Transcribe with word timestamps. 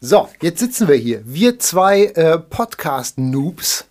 So, 0.00 0.28
jetzt 0.40 0.60
sitzen 0.60 0.86
wir 0.86 0.94
hier. 0.94 1.22
Wir 1.24 1.58
zwei 1.58 2.04
äh, 2.04 2.38
Podcast-Noobs 2.38 3.86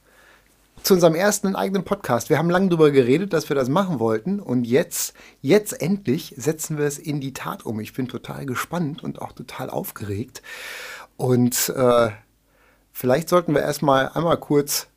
zu 0.82 0.94
unserem 0.94 1.16
ersten 1.16 1.54
eigenen 1.54 1.84
Podcast. 1.84 2.30
Wir 2.30 2.38
haben 2.38 2.50
lange 2.50 2.70
darüber 2.70 2.92
geredet, 2.92 3.34
dass 3.34 3.50
wir 3.50 3.58
das 3.58 3.68
machen 3.68 4.00
wollten. 4.00 4.40
Und 4.40 4.64
jetzt, 4.64 5.14
jetzt 5.42 5.82
endlich 5.82 6.34
setzen 6.38 6.78
wir 6.78 6.86
es 6.86 6.98
in 6.98 7.20
die 7.20 7.34
Tat 7.34 7.66
um. 7.66 7.82
Ich 7.82 7.92
bin 7.92 8.08
total 8.08 8.46
gespannt 8.46 9.04
und 9.04 9.22
auch 9.22 9.34
total 9.34 9.70
aufgeregt. 9.70 10.42
Und 11.18 11.74
äh, 11.76 12.12
vielleicht 12.94 13.28
sollten 13.28 13.54
wir 13.54 13.62
erstmal 13.62 14.08
einmal 14.08 14.38
kurz 14.38 14.88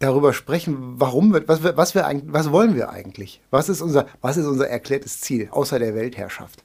darüber 0.00 0.32
sprechen, 0.32 0.76
warum 0.98 1.32
wir, 1.32 1.46
was 1.46 1.62
wir, 1.62 1.76
was 1.76 1.94
wir 1.94 2.04
was 2.26 2.50
wollen 2.50 2.74
wir 2.74 2.90
eigentlich? 2.90 3.40
Was 3.52 3.68
ist 3.68 3.80
unser, 3.80 4.08
was 4.22 4.38
ist 4.38 4.46
unser 4.46 4.68
erklärtes 4.68 5.20
Ziel 5.20 5.46
außer 5.52 5.78
der 5.78 5.94
Weltherrschaft? 5.94 6.64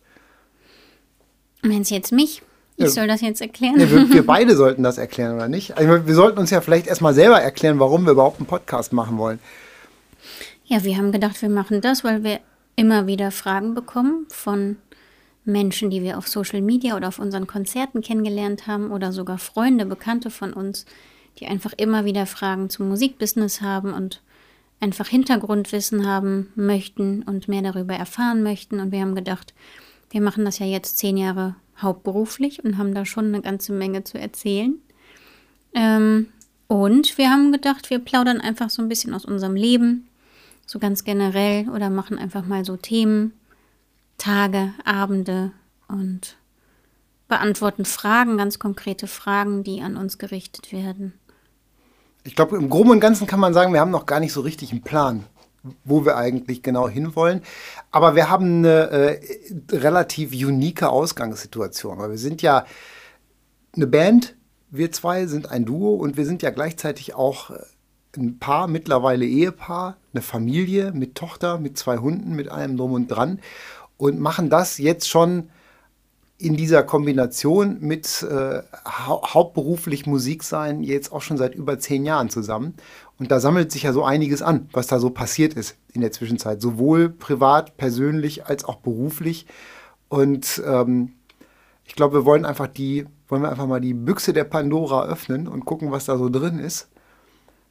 Meinst 1.61 1.91
du 1.91 1.95
jetzt 1.95 2.11
mich? 2.11 2.41
Ich 2.75 2.89
soll 2.89 3.07
das 3.07 3.21
jetzt 3.21 3.41
erklären? 3.41 3.79
Ja, 3.79 3.89
wir, 3.89 4.09
wir, 4.09 4.25
beide 4.25 4.55
sollten 4.55 4.83
das 4.83 4.97
erklären, 4.97 5.35
oder 5.35 5.47
nicht? 5.47 5.77
Also 5.77 6.07
wir 6.07 6.15
sollten 6.15 6.39
uns 6.39 6.49
ja 6.49 6.61
vielleicht 6.61 6.87
erstmal 6.87 7.13
selber 7.13 7.39
erklären, 7.39 7.79
warum 7.79 8.05
wir 8.05 8.13
überhaupt 8.13 8.39
einen 8.39 8.47
Podcast 8.47 8.93
machen 8.93 9.17
wollen. 9.17 9.39
Ja, 10.65 10.83
wir 10.83 10.97
haben 10.97 11.11
gedacht, 11.11 11.41
wir 11.41 11.49
machen 11.49 11.81
das, 11.81 12.03
weil 12.03 12.23
wir 12.23 12.39
immer 12.75 13.05
wieder 13.05 13.31
Fragen 13.31 13.75
bekommen 13.75 14.25
von 14.29 14.77
Menschen, 15.45 15.89
die 15.89 16.01
wir 16.01 16.17
auf 16.17 16.27
Social 16.27 16.61
Media 16.61 16.95
oder 16.95 17.09
auf 17.09 17.19
unseren 17.19 17.47
Konzerten 17.47 18.01
kennengelernt 18.01 18.65
haben 18.65 18.91
oder 18.91 19.11
sogar 19.11 19.37
Freunde, 19.37 19.85
Bekannte 19.85 20.29
von 20.29 20.53
uns, 20.53 20.85
die 21.39 21.47
einfach 21.47 21.73
immer 21.77 22.05
wieder 22.05 22.25
Fragen 22.25 22.69
zum 22.69 22.89
Musikbusiness 22.89 23.61
haben 23.61 23.93
und 23.93 24.21
einfach 24.79 25.07
Hintergrundwissen 25.07 26.07
haben 26.07 26.51
möchten 26.55 27.23
und 27.23 27.47
mehr 27.47 27.61
darüber 27.61 27.93
erfahren 27.93 28.43
möchten. 28.43 28.79
Und 28.79 28.91
wir 28.91 29.01
haben 29.01 29.15
gedacht, 29.15 29.53
wir 30.11 30.21
machen 30.21 30.45
das 30.45 30.59
ja 30.59 30.65
jetzt 30.65 30.97
zehn 30.97 31.17
Jahre 31.17 31.55
hauptberuflich 31.81 32.63
und 32.63 32.77
haben 32.77 32.93
da 32.93 33.05
schon 33.05 33.25
eine 33.25 33.41
ganze 33.41 33.73
Menge 33.73 34.03
zu 34.03 34.19
erzählen. 34.19 34.75
Ähm, 35.73 36.27
und 36.67 37.17
wir 37.17 37.29
haben 37.29 37.51
gedacht, 37.51 37.89
wir 37.89 37.99
plaudern 37.99 38.41
einfach 38.41 38.69
so 38.69 38.81
ein 38.81 38.89
bisschen 38.89 39.13
aus 39.13 39.25
unserem 39.25 39.55
Leben, 39.55 40.07
so 40.65 40.79
ganz 40.79 41.03
generell 41.03 41.69
oder 41.69 41.89
machen 41.89 42.17
einfach 42.17 42.45
mal 42.45 42.65
so 42.65 42.77
Themen, 42.77 43.33
Tage, 44.17 44.73
Abende 44.85 45.51
und 45.87 46.37
beantworten 47.27 47.85
Fragen, 47.85 48.37
ganz 48.37 48.59
konkrete 48.59 49.07
Fragen, 49.07 49.63
die 49.63 49.81
an 49.81 49.97
uns 49.97 50.17
gerichtet 50.17 50.71
werden. 50.71 51.13
Ich 52.23 52.35
glaube, 52.35 52.55
im 52.55 52.69
Groben 52.69 52.91
und 52.91 52.99
Ganzen 52.99 53.27
kann 53.27 53.39
man 53.39 53.53
sagen, 53.53 53.73
wir 53.73 53.81
haben 53.81 53.91
noch 53.91 54.05
gar 54.05 54.19
nicht 54.19 54.33
so 54.33 54.41
richtig 54.41 54.71
einen 54.71 54.81
Plan, 54.81 55.25
wo 55.83 56.05
wir 56.05 56.17
eigentlich 56.17 56.61
genau 56.61 56.89
hinwollen. 56.89 57.41
Aber 57.91 58.15
wir 58.15 58.29
haben 58.29 58.59
eine 58.59 58.89
äh, 58.89 59.21
relativ 59.71 60.31
unique 60.33 60.83
Ausgangssituation, 60.83 61.97
weil 61.99 62.11
wir 62.11 62.17
sind 62.17 62.41
ja 62.41 62.65
eine 63.75 63.87
Band, 63.87 64.35
wir 64.69 64.91
zwei 64.91 65.25
sind 65.25 65.49
ein 65.49 65.65
Duo 65.65 65.95
und 65.95 66.17
wir 66.17 66.25
sind 66.25 66.41
ja 66.41 66.49
gleichzeitig 66.49 67.15
auch 67.15 67.51
äh, 67.51 67.59
ein 68.17 68.39
Paar, 68.39 68.67
mittlerweile 68.67 69.25
Ehepaar, 69.25 69.97
eine 70.13 70.21
Familie 70.21 70.91
mit 70.91 71.15
Tochter, 71.15 71.57
mit 71.57 71.77
zwei 71.77 71.97
Hunden, 71.97 72.35
mit 72.35 72.49
allem 72.49 72.77
drum 72.77 72.93
und 72.93 73.07
dran 73.07 73.39
und 73.97 74.19
machen 74.19 74.49
das 74.49 74.77
jetzt 74.77 75.09
schon 75.09 75.49
in 76.37 76.57
dieser 76.57 76.83
Kombination 76.83 77.77
mit 77.79 78.23
äh, 78.23 78.61
hau 78.85 79.21
hauptberuflich 79.25 80.05
Musik 80.05 80.43
sein 80.43 80.83
jetzt 80.83 81.11
auch 81.11 81.21
schon 81.21 81.37
seit 81.37 81.55
über 81.55 81.79
zehn 81.79 82.05
Jahren 82.05 82.29
zusammen. 82.29 82.73
Und 83.19 83.31
da 83.31 83.39
sammelt 83.39 83.71
sich 83.71 83.83
ja 83.83 83.93
so 83.93 84.03
einiges 84.03 84.41
an, 84.41 84.67
was 84.73 84.87
da 84.87 84.99
so 84.99 85.09
passiert 85.09 85.53
ist 85.53 85.77
in 85.93 86.01
der 86.01 86.11
Zwischenzeit, 86.11 86.61
sowohl 86.61 87.09
privat, 87.09 87.77
persönlich 87.77 88.45
als 88.45 88.65
auch 88.65 88.77
beruflich. 88.77 89.45
Und 90.09 90.61
ähm, 90.65 91.13
ich 91.85 91.95
glaube, 91.95 92.19
wir 92.19 92.25
wollen 92.25 92.45
einfach 92.45 92.67
die, 92.67 93.05
wollen 93.27 93.43
wir 93.43 93.49
einfach 93.49 93.67
mal 93.67 93.81
die 93.81 93.93
Büchse 93.93 94.33
der 94.33 94.43
Pandora 94.43 95.05
öffnen 95.05 95.47
und 95.47 95.65
gucken, 95.65 95.91
was 95.91 96.05
da 96.05 96.17
so 96.17 96.29
drin 96.29 96.59
ist. 96.59 96.89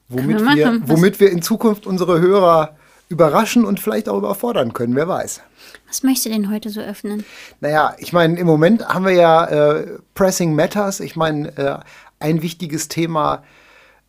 Womit 0.08 0.40
wir, 0.40 0.80
womit 0.86 1.20
wir 1.20 1.30
in 1.30 1.42
Zukunft 1.42 1.86
unsere 1.86 2.20
Hörer 2.20 2.76
überraschen 3.12 3.64
und 3.64 3.78
vielleicht 3.78 4.08
auch 4.08 4.16
überfordern 4.16 4.72
können, 4.72 4.96
wer 4.96 5.06
weiß. 5.06 5.42
Was 5.86 6.02
möchtest 6.02 6.26
du 6.26 6.30
denn 6.30 6.50
heute 6.50 6.70
so 6.70 6.80
öffnen? 6.80 7.24
Naja, 7.60 7.94
ich 7.98 8.12
meine, 8.12 8.38
im 8.38 8.46
Moment 8.46 8.88
haben 8.88 9.04
wir 9.04 9.12
ja 9.12 9.44
äh, 9.44 9.98
Pressing 10.14 10.54
Matters. 10.54 11.00
Ich 11.00 11.14
meine, 11.14 11.56
äh, 11.58 11.78
ein 12.18 12.40
wichtiges 12.40 12.88
Thema 12.88 13.42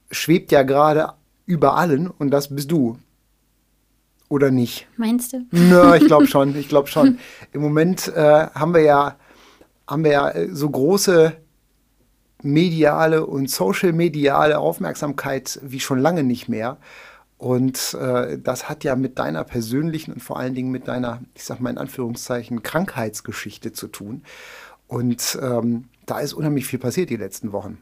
schwebt 0.09 0.53
ja 0.53 0.63
gerade 0.63 1.13
über 1.45 1.75
allen 1.75 2.07
und 2.07 2.31
das 2.31 2.55
bist 2.55 2.71
du. 2.71 2.97
Oder 4.29 4.49
nicht? 4.49 4.87
Meinst 4.95 5.33
du? 5.33 5.45
Nö, 5.51 5.95
ich 5.95 6.05
glaube 6.05 6.27
schon, 6.33 6.55
ich 6.57 6.69
glaube 6.69 6.87
schon. 6.87 7.19
Im 7.51 7.61
Moment 7.61 8.07
äh, 8.07 8.47
haben 8.55 8.73
wir 8.73 8.81
ja, 8.81 9.17
haben 9.85 10.05
wir 10.05 10.11
ja 10.11 10.29
äh, 10.29 10.47
so 10.49 10.69
große 10.69 11.33
mediale 12.41 13.25
und 13.25 13.49
social-mediale 13.49 14.57
Aufmerksamkeit 14.57 15.59
wie 15.61 15.81
schon 15.81 15.99
lange 15.99 16.23
nicht 16.23 16.47
mehr. 16.47 16.77
Und 17.43 17.93
äh, 17.95 18.39
das 18.39 18.69
hat 18.69 18.85
ja 18.85 18.95
mit 18.95 19.19
deiner 19.19 19.43
persönlichen 19.43 20.13
und 20.13 20.21
vor 20.21 20.39
allen 20.39 20.55
Dingen 20.55 20.71
mit 20.71 20.87
deiner, 20.87 21.19
ich 21.35 21.43
sag 21.43 21.59
mal 21.59 21.71
in 21.71 21.77
Anführungszeichen, 21.77 22.63
Krankheitsgeschichte 22.63 23.73
zu 23.73 23.89
tun. 23.89 24.23
Und 24.87 25.37
ähm, 25.41 25.89
da 26.05 26.21
ist 26.21 26.31
unheimlich 26.31 26.65
viel 26.65 26.79
passiert 26.79 27.09
die 27.09 27.17
letzten 27.17 27.51
Wochen. 27.51 27.79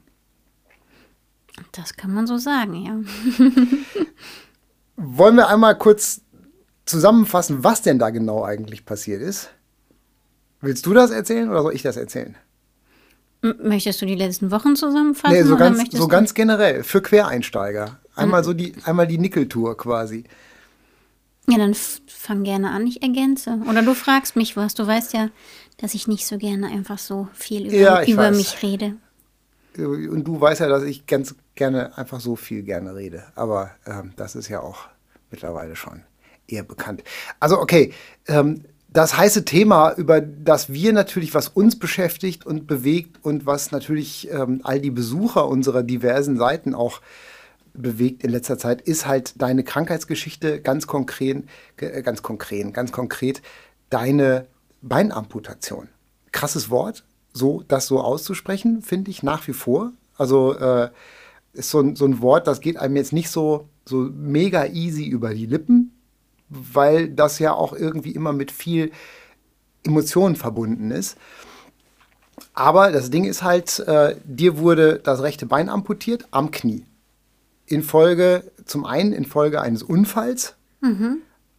Das 1.74 1.96
kann 1.96 2.12
man 2.12 2.26
so 2.26 2.38
sagen, 2.38 2.74
ja. 2.74 3.00
Wollen 4.96 5.36
wir 5.36 5.48
einmal 5.48 5.78
kurz 5.78 6.22
zusammenfassen, 6.86 7.64
was 7.64 7.84
denn 7.84 8.00
da 8.00 8.10
genau 8.10 8.44
eigentlich 8.44 8.84
passiert 8.84 9.22
ist? 9.22 9.52
Willst 10.60 10.88
du 10.88 10.96
das 10.96 11.12
erzählen 11.12 11.52
oder 11.52 11.62
soll 11.62 11.76
ich 11.76 11.84
das 11.84 11.98
erzählen? 11.98 12.36
Möchtest 13.44 14.02
du 14.02 14.08
die 14.08 14.16
letzten 14.16 14.50
Wochen 14.50 14.76
zusammenfassen? 14.76 15.36
Nee, 15.36 15.44
so, 15.44 15.56
ganz, 15.56 15.84
so 15.92 16.08
ganz 16.08 16.34
generell, 16.34 16.84
für 16.84 17.04
Quereinsteiger. 17.04 18.00
Einmal 18.22 18.44
so 18.44 18.54
die, 18.54 18.74
einmal 18.86 19.08
die 19.08 19.18
Nickeltour 19.18 19.78
quasi. 19.78 20.24
Ja, 21.48 21.58
dann 21.58 21.74
fang 21.74 22.44
gerne 22.44 22.72
an, 22.72 22.86
ich 22.86 23.02
ergänze. 23.02 23.60
Oder 23.70 23.82
du 23.82 23.94
fragst 23.94 24.36
mich 24.36 24.56
was. 24.56 24.74
Du 24.74 24.86
weißt 24.86 25.14
ja, 25.14 25.30
dass 25.78 25.94
ich 25.94 26.08
nicht 26.08 26.26
so 26.26 26.38
gerne 26.38 26.68
einfach 26.68 27.00
so 27.00 27.28
viel 27.34 27.68
über, 27.68 27.76
ja, 27.76 28.04
über 28.04 28.32
mich 28.32 28.62
rede. 28.62 28.96
Und 29.78 30.24
du 30.26 30.40
weißt 30.40 30.62
ja, 30.62 30.68
dass 30.68 30.84
ich 30.84 31.08
ganz 31.08 31.36
gerne 31.56 31.98
einfach 31.98 32.20
so 32.20 32.36
viel 32.36 32.64
gerne 32.64 32.96
rede. 32.96 33.24
Aber 33.36 33.72
ähm, 33.86 34.14
das 34.16 34.36
ist 34.36 34.50
ja 34.50 34.62
auch 34.62 34.88
mittlerweile 35.32 35.76
schon 35.76 36.04
eher 36.48 36.64
bekannt. 36.64 37.04
Also 37.40 37.60
okay, 37.60 37.94
ähm, 38.28 38.64
das 38.90 39.18
heiße 39.18 39.46
Thema, 39.46 39.94
über 39.94 40.20
das 40.20 40.74
wir 40.74 40.92
natürlich, 40.92 41.34
was 41.34 41.48
uns 41.48 41.80
beschäftigt 41.80 42.46
und 42.46 42.68
bewegt 42.68 43.24
und 43.24 43.46
was 43.46 43.72
natürlich 43.72 44.30
ähm, 44.30 44.60
all 44.64 44.82
die 44.82 44.92
Besucher 44.92 45.48
unserer 45.48 45.82
diversen 45.82 46.38
Seiten 46.38 46.76
auch 46.76 47.02
bewegt 47.74 48.24
in 48.24 48.32
letzter 48.32 48.58
Zeit, 48.58 48.82
ist 48.82 49.06
halt 49.06 49.42
deine 49.42 49.64
Krankheitsgeschichte 49.64 50.62
ganz 50.62 50.88
konkret, 50.88 51.46
äh, 51.78 52.02
ganz 52.02 52.22
konkret, 52.22 52.74
ganz 52.74 52.92
konkret 52.92 53.42
deine 53.90 54.48
Beinamputation. 54.82 55.90
Krasses 56.32 56.70
Wort, 56.70 57.04
so 57.34 57.64
das 57.68 57.88
so 57.88 58.00
auszusprechen, 58.00 58.82
finde 58.82 59.12
ich 59.12 59.24
nach 59.24 59.48
wie 59.48 59.54
vor. 59.54 59.92
Also 60.18 60.58
äh, 60.58 60.90
ist 61.54 61.70
so 61.70 61.80
ein, 61.80 61.96
so 61.96 62.06
ein 62.06 62.22
Wort, 62.22 62.48
das 62.48 62.62
geht 62.62 62.78
einem 62.78 62.96
jetzt 62.96 63.14
nicht 63.14 63.30
so, 63.30 63.70
so 63.86 64.10
mega 64.14 64.66
easy 64.66 65.06
über 65.06 65.34
die 65.34 65.46
Lippen, 65.46 65.94
weil 66.50 67.10
das 67.10 67.40
ja 67.40 67.54
auch 67.54 67.74
irgendwie 67.74 68.12
immer 68.12 68.34
mit 68.34 68.52
viel 68.52 68.92
Emotionen 69.84 70.36
verbunden 70.36 70.92
ist. 70.92 71.18
Aber 72.54 72.92
das 72.92 73.10
Ding 73.12 73.26
ist 73.26 73.44
halt, 73.44 73.80
äh, 73.80 74.16
dir 74.24 74.58
wurde 74.58 75.00
das 75.00 75.22
rechte 75.22 75.46
Bein 75.46 75.70
amputiert 75.70 76.28
am 76.32 76.52
Knie 76.52 76.86
infolge, 77.72 78.52
zum 78.66 78.86
einen 78.86 79.14
infolge 79.14 79.62
eines 79.62 79.84
Unfalls, 79.84 80.56
mhm. 80.82 81.18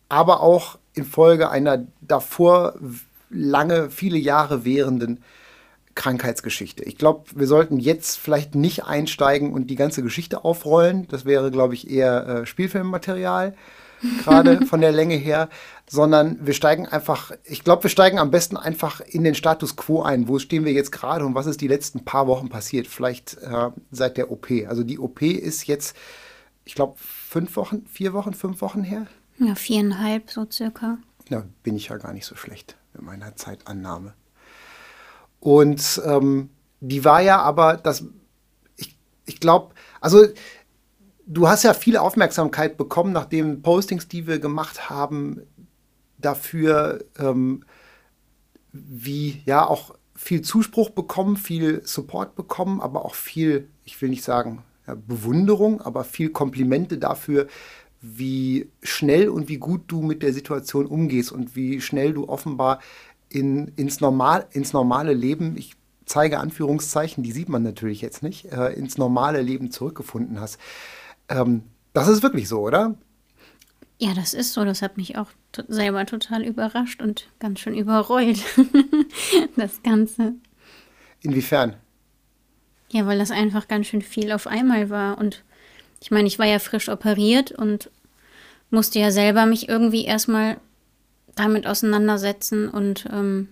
aber 0.09 0.41
auch 0.41 0.78
infolge 0.95 1.50
einer 1.50 1.87
davor 2.00 2.75
lange, 3.31 3.91
viele 3.91 4.19
Jahre 4.19 4.65
währenden 4.65 5.21
Krankheitsgeschichte. 5.95 6.85
Ich 6.85 6.97
glaube, 6.97 7.25
wir 7.35 7.47
sollten 7.47 7.79
jetzt 7.79 8.17
vielleicht 8.17 8.55
nicht 8.55 8.85
einsteigen 8.85 9.53
und 9.53 9.69
die 9.69 9.76
ganze 9.76 10.03
Geschichte 10.03 10.44
aufrollen. 10.44 11.06
Das 11.09 11.25
wäre, 11.25 11.50
glaube 11.50 11.75
ich, 11.75 11.91
eher 11.91 12.26
äh, 12.26 12.47
Spielfilmmaterial, 12.47 13.55
gerade 14.23 14.67
von 14.67 14.81
der 14.81 14.93
Länge 14.93 15.17
her, 15.17 15.49
sondern 15.88 16.38
wir 16.46 16.55
steigen 16.55 16.87
einfach, 16.87 17.32
ich 17.44 17.64
glaube, 17.64 17.84
wir 17.84 17.90
steigen 17.90 18.19
am 18.19 18.31
besten 18.31 18.56
einfach 18.56 19.00
in 19.00 19.25
den 19.25 19.34
Status 19.34 19.76
quo 19.76 20.02
ein. 20.02 20.29
Wo 20.29 20.38
stehen 20.38 20.64
wir 20.64 20.73
jetzt 20.73 20.93
gerade 20.93 21.25
und 21.26 21.34
was 21.34 21.46
ist 21.46 21.61
die 21.61 21.69
letzten 21.69 22.05
paar 22.05 22.26
Wochen 22.26 22.49
passiert? 22.49 22.87
Vielleicht 22.87 23.38
äh, 23.43 23.70
seit 23.90 24.17
der 24.17 24.31
OP. 24.31 24.50
Also 24.67 24.84
die 24.84 24.99
OP 24.99 25.23
ist 25.23 25.67
jetzt, 25.67 25.96
ich 26.64 26.75
glaube, 26.75 26.94
fünf 26.96 27.56
Wochen, 27.56 27.84
vier 27.87 28.12
Wochen, 28.12 28.32
fünf 28.32 28.61
Wochen 28.62 28.82
her? 28.82 29.06
Ja, 29.38 29.55
viereinhalb 29.55 30.31
so 30.31 30.46
circa. 30.50 30.99
Ja, 31.29 31.44
bin 31.62 31.76
ich 31.76 31.88
ja 31.88 31.96
gar 31.96 32.12
nicht 32.12 32.26
so 32.26 32.37
schlecht 32.37 32.76
mit 32.94 33.02
meiner 33.02 33.37
Zeitannahme. 33.37 34.14
Und 35.40 36.00
ähm, 36.06 36.50
die 36.81 37.05
war 37.05 37.20
ja 37.20 37.40
aber, 37.40 37.76
das, 37.76 38.05
ich, 38.76 38.96
ich 39.26 39.40
glaube, 39.40 39.75
also 40.00 40.26
du 41.26 41.49
hast 41.49 41.62
ja 41.62 41.75
viel 41.75 41.96
Aufmerksamkeit 41.96 42.76
bekommen 42.76 43.12
nach 43.12 43.26
den 43.26 43.62
Postings, 43.62 44.08
die 44.08 44.26
wir 44.26 44.38
gemacht 44.38 44.90
haben, 44.90 45.43
dafür, 46.25 47.05
ähm, 47.19 47.65
wie 48.73 49.43
ja 49.45 49.67
auch 49.67 49.95
viel 50.15 50.43
Zuspruch 50.43 50.91
bekommen, 50.91 51.37
viel 51.37 51.83
Support 51.85 52.35
bekommen, 52.37 52.81
aber 52.81 53.05
auch 53.05 53.15
viel, 53.15 53.69
ich 53.85 54.01
will 54.01 54.09
nicht 54.09 54.25
sagen 54.25 54.63
ja, 54.87 54.95
Bewunderung, 54.95 55.81
aber 55.81 56.05
viel 56.05 56.31
Komplimente 56.31 56.99
dafür, 56.99 57.49
wie 58.01 58.69
schnell 58.83 59.29
und 59.29 59.49
wie 59.49 59.59
gut 59.59 59.83
du 59.87 60.03
mit 60.03 60.23
der 60.23 60.33
Situation 60.33 60.87
umgehst 60.87 61.31
und 61.33 61.55
wie 61.55 61.81
schnell 61.81 62.13
du 62.13 62.29
offenbar 62.29 62.81
in, 63.29 63.69
ins, 63.77 64.01
Normal, 64.01 64.47
ins 64.51 64.73
normale 64.73 65.15
Leben, 65.15 65.57
ich 65.57 65.75
zeige 66.05 66.41
Anführungszeichen, 66.41 67.23
die 67.23 67.33
sieht 67.33 67.49
man 67.49 67.63
natürlich 67.63 68.01
jetzt 68.01 68.23
nicht, 68.23 68.47
äh, 68.47 68.73
ins 68.73 68.99
normale 68.99 69.41
Leben 69.41 69.71
zurückgefunden 69.71 70.41
hast. 70.41 70.59
Ähm, 71.29 71.63
das 71.93 72.09
ist 72.09 72.23
wirklich 72.23 72.49
so, 72.49 72.61
oder? 72.61 72.97
Ja, 74.02 74.14
das 74.14 74.34
ist 74.34 74.52
so. 74.52 74.64
Das 74.64 74.82
hat 74.82 74.96
mich 74.96 75.16
auch 75.16 75.28
selber 75.69 76.04
total 76.06 76.43
überrascht 76.43 77.00
und 77.00 77.28
ganz 77.38 77.60
schön 77.60 77.76
überrollt. 77.76 78.43
das 79.56 79.81
Ganze. 79.84 80.34
Inwiefern? 81.20 81.76
Ja, 82.90 83.06
weil 83.06 83.20
das 83.20 83.31
einfach 83.31 83.69
ganz 83.69 83.87
schön 83.87 84.02
viel 84.02 84.32
auf 84.32 84.49
einmal 84.49 84.90
war. 84.90 85.19
Und 85.19 85.44
ich 86.00 86.10
meine, 86.10 86.26
ich 86.26 86.40
war 86.40 86.46
ja 86.46 86.58
frisch 86.58 86.88
operiert 86.88 87.52
und 87.52 87.93
musste 88.70 88.99
ja 88.99 89.12
selber 89.12 89.46
mich 89.46 89.69
irgendwie 89.69 90.04
erstmal 90.04 90.56
damit 91.37 91.69
auseinandersetzen 91.69 92.69
und 92.69 93.06
ähm, 93.08 93.50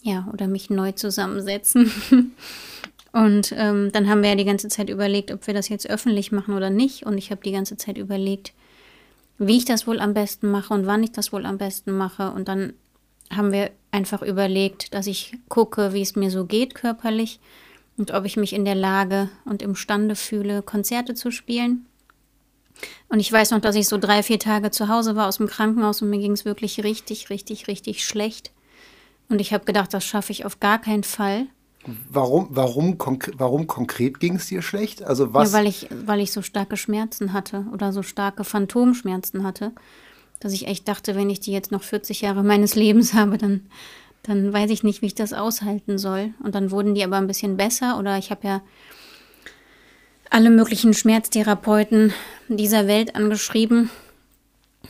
ja, 0.00 0.26
oder 0.32 0.48
mich 0.48 0.70
neu 0.70 0.92
zusammensetzen. 0.92 1.92
und 3.12 3.52
ähm, 3.54 3.92
dann 3.92 4.08
haben 4.08 4.22
wir 4.22 4.30
ja 4.30 4.36
die 4.36 4.46
ganze 4.46 4.68
Zeit 4.68 4.88
überlegt, 4.88 5.30
ob 5.32 5.46
wir 5.46 5.52
das 5.52 5.68
jetzt 5.68 5.90
öffentlich 5.90 6.32
machen 6.32 6.54
oder 6.54 6.70
nicht. 6.70 7.04
Und 7.04 7.18
ich 7.18 7.30
habe 7.30 7.42
die 7.42 7.52
ganze 7.52 7.76
Zeit 7.76 7.98
überlegt, 7.98 8.54
wie 9.38 9.56
ich 9.56 9.64
das 9.64 9.86
wohl 9.86 10.00
am 10.00 10.14
besten 10.14 10.50
mache 10.50 10.74
und 10.74 10.86
wann 10.86 11.02
ich 11.02 11.12
das 11.12 11.32
wohl 11.32 11.46
am 11.46 11.58
besten 11.58 11.92
mache. 11.92 12.30
Und 12.30 12.48
dann 12.48 12.74
haben 13.30 13.52
wir 13.52 13.70
einfach 13.90 14.22
überlegt, 14.22 14.94
dass 14.94 15.06
ich 15.06 15.36
gucke, 15.48 15.92
wie 15.92 16.02
es 16.02 16.16
mir 16.16 16.30
so 16.30 16.44
geht 16.44 16.74
körperlich 16.74 17.40
und 17.96 18.12
ob 18.12 18.24
ich 18.24 18.36
mich 18.36 18.52
in 18.52 18.64
der 18.64 18.74
Lage 18.74 19.30
und 19.44 19.62
imstande 19.62 20.16
fühle, 20.16 20.62
Konzerte 20.62 21.14
zu 21.14 21.30
spielen. 21.30 21.86
Und 23.08 23.20
ich 23.20 23.30
weiß 23.30 23.52
noch, 23.52 23.60
dass 23.60 23.76
ich 23.76 23.88
so 23.88 23.98
drei, 23.98 24.22
vier 24.22 24.38
Tage 24.38 24.70
zu 24.70 24.88
Hause 24.88 25.14
war 25.16 25.28
aus 25.28 25.36
dem 25.36 25.46
Krankenhaus 25.46 26.02
und 26.02 26.10
mir 26.10 26.18
ging 26.18 26.32
es 26.32 26.44
wirklich 26.44 26.82
richtig, 26.82 27.30
richtig, 27.30 27.68
richtig 27.68 28.04
schlecht. 28.04 28.50
Und 29.28 29.40
ich 29.40 29.52
habe 29.52 29.64
gedacht, 29.64 29.94
das 29.94 30.04
schaffe 30.04 30.32
ich 30.32 30.44
auf 30.44 30.60
gar 30.60 30.80
keinen 30.80 31.04
Fall. 31.04 31.46
Warum, 32.10 32.48
warum, 32.50 32.98
konk 32.98 33.32
warum 33.36 33.66
konkret 33.66 34.20
ging 34.20 34.36
es 34.36 34.46
dir 34.46 34.62
schlecht? 34.62 35.02
Also 35.02 35.34
was? 35.34 35.52
Ja, 35.52 35.58
weil 35.58 35.66
ich, 35.66 35.88
weil 36.06 36.20
ich 36.20 36.32
so 36.32 36.42
starke 36.42 36.76
Schmerzen 36.76 37.32
hatte 37.32 37.66
oder 37.72 37.92
so 37.92 38.02
starke 38.02 38.44
Phantomschmerzen 38.44 39.42
hatte, 39.42 39.72
dass 40.40 40.52
ich 40.52 40.66
echt 40.66 40.88
dachte, 40.88 41.14
wenn 41.14 41.30
ich 41.30 41.40
die 41.40 41.52
jetzt 41.52 41.72
noch 41.72 41.82
40 41.82 42.22
Jahre 42.22 42.42
meines 42.42 42.74
Lebens 42.74 43.14
habe, 43.14 43.38
dann, 43.38 43.66
dann 44.22 44.52
weiß 44.52 44.70
ich 44.70 44.82
nicht, 44.82 45.02
wie 45.02 45.06
ich 45.06 45.14
das 45.14 45.32
aushalten 45.32 45.98
soll. 45.98 46.32
Und 46.42 46.54
dann 46.54 46.70
wurden 46.70 46.94
die 46.94 47.04
aber 47.04 47.16
ein 47.16 47.26
bisschen 47.26 47.56
besser 47.56 47.98
oder 47.98 48.18
ich 48.18 48.30
habe 48.30 48.46
ja 48.46 48.62
alle 50.30 50.50
möglichen 50.50 50.94
Schmerztherapeuten 50.94 52.12
dieser 52.48 52.86
Welt 52.86 53.14
angeschrieben 53.14 53.90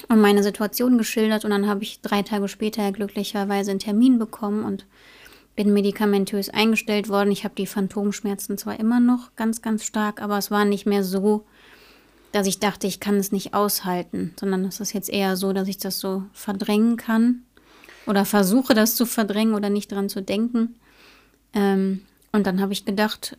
und 0.08 0.20
meine 0.20 0.42
Situation 0.42 0.98
geschildert 0.98 1.44
und 1.44 1.50
dann 1.50 1.68
habe 1.68 1.82
ich 1.82 2.00
drei 2.00 2.22
Tage 2.22 2.48
später 2.48 2.90
glücklicherweise 2.92 3.70
einen 3.70 3.80
Termin 3.80 4.18
bekommen 4.18 4.64
und 4.64 4.86
bin 5.56 5.72
medikamentös 5.72 6.48
eingestellt 6.48 7.08
worden. 7.08 7.30
Ich 7.30 7.44
habe 7.44 7.54
die 7.54 7.66
Phantomschmerzen 7.66 8.58
zwar 8.58 8.78
immer 8.80 9.00
noch 9.00 9.34
ganz, 9.36 9.62
ganz 9.62 9.84
stark, 9.84 10.20
aber 10.20 10.38
es 10.38 10.50
war 10.50 10.64
nicht 10.64 10.86
mehr 10.86 11.04
so, 11.04 11.44
dass 12.32 12.46
ich 12.46 12.58
dachte, 12.58 12.86
ich 12.86 12.98
kann 12.98 13.16
es 13.16 13.30
nicht 13.30 13.54
aushalten, 13.54 14.34
sondern 14.38 14.64
es 14.64 14.80
ist 14.80 14.92
jetzt 14.92 15.08
eher 15.08 15.36
so, 15.36 15.52
dass 15.52 15.68
ich 15.68 15.78
das 15.78 16.00
so 16.00 16.24
verdrängen 16.32 16.96
kann 16.96 17.42
oder 18.06 18.24
versuche 18.24 18.74
das 18.74 18.96
zu 18.96 19.06
verdrängen 19.06 19.54
oder 19.54 19.70
nicht 19.70 19.92
dran 19.92 20.08
zu 20.08 20.20
denken. 20.20 20.74
Ähm, 21.52 22.02
und 22.32 22.46
dann 22.46 22.60
habe 22.60 22.72
ich 22.72 22.84
gedacht, 22.84 23.38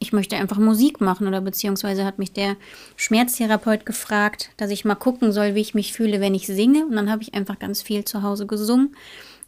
ich 0.00 0.12
möchte 0.12 0.36
einfach 0.36 0.58
Musik 0.58 1.00
machen 1.00 1.28
oder 1.28 1.40
beziehungsweise 1.40 2.04
hat 2.04 2.18
mich 2.18 2.32
der 2.32 2.56
Schmerztherapeut 2.96 3.86
gefragt, 3.86 4.50
dass 4.56 4.70
ich 4.70 4.84
mal 4.84 4.96
gucken 4.96 5.32
soll, 5.32 5.54
wie 5.54 5.60
ich 5.60 5.74
mich 5.74 5.92
fühle, 5.92 6.20
wenn 6.20 6.34
ich 6.34 6.46
singe. 6.46 6.84
Und 6.84 6.96
dann 6.96 7.10
habe 7.10 7.22
ich 7.22 7.34
einfach 7.34 7.58
ganz 7.58 7.80
viel 7.80 8.04
zu 8.04 8.22
Hause 8.22 8.46
gesungen 8.46 8.94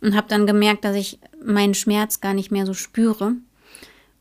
und 0.00 0.16
habe 0.16 0.28
dann 0.28 0.46
gemerkt, 0.46 0.84
dass 0.84 0.96
ich 0.96 1.18
meinen 1.44 1.74
Schmerz 1.74 2.20
gar 2.20 2.34
nicht 2.34 2.50
mehr 2.50 2.66
so 2.66 2.74
spüre. 2.74 3.34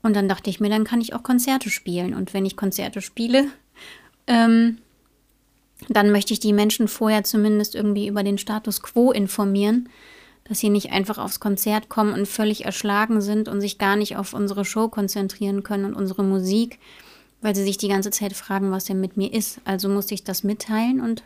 Und 0.01 0.15
dann 0.15 0.29
dachte 0.29 0.49
ich 0.49 0.59
mir, 0.59 0.69
dann 0.69 0.83
kann 0.83 1.01
ich 1.01 1.13
auch 1.13 1.23
Konzerte 1.23 1.69
spielen. 1.69 2.13
Und 2.13 2.33
wenn 2.33 2.45
ich 2.45 2.55
Konzerte 2.55 3.01
spiele, 3.01 3.45
ähm, 4.27 4.77
dann 5.89 6.11
möchte 6.11 6.33
ich 6.33 6.39
die 6.39 6.53
Menschen 6.53 6.87
vorher 6.87 7.23
zumindest 7.23 7.75
irgendwie 7.75 8.07
über 8.07 8.23
den 8.23 8.37
Status 8.37 8.81
quo 8.81 9.11
informieren, 9.11 9.89
dass 10.45 10.59
sie 10.59 10.69
nicht 10.69 10.91
einfach 10.91 11.17
aufs 11.17 11.39
Konzert 11.39 11.89
kommen 11.89 12.13
und 12.13 12.27
völlig 12.27 12.65
erschlagen 12.65 13.21
sind 13.21 13.47
und 13.47 13.61
sich 13.61 13.77
gar 13.77 13.95
nicht 13.95 14.15
auf 14.15 14.33
unsere 14.33 14.65
Show 14.65 14.87
konzentrieren 14.87 15.63
können 15.63 15.85
und 15.85 15.93
unsere 15.93 16.23
Musik, 16.23 16.79
weil 17.41 17.55
sie 17.55 17.63
sich 17.63 17.77
die 17.77 17.89
ganze 17.89 18.11
Zeit 18.11 18.33
fragen, 18.33 18.71
was 18.71 18.85
denn 18.85 18.99
mit 18.99 19.17
mir 19.17 19.33
ist. 19.33 19.59
Also 19.65 19.89
musste 19.89 20.13
ich 20.13 20.23
das 20.23 20.43
mitteilen 20.43 21.01
und 21.01 21.23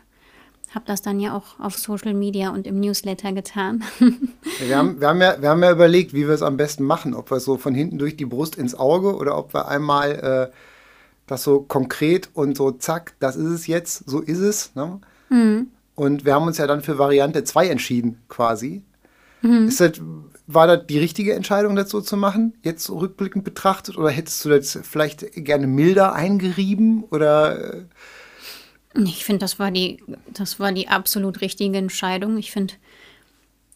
habe 0.74 0.84
das 0.86 1.02
dann 1.02 1.20
ja 1.20 1.36
auch 1.36 1.58
auf 1.58 1.76
Social 1.76 2.14
Media 2.14 2.50
und 2.50 2.66
im 2.66 2.80
Newsletter 2.80 3.32
getan. 3.32 3.84
wir, 4.60 4.76
haben, 4.76 5.00
wir, 5.00 5.08
haben 5.08 5.20
ja, 5.20 5.40
wir 5.40 5.48
haben 5.50 5.62
ja 5.62 5.72
überlegt, 5.72 6.14
wie 6.14 6.26
wir 6.26 6.34
es 6.34 6.42
am 6.42 6.56
besten 6.56 6.84
machen. 6.84 7.14
Ob 7.14 7.30
wir 7.30 7.36
es 7.36 7.44
so 7.44 7.58
von 7.58 7.74
hinten 7.74 7.98
durch 7.98 8.16
die 8.16 8.24
Brust 8.24 8.56
ins 8.56 8.74
Auge 8.74 9.16
oder 9.16 9.36
ob 9.36 9.54
wir 9.54 9.68
einmal 9.68 10.50
äh, 10.50 10.56
das 11.26 11.42
so 11.42 11.60
konkret 11.60 12.30
und 12.34 12.56
so 12.56 12.70
zack, 12.70 13.14
das 13.20 13.36
ist 13.36 13.48
es 13.48 13.66
jetzt, 13.66 14.08
so 14.08 14.20
ist 14.20 14.40
es. 14.40 14.74
Ne? 14.74 15.00
Mhm. 15.28 15.68
Und 15.94 16.24
wir 16.24 16.34
haben 16.34 16.46
uns 16.46 16.58
ja 16.58 16.66
dann 16.66 16.82
für 16.82 16.98
Variante 16.98 17.44
2 17.44 17.68
entschieden, 17.68 18.18
quasi. 18.28 18.82
Mhm. 19.42 19.68
Ist 19.68 19.80
das, 19.80 19.92
war 20.46 20.66
das 20.66 20.86
die 20.86 20.98
richtige 20.98 21.34
Entscheidung, 21.34 21.76
das 21.76 21.90
so 21.90 22.00
zu 22.00 22.16
machen, 22.16 22.54
jetzt 22.62 22.88
rückblickend 22.90 23.44
betrachtet? 23.44 23.98
Oder 23.98 24.10
hättest 24.10 24.44
du 24.44 24.48
das 24.48 24.78
vielleicht 24.82 25.32
gerne 25.44 25.66
milder 25.66 26.14
eingerieben? 26.14 27.04
Oder. 27.10 27.84
Ich 28.94 29.24
finde, 29.24 29.40
das 29.40 29.58
war 29.58 29.70
die, 29.70 30.02
das 30.32 30.60
war 30.60 30.72
die 30.72 30.88
absolut 30.88 31.40
richtige 31.40 31.78
Entscheidung. 31.78 32.36
Ich 32.36 32.50
finde, 32.50 32.74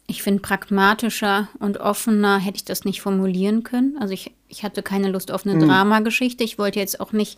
ich 0.07 0.21
finde 0.23 0.41
pragmatischer 0.41 1.49
und 1.59 1.79
offener 1.79 2.39
hätte 2.39 2.57
ich 2.57 2.65
das 2.65 2.85
nicht 2.85 3.01
formulieren 3.01 3.63
können. 3.63 3.97
Also 3.99 4.13
ich, 4.13 4.31
ich 4.47 4.63
hatte 4.63 4.83
keine 4.83 5.09
Lust 5.09 5.31
auf 5.31 5.45
eine 5.45 5.55
mhm. 5.55 5.67
Dramageschichte. 5.67 6.43
Ich 6.43 6.57
wollte 6.57 6.79
jetzt 6.79 6.99
auch 6.99 7.11
nicht 7.13 7.37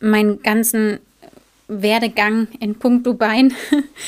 meinen 0.00 0.42
ganzen 0.42 0.98
Werdegang 1.68 2.48
in 2.58 2.78
puncto 2.78 3.14
Bein 3.14 3.52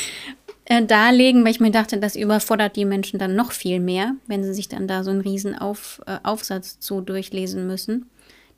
äh, 0.64 0.84
darlegen, 0.84 1.44
weil 1.44 1.52
ich 1.52 1.60
mir 1.60 1.70
dachte, 1.70 1.98
das 1.98 2.16
überfordert 2.16 2.76
die 2.76 2.84
Menschen 2.84 3.18
dann 3.18 3.36
noch 3.36 3.52
viel 3.52 3.78
mehr, 3.78 4.14
wenn 4.26 4.42
sie 4.42 4.54
sich 4.54 4.68
dann 4.68 4.88
da 4.88 5.04
so 5.04 5.10
einen 5.10 5.20
riesen 5.20 5.56
Auf, 5.56 6.00
äh, 6.06 6.18
Aufsatz 6.22 6.80
zu 6.80 7.00
durchlesen 7.00 7.66
müssen 7.66 8.06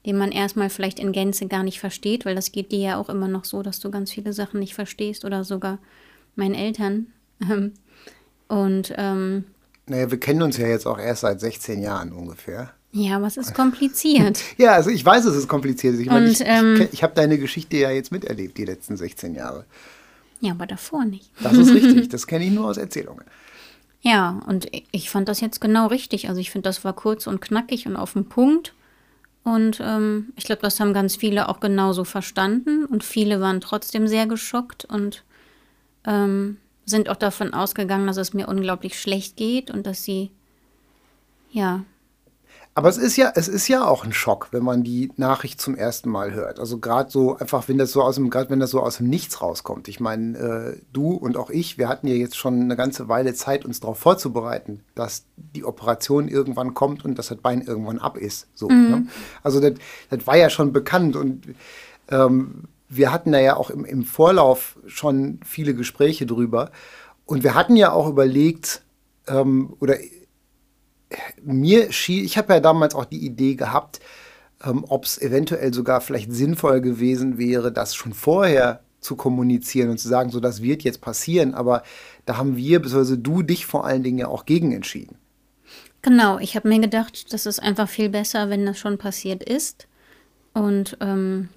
den 0.06 0.16
man 0.16 0.32
erstmal 0.32 0.70
vielleicht 0.70 0.98
in 0.98 1.12
Gänze 1.12 1.46
gar 1.46 1.62
nicht 1.62 1.80
versteht, 1.80 2.24
weil 2.24 2.34
das 2.34 2.52
geht 2.52 2.72
dir 2.72 2.78
ja 2.78 2.96
auch 2.96 3.08
immer 3.08 3.28
noch 3.28 3.44
so, 3.44 3.62
dass 3.62 3.80
du 3.80 3.90
ganz 3.90 4.10
viele 4.12 4.32
Sachen 4.32 4.60
nicht 4.60 4.74
verstehst 4.74 5.24
oder 5.24 5.44
sogar 5.44 5.78
meinen 6.36 6.54
Eltern. 6.54 7.08
Und 8.48 8.94
ähm, 8.96 9.44
naja, 9.86 10.10
wir 10.10 10.20
kennen 10.20 10.42
uns 10.42 10.56
ja 10.56 10.66
jetzt 10.66 10.86
auch 10.86 10.98
erst 10.98 11.22
seit 11.22 11.40
16 11.40 11.82
Jahren 11.82 12.12
ungefähr. 12.12 12.72
Ja, 12.92 13.16
aber 13.16 13.26
es 13.26 13.36
ist 13.36 13.54
kompliziert. 13.54 14.42
ja, 14.56 14.72
also 14.72 14.90
ich 14.90 15.04
weiß, 15.04 15.24
es 15.26 15.36
ist 15.36 15.48
kompliziert. 15.48 15.98
Ich 15.98 16.06
meine, 16.06 16.28
ich, 16.28 16.40
ähm, 16.42 16.80
ich, 16.80 16.94
ich 16.94 17.02
habe 17.02 17.14
deine 17.14 17.38
Geschichte 17.38 17.76
ja 17.76 17.90
jetzt 17.90 18.10
miterlebt, 18.12 18.56
die 18.56 18.64
letzten 18.64 18.96
16 18.96 19.34
Jahre. 19.34 19.66
Ja, 20.40 20.52
aber 20.52 20.66
davor 20.66 21.04
nicht. 21.04 21.30
Das 21.42 21.54
ist 21.54 21.70
richtig, 21.74 22.08
das 22.08 22.26
kenne 22.26 22.46
ich 22.46 22.50
nur 22.50 22.66
aus 22.66 22.76
Erzählungen. 22.76 23.24
Ja, 24.00 24.40
und 24.46 24.68
ich 24.92 25.10
fand 25.10 25.28
das 25.28 25.40
jetzt 25.40 25.60
genau 25.60 25.88
richtig. 25.88 26.28
Also 26.28 26.40
ich 26.40 26.50
finde, 26.50 26.68
das 26.68 26.84
war 26.84 26.92
kurz 26.92 27.26
und 27.26 27.40
knackig 27.40 27.86
und 27.86 27.96
auf 27.96 28.12
den 28.12 28.28
Punkt. 28.28 28.72
Und 29.48 29.80
ähm, 29.82 30.32
ich 30.36 30.44
glaube, 30.44 30.60
das 30.60 30.78
haben 30.78 30.92
ganz 30.92 31.16
viele 31.16 31.48
auch 31.48 31.58
genauso 31.58 32.04
verstanden. 32.04 32.84
Und 32.84 33.02
viele 33.02 33.40
waren 33.40 33.62
trotzdem 33.62 34.06
sehr 34.06 34.26
geschockt 34.26 34.84
und 34.84 35.24
ähm, 36.04 36.58
sind 36.84 37.08
auch 37.08 37.16
davon 37.16 37.54
ausgegangen, 37.54 38.06
dass 38.06 38.18
es 38.18 38.34
mir 38.34 38.46
unglaublich 38.46 39.00
schlecht 39.00 39.36
geht 39.36 39.70
und 39.70 39.86
dass 39.86 40.04
sie, 40.04 40.30
ja, 41.50 41.84
aber 42.78 42.88
es 42.88 42.96
ist 42.96 43.16
ja, 43.16 43.32
es 43.34 43.48
ist 43.48 43.66
ja 43.66 43.84
auch 43.84 44.04
ein 44.04 44.12
Schock, 44.12 44.50
wenn 44.52 44.62
man 44.62 44.84
die 44.84 45.10
Nachricht 45.16 45.60
zum 45.60 45.74
ersten 45.74 46.08
Mal 46.10 46.32
hört. 46.32 46.60
Also 46.60 46.78
gerade 46.78 47.10
so 47.10 47.36
einfach, 47.36 47.66
wenn 47.66 47.76
das 47.76 47.90
so 47.90 48.02
aus 48.02 48.14
dem, 48.14 48.30
gerade 48.30 48.50
wenn 48.50 48.60
das 48.60 48.70
so 48.70 48.80
aus 48.80 48.98
dem 48.98 49.08
Nichts 49.08 49.42
rauskommt. 49.42 49.88
Ich 49.88 49.98
meine, 49.98 50.38
äh, 50.38 50.80
du 50.92 51.10
und 51.10 51.36
auch 51.36 51.50
ich, 51.50 51.76
wir 51.76 51.88
hatten 51.88 52.06
ja 52.06 52.14
jetzt 52.14 52.36
schon 52.36 52.60
eine 52.60 52.76
ganze 52.76 53.08
Weile 53.08 53.34
Zeit, 53.34 53.64
uns 53.64 53.80
darauf 53.80 53.98
vorzubereiten, 53.98 54.84
dass 54.94 55.24
die 55.34 55.64
Operation 55.64 56.28
irgendwann 56.28 56.72
kommt 56.72 57.04
und 57.04 57.18
dass 57.18 57.26
das 57.26 57.38
Bein 57.38 57.62
irgendwann 57.62 57.98
ab 57.98 58.16
ist. 58.16 58.46
So, 58.54 58.68
mhm. 58.68 58.90
ne? 58.90 59.06
Also 59.42 59.58
das, 59.58 59.72
das 60.10 60.24
war 60.28 60.36
ja 60.36 60.48
schon 60.48 60.72
bekannt 60.72 61.16
und 61.16 61.48
ähm, 62.12 62.68
wir 62.88 63.10
hatten 63.10 63.32
da 63.32 63.40
ja 63.40 63.56
auch 63.56 63.70
im, 63.70 63.84
im 63.84 64.04
Vorlauf 64.04 64.78
schon 64.86 65.40
viele 65.44 65.74
Gespräche 65.74 66.26
drüber. 66.26 66.70
Und 67.26 67.42
wir 67.42 67.56
hatten 67.56 67.74
ja 67.74 67.90
auch 67.90 68.08
überlegt, 68.08 68.82
ähm, 69.26 69.74
oder 69.80 69.96
mir 71.42 71.92
schien, 71.92 72.24
ich 72.24 72.36
habe 72.38 72.52
ja 72.54 72.60
damals 72.60 72.94
auch 72.94 73.04
die 73.04 73.24
Idee 73.24 73.54
gehabt, 73.54 74.00
ähm, 74.64 74.84
ob 74.88 75.04
es 75.04 75.20
eventuell 75.20 75.72
sogar 75.72 76.00
vielleicht 76.00 76.32
sinnvoll 76.32 76.80
gewesen 76.80 77.38
wäre, 77.38 77.72
das 77.72 77.94
schon 77.94 78.12
vorher 78.12 78.80
zu 79.00 79.16
kommunizieren 79.16 79.90
und 79.90 79.98
zu 79.98 80.08
sagen, 80.08 80.30
so 80.30 80.40
das 80.40 80.62
wird 80.62 80.82
jetzt 80.82 81.00
passieren. 81.00 81.54
Aber 81.54 81.82
da 82.26 82.36
haben 82.36 82.56
wir, 82.56 82.80
beziehungsweise 82.80 83.18
du 83.18 83.42
dich 83.42 83.66
vor 83.66 83.84
allen 83.84 84.02
Dingen 84.02 84.18
ja 84.18 84.28
auch 84.28 84.44
gegen 84.44 84.72
entschieden. 84.72 85.16
Genau, 86.02 86.38
ich 86.38 86.56
habe 86.56 86.68
mir 86.68 86.80
gedacht, 86.80 87.32
das 87.32 87.46
ist 87.46 87.60
einfach 87.60 87.88
viel 87.88 88.08
besser, 88.08 88.50
wenn 88.50 88.66
das 88.66 88.78
schon 88.78 88.98
passiert 88.98 89.42
ist. 89.42 89.86
Und 90.54 90.96
ähm, 91.00 91.48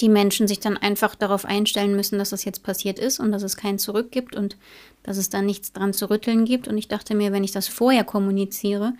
die 0.00 0.08
Menschen 0.08 0.48
sich 0.48 0.60
dann 0.60 0.76
einfach 0.76 1.14
darauf 1.14 1.44
einstellen 1.44 1.96
müssen, 1.96 2.18
dass 2.18 2.30
das 2.30 2.44
jetzt 2.44 2.62
passiert 2.62 2.98
ist 2.98 3.20
und 3.20 3.32
dass 3.32 3.42
es 3.42 3.56
kein 3.56 3.78
Zurück 3.78 4.10
gibt 4.10 4.36
und 4.36 4.56
dass 5.02 5.16
es 5.16 5.30
da 5.30 5.42
nichts 5.42 5.72
dran 5.72 5.92
zu 5.92 6.10
rütteln 6.10 6.44
gibt. 6.44 6.68
Und 6.68 6.78
ich 6.78 6.88
dachte 6.88 7.14
mir, 7.14 7.32
wenn 7.32 7.44
ich 7.44 7.52
das 7.52 7.68
vorher 7.68 8.04
kommuniziere, 8.04 8.92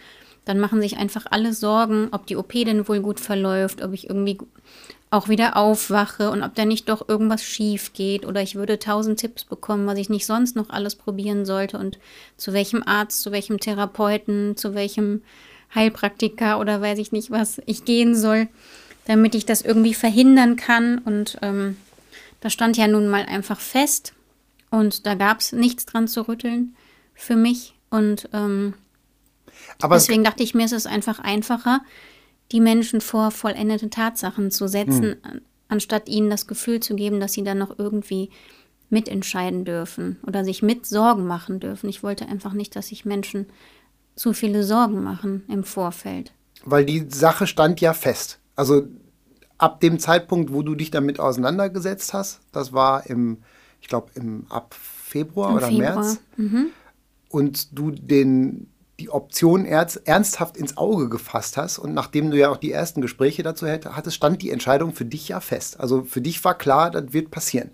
dann 0.45 0.59
machen 0.59 0.81
sich 0.81 0.97
einfach 0.97 1.27
alle 1.31 1.53
Sorgen, 1.53 2.09
ob 2.13 2.27
die 2.27 2.37
OP 2.37 2.53
denn 2.53 2.89
wohl 2.89 3.01
gut 3.01 3.21
verläuft, 3.21 3.83
ob 3.83 3.93
ich 3.93 4.09
irgendwie 4.09 4.39
auch 5.11 5.29
wieder 5.29 5.57
aufwache 5.57 6.31
und 6.31 6.43
ob 6.43 6.55
da 6.55 6.65
nicht 6.65 6.89
doch 6.89 7.09
irgendwas 7.09 7.43
schief 7.43 7.93
geht 7.93 8.25
oder 8.25 8.43
ich 8.43 8.55
würde 8.55 8.79
tausend 8.79 9.19
Tipps 9.19 9.45
bekommen, 9.45 9.87
was 9.87 9.99
ich 9.99 10.09
nicht 10.09 10.25
sonst 10.25 10.55
noch 10.55 10.71
alles 10.71 10.95
probieren 10.95 11.45
sollte 11.45 11.79
und 11.79 11.99
zu 12.37 12.53
welchem 12.53 12.85
Arzt, 12.85 13.23
zu 13.23 13.33
welchem 13.33 13.59
Therapeuten, 13.59 14.57
zu 14.57 14.75
welchem 14.75 15.23
Heilpraktiker 15.75 16.61
oder 16.61 16.81
weiß 16.81 16.99
ich 16.99 17.11
nicht 17.11 17.31
was 17.31 17.61
ich 17.67 17.85
gehen 17.85 18.15
soll, 18.15 18.49
damit 19.07 19.35
ich 19.35 19.47
das 19.47 19.63
irgendwie 19.63 19.95
verhindern 19.95 20.57
kann. 20.57 20.99
Und 20.99 21.39
ähm, 21.43 21.77
das 22.41 22.53
stand 22.53 22.77
ja 22.77 22.87
nun 22.87 23.09
mal 23.09 23.25
einfach 23.27 23.61
fest 23.61 24.15
und 24.71 25.07
da 25.07 25.15
gab 25.15 25.41
es 25.41 25.53
nichts 25.53 25.85
dran 25.85 26.09
zu 26.09 26.29
rütteln 26.29 26.75
für 27.15 27.37
mich 27.37 27.75
und 27.91 28.29
ähm, 28.33 28.75
deswegen 29.83 30.25
dachte 30.25 30.43
ich 30.43 30.55
mir, 30.55 30.65
es 30.65 30.73
ist 30.73 30.87
einfach 30.87 31.19
einfacher, 31.19 31.83
die 32.53 32.61
Menschen 32.61 33.01
vor 33.01 33.31
vollendete 33.31 33.91
Tatsachen 33.91 34.51
zu 34.51 34.69
setzen, 34.69 35.17
hm. 35.23 35.41
anstatt 35.69 36.09
ihnen 36.09 36.31
das 36.31 36.47
Gefühl 36.47 36.81
zu 36.81 36.95
geben, 36.95 37.21
dass 37.21 37.33
sie 37.33 37.45
dann 37.45 37.59
noch 37.59 37.79
irgendwie 37.79 38.31
mitentscheiden 38.89 39.65
dürfen 39.65 40.19
oder 40.27 40.45
sich 40.45 40.63
mit 40.63 40.87
Sorgen 40.87 41.27
machen 41.27 41.61
dürfen. 41.61 41.89
Ich 41.89 42.03
wollte 42.03 42.27
einfach 42.27 42.53
nicht, 42.55 42.75
dass 42.75 42.89
sich 42.89 43.05
Menschen 43.05 43.47
zu 44.17 44.33
viele 44.33 44.65
Sorgen 44.65 45.03
machen 45.03 45.45
im 45.49 45.63
Vorfeld. 45.63 46.33
Weil 46.65 46.85
die 46.85 47.07
Sache 47.09 47.47
stand 47.47 47.81
ja 47.81 47.95
fest. 47.95 48.40
Also 48.61 48.87
ab 49.57 49.81
dem 49.81 49.99
Zeitpunkt, 49.99 50.53
wo 50.53 50.61
du 50.61 50.75
dich 50.75 50.91
damit 50.91 51.19
auseinandergesetzt 51.19 52.13
hast, 52.13 52.41
das 52.53 52.75
war 52.75 53.07
im, 53.07 53.39
ich 53.81 53.89
glaube, 53.89 54.11
im 54.17 54.45
ab 54.51 54.75
Februar 54.75 55.49
Im 55.49 55.57
oder 55.57 55.69
Februar. 55.69 55.95
März, 55.97 56.21
mhm. 56.37 56.67
und 57.31 57.79
du 57.79 57.91
den 57.91 58.67
die 58.99 59.09
Option 59.09 59.65
ernsthaft 59.65 60.59
ins 60.59 60.77
Auge 60.77 61.09
gefasst 61.09 61.57
hast 61.57 61.79
und 61.79 61.95
nachdem 61.95 62.31
du 62.31 62.37
ja 62.37 62.51
auch 62.51 62.59
die 62.59 62.71
ersten 62.71 63.01
Gespräche 63.01 63.43
dazu 63.43 63.67
hattest, 63.67 64.15
stand 64.15 64.43
die 64.43 64.51
Entscheidung 64.51 64.93
für 64.93 65.07
dich 65.07 65.29
ja 65.29 65.41
fest. 65.41 65.81
Also 65.81 66.03
für 66.03 66.21
dich 66.21 66.45
war 66.45 66.53
klar, 66.53 66.91
das 66.91 67.15
wird 67.15 67.31
passieren. 67.31 67.71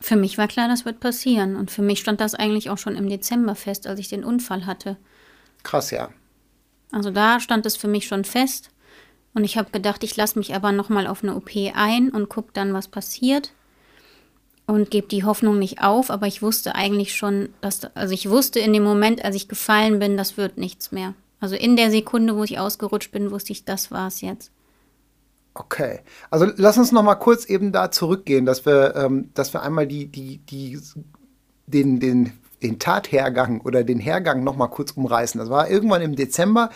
Für 0.00 0.16
mich 0.16 0.38
war 0.38 0.48
klar, 0.48 0.66
das 0.66 0.84
wird 0.84 0.98
passieren. 0.98 1.54
Und 1.54 1.70
für 1.70 1.82
mich 1.82 2.00
stand 2.00 2.20
das 2.20 2.34
eigentlich 2.34 2.68
auch 2.68 2.78
schon 2.78 2.96
im 2.96 3.08
Dezember 3.08 3.54
fest, 3.54 3.86
als 3.86 4.00
ich 4.00 4.08
den 4.08 4.24
Unfall 4.24 4.66
hatte. 4.66 4.96
Krass, 5.62 5.92
ja. 5.92 6.08
Also 6.90 7.12
da 7.12 7.38
stand 7.38 7.64
es 7.64 7.76
für 7.76 7.86
mich 7.86 8.08
schon 8.08 8.24
fest. 8.24 8.70
Und 9.34 9.44
ich 9.44 9.56
habe 9.56 9.70
gedacht, 9.70 10.02
ich 10.02 10.16
lasse 10.16 10.38
mich 10.38 10.54
aber 10.54 10.72
nochmal 10.72 11.06
auf 11.06 11.22
eine 11.22 11.36
OP 11.36 11.50
ein 11.74 12.10
und 12.10 12.28
gucke 12.28 12.50
dann, 12.52 12.74
was 12.74 12.88
passiert 12.88 13.52
und 14.66 14.90
gebe 14.90 15.08
die 15.08 15.24
Hoffnung 15.24 15.58
nicht 15.58 15.82
auf, 15.82 16.10
aber 16.10 16.26
ich 16.26 16.42
wusste 16.42 16.74
eigentlich 16.74 17.16
schon, 17.16 17.48
dass, 17.60 17.84
also 17.94 18.14
ich 18.14 18.28
wusste 18.30 18.60
in 18.60 18.72
dem 18.72 18.84
Moment, 18.84 19.24
als 19.24 19.36
ich 19.36 19.48
gefallen 19.48 19.98
bin, 19.98 20.16
das 20.16 20.36
wird 20.36 20.58
nichts 20.58 20.92
mehr. 20.92 21.14
Also 21.40 21.56
in 21.56 21.76
der 21.76 21.90
Sekunde, 21.90 22.36
wo 22.36 22.44
ich 22.44 22.58
ausgerutscht 22.58 23.10
bin, 23.12 23.30
wusste 23.30 23.52
ich, 23.52 23.64
das 23.64 23.90
war 23.90 24.08
es 24.08 24.20
jetzt. 24.20 24.52
Okay, 25.54 26.00
also 26.30 26.46
lass 26.56 26.78
uns 26.78 26.92
noch 26.92 27.02
mal 27.02 27.16
kurz 27.16 27.44
eben 27.46 27.72
da 27.72 27.90
zurückgehen, 27.90 28.46
dass 28.46 28.64
wir, 28.64 28.94
ähm, 28.94 29.30
dass 29.34 29.52
wir 29.52 29.62
einmal 29.62 29.86
die, 29.86 30.06
die, 30.06 30.38
die, 30.38 30.78
den, 31.66 31.98
den, 31.98 32.32
den 32.62 32.78
Tathergang 32.78 33.60
oder 33.62 33.82
den 33.82 33.98
Hergang 33.98 34.44
noch 34.44 34.56
mal 34.56 34.68
kurz 34.68 34.92
umreißen. 34.92 35.40
Das 35.40 35.50
war 35.50 35.68
irgendwann 35.68 36.02
im 36.02 36.14
Dezember. 36.14 36.70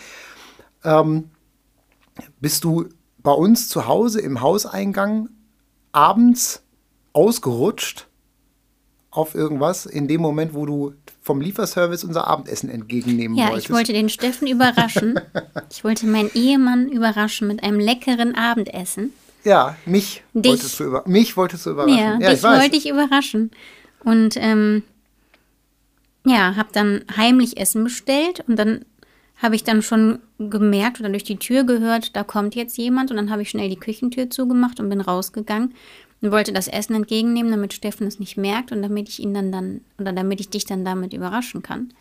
Ähm, 0.83 1.29
bist 2.39 2.63
du 2.63 2.89
bei 3.19 3.31
uns 3.31 3.69
zu 3.69 3.87
Hause 3.87 4.21
im 4.21 4.41
Hauseingang 4.41 5.29
abends 5.91 6.63
ausgerutscht 7.13 8.07
auf 9.09 9.33
irgendwas 9.33 9.85
in 9.85 10.07
dem 10.07 10.21
Moment, 10.21 10.53
wo 10.53 10.65
du 10.65 10.93
vom 11.21 11.39
Lieferservice 11.39 12.03
unser 12.03 12.27
Abendessen 12.27 12.69
entgegennehmen 12.69 13.37
ja, 13.37 13.47
wolltest. 13.47 13.69
Ja, 13.69 13.71
ich 13.71 13.75
wollte 13.75 13.93
den 13.93 14.09
Steffen 14.09 14.47
überraschen. 14.47 15.19
ich 15.71 15.83
wollte 15.83 16.05
meinen 16.05 16.29
Ehemann 16.33 16.89
überraschen 16.89 17.47
mit 17.47 17.63
einem 17.63 17.79
leckeren 17.79 18.35
Abendessen. 18.35 19.13
Ja, 19.43 19.77
mich, 19.85 20.23
dich, 20.33 20.51
wolltest, 20.51 20.79
du 20.79 21.01
mich 21.05 21.37
wolltest 21.37 21.65
du 21.65 21.71
überraschen. 21.71 21.97
Ja, 21.97 22.19
ja 22.19 22.31
dich 22.31 22.43
wollte 22.43 22.75
ich 22.75 22.89
überraschen. 22.89 23.51
Und 24.03 24.35
ähm, 24.37 24.83
ja, 26.25 26.55
habe 26.55 26.69
dann 26.73 27.05
heimlich 27.15 27.57
Essen 27.57 27.83
bestellt 27.83 28.43
und 28.47 28.57
dann 28.57 28.83
habe 29.41 29.55
ich 29.55 29.63
dann 29.63 29.81
schon 29.81 30.19
gemerkt 30.39 30.99
oder 30.99 31.09
durch 31.09 31.23
die 31.23 31.37
Tür 31.37 31.63
gehört, 31.63 32.15
da 32.15 32.23
kommt 32.23 32.55
jetzt 32.55 32.77
jemand 32.77 33.11
und 33.11 33.17
dann 33.17 33.29
habe 33.29 33.41
ich 33.41 33.49
schnell 33.49 33.69
die 33.69 33.79
Küchentür 33.79 34.29
zugemacht 34.29 34.79
und 34.79 34.89
bin 34.89 35.01
rausgegangen 35.01 35.73
und 36.21 36.31
wollte 36.31 36.53
das 36.53 36.67
Essen 36.67 36.95
entgegennehmen, 36.95 37.51
damit 37.51 37.73
Steffen 37.73 38.07
es 38.07 38.19
nicht 38.19 38.37
merkt 38.37 38.71
und 38.71 38.81
damit 38.81 39.09
ich 39.09 39.19
ihn 39.19 39.33
dann 39.33 39.51
dann 39.51 39.81
oder 39.99 40.13
damit 40.13 40.39
ich 40.39 40.49
dich 40.49 40.65
dann 40.65 40.85
damit 40.85 41.13
überraschen 41.13 41.61
kann. 41.61 41.93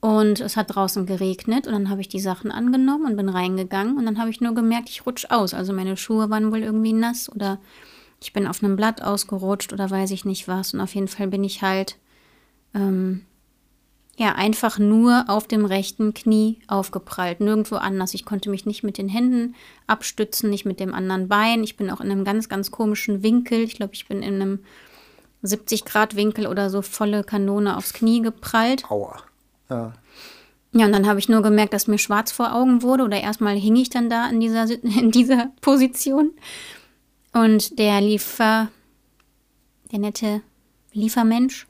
Und 0.00 0.40
es 0.40 0.56
hat 0.56 0.74
draußen 0.74 1.06
geregnet 1.06 1.66
und 1.66 1.72
dann 1.72 1.88
habe 1.88 2.00
ich 2.00 2.08
die 2.08 2.20
Sachen 2.20 2.50
angenommen 2.50 3.06
und 3.06 3.16
bin 3.16 3.28
reingegangen 3.28 3.96
und 3.96 4.04
dann 4.04 4.18
habe 4.18 4.30
ich 4.30 4.40
nur 4.40 4.54
gemerkt, 4.54 4.90
ich 4.90 5.06
rutsche 5.06 5.30
aus. 5.30 5.54
Also 5.54 5.72
meine 5.72 5.96
Schuhe 5.96 6.30
waren 6.30 6.52
wohl 6.52 6.62
irgendwie 6.62 6.92
nass 6.92 7.32
oder 7.32 7.58
ich 8.20 8.32
bin 8.32 8.46
auf 8.46 8.62
einem 8.62 8.76
Blatt 8.76 9.02
ausgerutscht 9.02 9.72
oder 9.72 9.90
weiß 9.90 10.10
ich 10.10 10.24
nicht 10.24 10.48
was. 10.48 10.74
Und 10.74 10.80
auf 10.80 10.94
jeden 10.94 11.08
Fall 11.08 11.28
bin 11.28 11.44
ich 11.44 11.62
halt 11.62 11.96
ähm, 12.74 13.22
ja, 14.18 14.32
einfach 14.34 14.78
nur 14.78 15.24
auf 15.28 15.46
dem 15.46 15.66
rechten 15.66 16.14
Knie 16.14 16.58
aufgeprallt, 16.68 17.40
nirgendwo 17.40 17.76
anders. 17.76 18.14
Ich 18.14 18.24
konnte 18.24 18.48
mich 18.48 18.64
nicht 18.64 18.82
mit 18.82 18.96
den 18.96 19.08
Händen 19.08 19.54
abstützen, 19.86 20.48
nicht 20.48 20.64
mit 20.64 20.80
dem 20.80 20.94
anderen 20.94 21.28
Bein. 21.28 21.62
Ich 21.62 21.76
bin 21.76 21.90
auch 21.90 22.00
in 22.00 22.10
einem 22.10 22.24
ganz, 22.24 22.48
ganz 22.48 22.70
komischen 22.70 23.22
Winkel. 23.22 23.60
Ich 23.60 23.76
glaube, 23.76 23.92
ich 23.92 24.08
bin 24.08 24.22
in 24.22 24.40
einem 24.40 24.60
70-Grad-Winkel 25.44 26.46
oder 26.46 26.70
so 26.70 26.80
volle 26.80 27.24
Kanone 27.24 27.76
aufs 27.76 27.92
Knie 27.92 28.22
geprallt. 28.22 28.90
Aua. 28.90 29.18
Ja. 29.68 29.92
Ja, 30.72 30.86
und 30.86 30.92
dann 30.92 31.06
habe 31.06 31.18
ich 31.18 31.28
nur 31.28 31.42
gemerkt, 31.42 31.72
dass 31.72 31.86
mir 31.86 31.98
schwarz 31.98 32.32
vor 32.32 32.54
Augen 32.54 32.82
wurde. 32.82 33.04
Oder 33.04 33.20
erstmal 33.20 33.56
hing 33.56 33.76
ich 33.76 33.90
dann 33.90 34.10
da 34.10 34.28
in 34.28 34.40
dieser, 34.40 34.66
in 34.82 35.10
dieser 35.10 35.50
Position. 35.60 36.32
Und 37.32 37.78
der 37.78 38.00
Liefer, 38.00 38.68
der 39.92 39.98
nette 39.98 40.40
Liefermensch, 40.92 41.66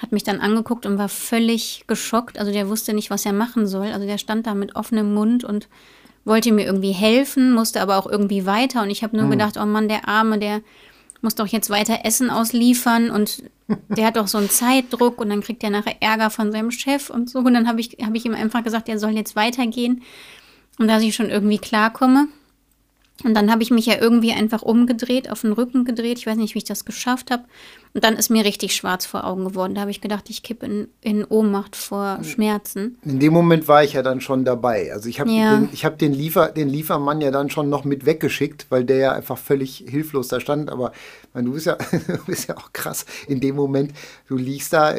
hat 0.00 0.12
mich 0.12 0.24
dann 0.24 0.40
angeguckt 0.40 0.86
und 0.86 0.98
war 0.98 1.08
völlig 1.08 1.84
geschockt. 1.86 2.38
Also 2.38 2.52
der 2.52 2.68
wusste 2.68 2.94
nicht, 2.94 3.10
was 3.10 3.26
er 3.26 3.32
machen 3.32 3.66
soll. 3.66 3.88
Also 3.88 4.06
der 4.06 4.18
stand 4.18 4.46
da 4.46 4.54
mit 4.54 4.74
offenem 4.74 5.12
Mund 5.12 5.44
und 5.44 5.68
wollte 6.24 6.52
mir 6.52 6.64
irgendwie 6.64 6.92
helfen, 6.92 7.52
musste 7.52 7.80
aber 7.80 7.98
auch 7.98 8.06
irgendwie 8.06 8.46
weiter. 8.46 8.82
Und 8.82 8.90
ich 8.90 9.02
habe 9.02 9.16
nur 9.16 9.26
mhm. 9.26 9.32
gedacht, 9.32 9.56
oh 9.60 9.66
Mann, 9.66 9.88
der 9.88 10.08
Arme, 10.08 10.38
der 10.38 10.62
muss 11.20 11.34
doch 11.34 11.46
jetzt 11.46 11.68
weiter 11.68 12.00
Essen 12.04 12.30
ausliefern 12.30 13.10
und 13.10 13.42
der 13.88 14.06
hat 14.06 14.16
doch 14.16 14.26
so 14.26 14.38
einen 14.38 14.48
Zeitdruck 14.48 15.20
und 15.20 15.28
dann 15.28 15.42
kriegt 15.42 15.62
er 15.62 15.70
nachher 15.70 16.00
Ärger 16.00 16.30
von 16.30 16.50
seinem 16.50 16.70
Chef 16.70 17.10
und 17.10 17.28
so. 17.28 17.40
Und 17.40 17.52
dann 17.52 17.68
habe 17.68 17.80
ich, 17.80 17.98
hab 18.02 18.14
ich 18.14 18.24
ihm 18.24 18.34
einfach 18.34 18.64
gesagt, 18.64 18.88
er 18.88 18.98
soll 18.98 19.10
jetzt 19.10 19.36
weitergehen 19.36 20.02
und 20.78 20.88
dass 20.88 21.02
ich 21.02 21.14
schon 21.14 21.28
irgendwie 21.28 21.58
klarkomme. 21.58 22.28
Und 23.24 23.34
dann 23.34 23.50
habe 23.50 23.62
ich 23.62 23.70
mich 23.70 23.86
ja 23.86 23.94
irgendwie 24.00 24.32
einfach 24.32 24.62
umgedreht, 24.62 25.30
auf 25.30 25.42
den 25.42 25.52
Rücken 25.52 25.84
gedreht. 25.84 26.18
Ich 26.18 26.26
weiß 26.26 26.36
nicht, 26.36 26.54
wie 26.54 26.58
ich 26.58 26.64
das 26.64 26.84
geschafft 26.84 27.30
habe. 27.30 27.44
Und 27.92 28.04
dann 28.04 28.16
ist 28.16 28.30
mir 28.30 28.44
richtig 28.44 28.74
schwarz 28.74 29.04
vor 29.04 29.24
Augen 29.24 29.44
geworden. 29.44 29.74
Da 29.74 29.82
habe 29.82 29.90
ich 29.90 30.00
gedacht, 30.00 30.30
ich 30.30 30.42
kippe 30.42 30.66
in, 30.66 30.88
in 31.00 31.24
Ohnmacht 31.24 31.76
vor 31.76 32.20
Schmerzen. 32.22 32.98
In 33.04 33.18
dem 33.18 33.32
Moment 33.32 33.66
war 33.68 33.82
ich 33.82 33.94
ja 33.94 34.02
dann 34.02 34.20
schon 34.20 34.44
dabei. 34.44 34.92
Also 34.92 35.08
ich 35.08 35.20
habe 35.20 35.30
ja. 35.30 35.56
den, 35.56 35.68
hab 35.68 35.98
den, 35.98 36.12
Liefer, 36.12 36.48
den 36.48 36.68
Liefermann 36.68 37.20
ja 37.20 37.30
dann 37.30 37.50
schon 37.50 37.68
noch 37.68 37.84
mit 37.84 38.06
weggeschickt, 38.06 38.66
weil 38.70 38.84
der 38.84 38.96
ja 38.98 39.12
einfach 39.12 39.38
völlig 39.38 39.84
hilflos 39.88 40.28
da 40.28 40.40
stand. 40.40 40.70
Aber 40.70 40.92
meine, 41.34 41.46
du, 41.46 41.54
bist 41.54 41.66
ja, 41.66 41.76
du 42.06 42.24
bist 42.26 42.48
ja 42.48 42.56
auch 42.56 42.72
krass. 42.72 43.06
In 43.26 43.40
dem 43.40 43.56
Moment, 43.56 43.92
du 44.28 44.36
liegst 44.36 44.72
da, 44.72 44.94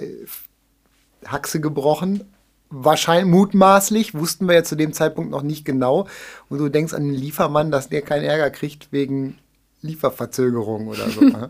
Haxe 1.25 1.61
gebrochen, 1.61 2.25
wahrscheinlich 2.71 3.31
mutmaßlich, 3.31 4.15
wussten 4.15 4.47
wir 4.47 4.55
ja 4.55 4.63
zu 4.63 4.75
dem 4.75 4.93
Zeitpunkt 4.93 5.29
noch 5.29 5.43
nicht 5.43 5.65
genau. 5.65 6.07
Und 6.49 6.57
du 6.57 6.69
denkst 6.69 6.93
an 6.93 7.03
den 7.03 7.13
Liefermann, 7.13 7.69
dass 7.69 7.89
der 7.89 8.01
keinen 8.01 8.23
Ärger 8.23 8.49
kriegt 8.49 8.91
wegen 8.91 9.37
Lieferverzögerung 9.81 10.87
oder 10.87 11.09
so. 11.09 11.21
Ne? 11.21 11.49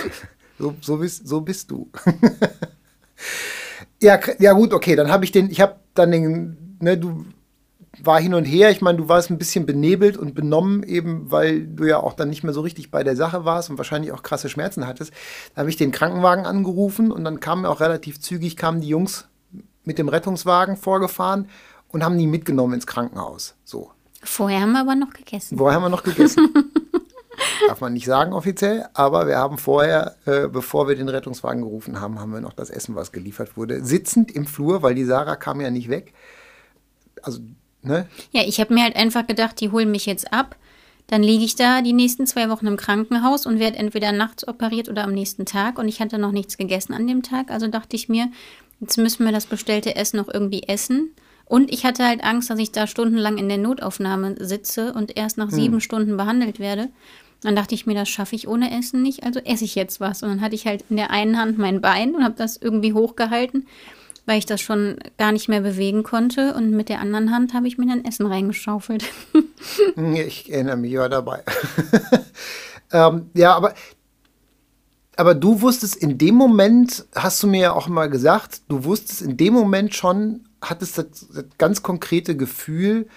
so, 0.58 0.74
so, 0.80 0.96
bist, 0.98 1.26
so 1.26 1.40
bist 1.40 1.70
du. 1.70 1.88
ja, 4.02 4.18
ja, 4.38 4.52
gut, 4.52 4.74
okay, 4.74 4.96
dann 4.96 5.10
habe 5.10 5.24
ich 5.24 5.32
den, 5.32 5.50
ich 5.50 5.60
habe 5.60 5.76
dann 5.94 6.10
den, 6.10 6.76
ne, 6.80 6.98
du 6.98 7.24
war 8.02 8.20
hin 8.20 8.34
und 8.34 8.44
her. 8.44 8.70
Ich 8.70 8.82
meine, 8.82 8.98
du 8.98 9.08
warst 9.08 9.30
ein 9.30 9.38
bisschen 9.38 9.64
benebelt 9.64 10.18
und 10.18 10.34
benommen, 10.34 10.82
eben 10.82 11.30
weil 11.30 11.66
du 11.66 11.84
ja 11.84 11.98
auch 11.98 12.12
dann 12.12 12.28
nicht 12.28 12.42
mehr 12.42 12.52
so 12.52 12.60
richtig 12.60 12.90
bei 12.90 13.02
der 13.04 13.16
Sache 13.16 13.44
warst 13.46 13.70
und 13.70 13.78
wahrscheinlich 13.78 14.12
auch 14.12 14.22
krasse 14.22 14.50
Schmerzen 14.50 14.86
hattest. 14.86 15.12
Da 15.54 15.60
habe 15.60 15.70
ich 15.70 15.76
den 15.76 15.92
Krankenwagen 15.92 16.44
angerufen 16.44 17.10
und 17.10 17.24
dann 17.24 17.40
kamen 17.40 17.64
auch 17.64 17.80
relativ 17.80 18.20
zügig 18.20 18.56
kamen 18.56 18.80
die 18.80 18.88
Jungs 18.88 19.28
mit 19.86 19.98
dem 19.98 20.08
Rettungswagen 20.08 20.76
vorgefahren 20.76 21.48
und 21.88 22.04
haben 22.04 22.18
die 22.18 22.26
mitgenommen 22.26 22.74
ins 22.74 22.86
Krankenhaus. 22.86 23.54
So. 23.64 23.90
Vorher 24.22 24.60
haben 24.60 24.72
wir 24.72 24.80
aber 24.80 24.94
noch 24.94 25.14
gegessen. 25.14 25.56
Vorher 25.56 25.76
haben 25.76 25.84
wir 25.84 25.88
noch 25.88 26.02
gegessen. 26.02 26.52
Darf 27.68 27.80
man 27.80 27.94
nicht 27.94 28.06
sagen 28.06 28.32
offiziell, 28.32 28.86
aber 28.94 29.26
wir 29.26 29.38
haben 29.38 29.58
vorher, 29.58 30.16
äh, 30.26 30.48
bevor 30.48 30.88
wir 30.88 30.96
den 30.96 31.08
Rettungswagen 31.08 31.62
gerufen 31.62 32.00
haben, 32.00 32.18
haben 32.18 32.32
wir 32.32 32.40
noch 32.40 32.52
das 32.52 32.70
Essen, 32.70 32.94
was 32.94 33.12
geliefert 33.12 33.56
wurde, 33.56 33.84
sitzend 33.84 34.30
im 34.30 34.46
Flur, 34.46 34.82
weil 34.82 34.94
die 34.94 35.04
Sarah 35.04 35.36
kam 35.36 35.60
ja 35.60 35.70
nicht 35.70 35.88
weg, 35.88 36.14
also, 37.26 37.40
ne? 37.82 38.06
Ja, 38.30 38.42
ich 38.46 38.60
habe 38.60 38.72
mir 38.72 38.82
halt 38.82 38.96
einfach 38.96 39.26
gedacht, 39.26 39.60
die 39.60 39.70
holen 39.70 39.90
mich 39.90 40.06
jetzt 40.06 40.32
ab. 40.32 40.56
Dann 41.08 41.22
liege 41.22 41.44
ich 41.44 41.54
da 41.54 41.82
die 41.82 41.92
nächsten 41.92 42.26
zwei 42.26 42.48
Wochen 42.48 42.66
im 42.66 42.76
Krankenhaus 42.76 43.46
und 43.46 43.60
werde 43.60 43.76
entweder 43.76 44.10
nachts 44.10 44.46
operiert 44.46 44.88
oder 44.88 45.04
am 45.04 45.12
nächsten 45.12 45.46
Tag. 45.46 45.78
Und 45.78 45.86
ich 45.86 46.00
hatte 46.00 46.18
noch 46.18 46.32
nichts 46.32 46.56
gegessen 46.56 46.94
an 46.94 47.06
dem 47.06 47.22
Tag. 47.22 47.50
Also 47.50 47.68
dachte 47.68 47.94
ich 47.94 48.08
mir, 48.08 48.28
jetzt 48.80 48.98
müssen 48.98 49.24
wir 49.24 49.32
das 49.32 49.46
bestellte 49.46 49.96
Essen 49.96 50.18
noch 50.18 50.32
irgendwie 50.32 50.64
essen. 50.64 51.10
Und 51.44 51.72
ich 51.72 51.84
hatte 51.84 52.04
halt 52.04 52.24
Angst, 52.24 52.50
dass 52.50 52.58
ich 52.58 52.72
da 52.72 52.86
stundenlang 52.86 53.38
in 53.38 53.48
der 53.48 53.58
Notaufnahme 53.58 54.34
sitze 54.38 54.92
und 54.92 55.16
erst 55.16 55.38
nach 55.38 55.50
hm. 55.50 55.54
sieben 55.54 55.80
Stunden 55.80 56.16
behandelt 56.16 56.58
werde. 56.58 56.88
Dann 57.42 57.54
dachte 57.54 57.74
ich 57.74 57.86
mir, 57.86 57.94
das 57.94 58.08
schaffe 58.08 58.34
ich 58.34 58.48
ohne 58.48 58.76
Essen 58.76 59.02
nicht, 59.02 59.22
also 59.22 59.40
esse 59.40 59.64
ich 59.64 59.74
jetzt 59.74 60.00
was. 60.00 60.22
Und 60.22 60.30
dann 60.30 60.40
hatte 60.40 60.54
ich 60.54 60.66
halt 60.66 60.84
in 60.90 60.96
der 60.96 61.10
einen 61.10 61.38
Hand 61.38 61.58
mein 61.58 61.80
Bein 61.80 62.14
und 62.14 62.24
habe 62.24 62.34
das 62.36 62.56
irgendwie 62.56 62.92
hochgehalten 62.92 63.66
weil 64.26 64.38
ich 64.38 64.46
das 64.46 64.60
schon 64.60 64.98
gar 65.16 65.32
nicht 65.32 65.48
mehr 65.48 65.60
bewegen 65.60 66.02
konnte. 66.02 66.54
Und 66.54 66.70
mit 66.70 66.88
der 66.88 67.00
anderen 67.00 67.30
Hand 67.30 67.54
habe 67.54 67.68
ich 67.68 67.78
mir 67.78 67.86
dann 67.86 68.04
Essen 68.04 68.26
reingeschaufelt. 68.26 69.04
ich 70.14 70.52
erinnere 70.52 70.76
mich, 70.76 70.92
ich 70.92 70.98
war 70.98 71.08
dabei. 71.08 71.42
ähm, 72.92 73.30
ja, 73.34 73.54
aber, 73.54 73.74
aber 75.16 75.34
du 75.34 75.60
wusstest 75.62 75.96
in 75.96 76.18
dem 76.18 76.34
Moment, 76.34 77.06
hast 77.14 77.42
du 77.42 77.46
mir 77.46 77.60
ja 77.60 77.72
auch 77.72 77.88
mal 77.88 78.08
gesagt, 78.08 78.62
du 78.68 78.84
wusstest 78.84 79.22
in 79.22 79.36
dem 79.36 79.54
Moment 79.54 79.94
schon, 79.94 80.44
hattest 80.60 80.98
das, 80.98 81.06
das 81.32 81.44
ganz 81.58 81.82
konkrete 81.82 82.36
Gefühl 82.36 83.08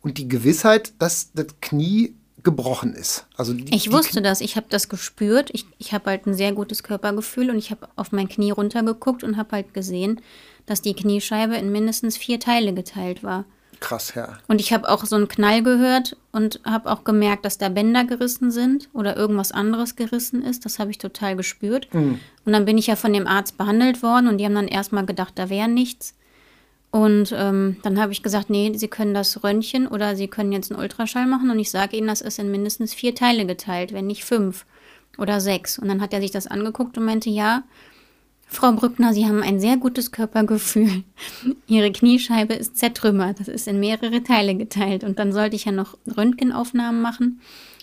und 0.00 0.18
die 0.18 0.28
Gewissheit, 0.28 0.92
dass 0.98 1.32
das 1.32 1.46
Knie 1.60 2.14
gebrochen 2.44 2.94
ist. 2.94 3.26
Also 3.36 3.52
die, 3.52 3.74
ich 3.74 3.92
wusste 3.92 4.22
das, 4.22 4.40
ich 4.40 4.56
habe 4.56 4.66
das 4.70 4.88
gespürt. 4.88 5.50
Ich, 5.52 5.66
ich 5.78 5.92
habe 5.92 6.10
halt 6.10 6.26
ein 6.26 6.34
sehr 6.34 6.52
gutes 6.52 6.84
Körpergefühl 6.84 7.50
und 7.50 7.58
ich 7.58 7.70
habe 7.72 7.88
auf 7.96 8.12
mein 8.12 8.28
Knie 8.28 8.52
runtergeguckt 8.52 9.24
und 9.24 9.36
habe 9.36 9.52
halt 9.52 9.74
gesehen, 9.74 10.20
dass 10.64 10.80
die 10.80 10.94
Kniescheibe 10.94 11.56
in 11.56 11.72
mindestens 11.72 12.16
vier 12.16 12.38
Teile 12.38 12.72
geteilt 12.72 13.24
war. 13.24 13.44
Krass, 13.80 14.14
ja. 14.14 14.38
Und 14.48 14.60
ich 14.60 14.72
habe 14.72 14.88
auch 14.88 15.04
so 15.04 15.14
einen 15.14 15.28
Knall 15.28 15.62
gehört 15.62 16.16
und 16.32 16.60
habe 16.64 16.90
auch 16.90 17.04
gemerkt, 17.04 17.44
dass 17.44 17.58
da 17.58 17.68
Bänder 17.68 18.04
gerissen 18.04 18.50
sind 18.50 18.88
oder 18.92 19.16
irgendwas 19.16 19.52
anderes 19.52 19.94
gerissen 19.94 20.42
ist. 20.42 20.64
Das 20.64 20.78
habe 20.78 20.90
ich 20.90 20.98
total 20.98 21.36
gespürt. 21.36 21.92
Mhm. 21.94 22.18
Und 22.44 22.52
dann 22.52 22.64
bin 22.64 22.78
ich 22.78 22.88
ja 22.88 22.96
von 22.96 23.12
dem 23.12 23.26
Arzt 23.26 23.56
behandelt 23.56 24.02
worden 24.02 24.28
und 24.28 24.38
die 24.38 24.44
haben 24.44 24.54
dann 24.54 24.68
erstmal 24.68 25.06
gedacht, 25.06 25.34
da 25.36 25.48
wäre 25.48 25.68
nichts. 25.68 26.14
Und 26.90 27.34
ähm, 27.36 27.76
dann 27.82 28.00
habe 28.00 28.12
ich 28.12 28.22
gesagt, 28.22 28.48
nee, 28.50 28.72
Sie 28.74 28.88
können 28.88 29.14
das 29.14 29.44
Röntgen 29.44 29.86
oder 29.86 30.16
Sie 30.16 30.28
können 30.28 30.52
jetzt 30.52 30.72
einen 30.72 30.80
Ultraschall 30.80 31.26
machen 31.26 31.50
und 31.50 31.58
ich 31.58 31.70
sage 31.70 31.96
Ihnen, 31.96 32.08
das 32.08 32.22
ist 32.22 32.38
in 32.38 32.50
mindestens 32.50 32.94
vier 32.94 33.14
Teile 33.14 33.44
geteilt, 33.46 33.92
wenn 33.92 34.06
nicht 34.06 34.24
fünf 34.24 34.64
oder 35.18 35.40
sechs. 35.40 35.78
Und 35.78 35.88
dann 35.88 36.00
hat 36.00 36.14
er 36.14 36.20
sich 36.20 36.30
das 36.30 36.46
angeguckt 36.46 36.96
und 36.96 37.04
meinte, 37.04 37.28
ja, 37.28 37.62
Frau 38.50 38.72
Brückner, 38.72 39.12
Sie 39.12 39.26
haben 39.26 39.42
ein 39.42 39.60
sehr 39.60 39.76
gutes 39.76 40.10
Körpergefühl. 40.10 41.04
Ihre 41.66 41.92
Kniescheibe 41.92 42.54
ist 42.54 42.78
zertrümmert. 42.78 43.40
Das 43.40 43.48
ist 43.48 43.68
in 43.68 43.78
mehrere 43.78 44.22
Teile 44.22 44.54
geteilt. 44.54 45.04
Und 45.04 45.18
dann 45.18 45.32
sollte 45.32 45.54
ich 45.54 45.66
ja 45.66 45.72
noch 45.72 45.98
Röntgenaufnahmen 46.16 47.00
machen 47.02 47.40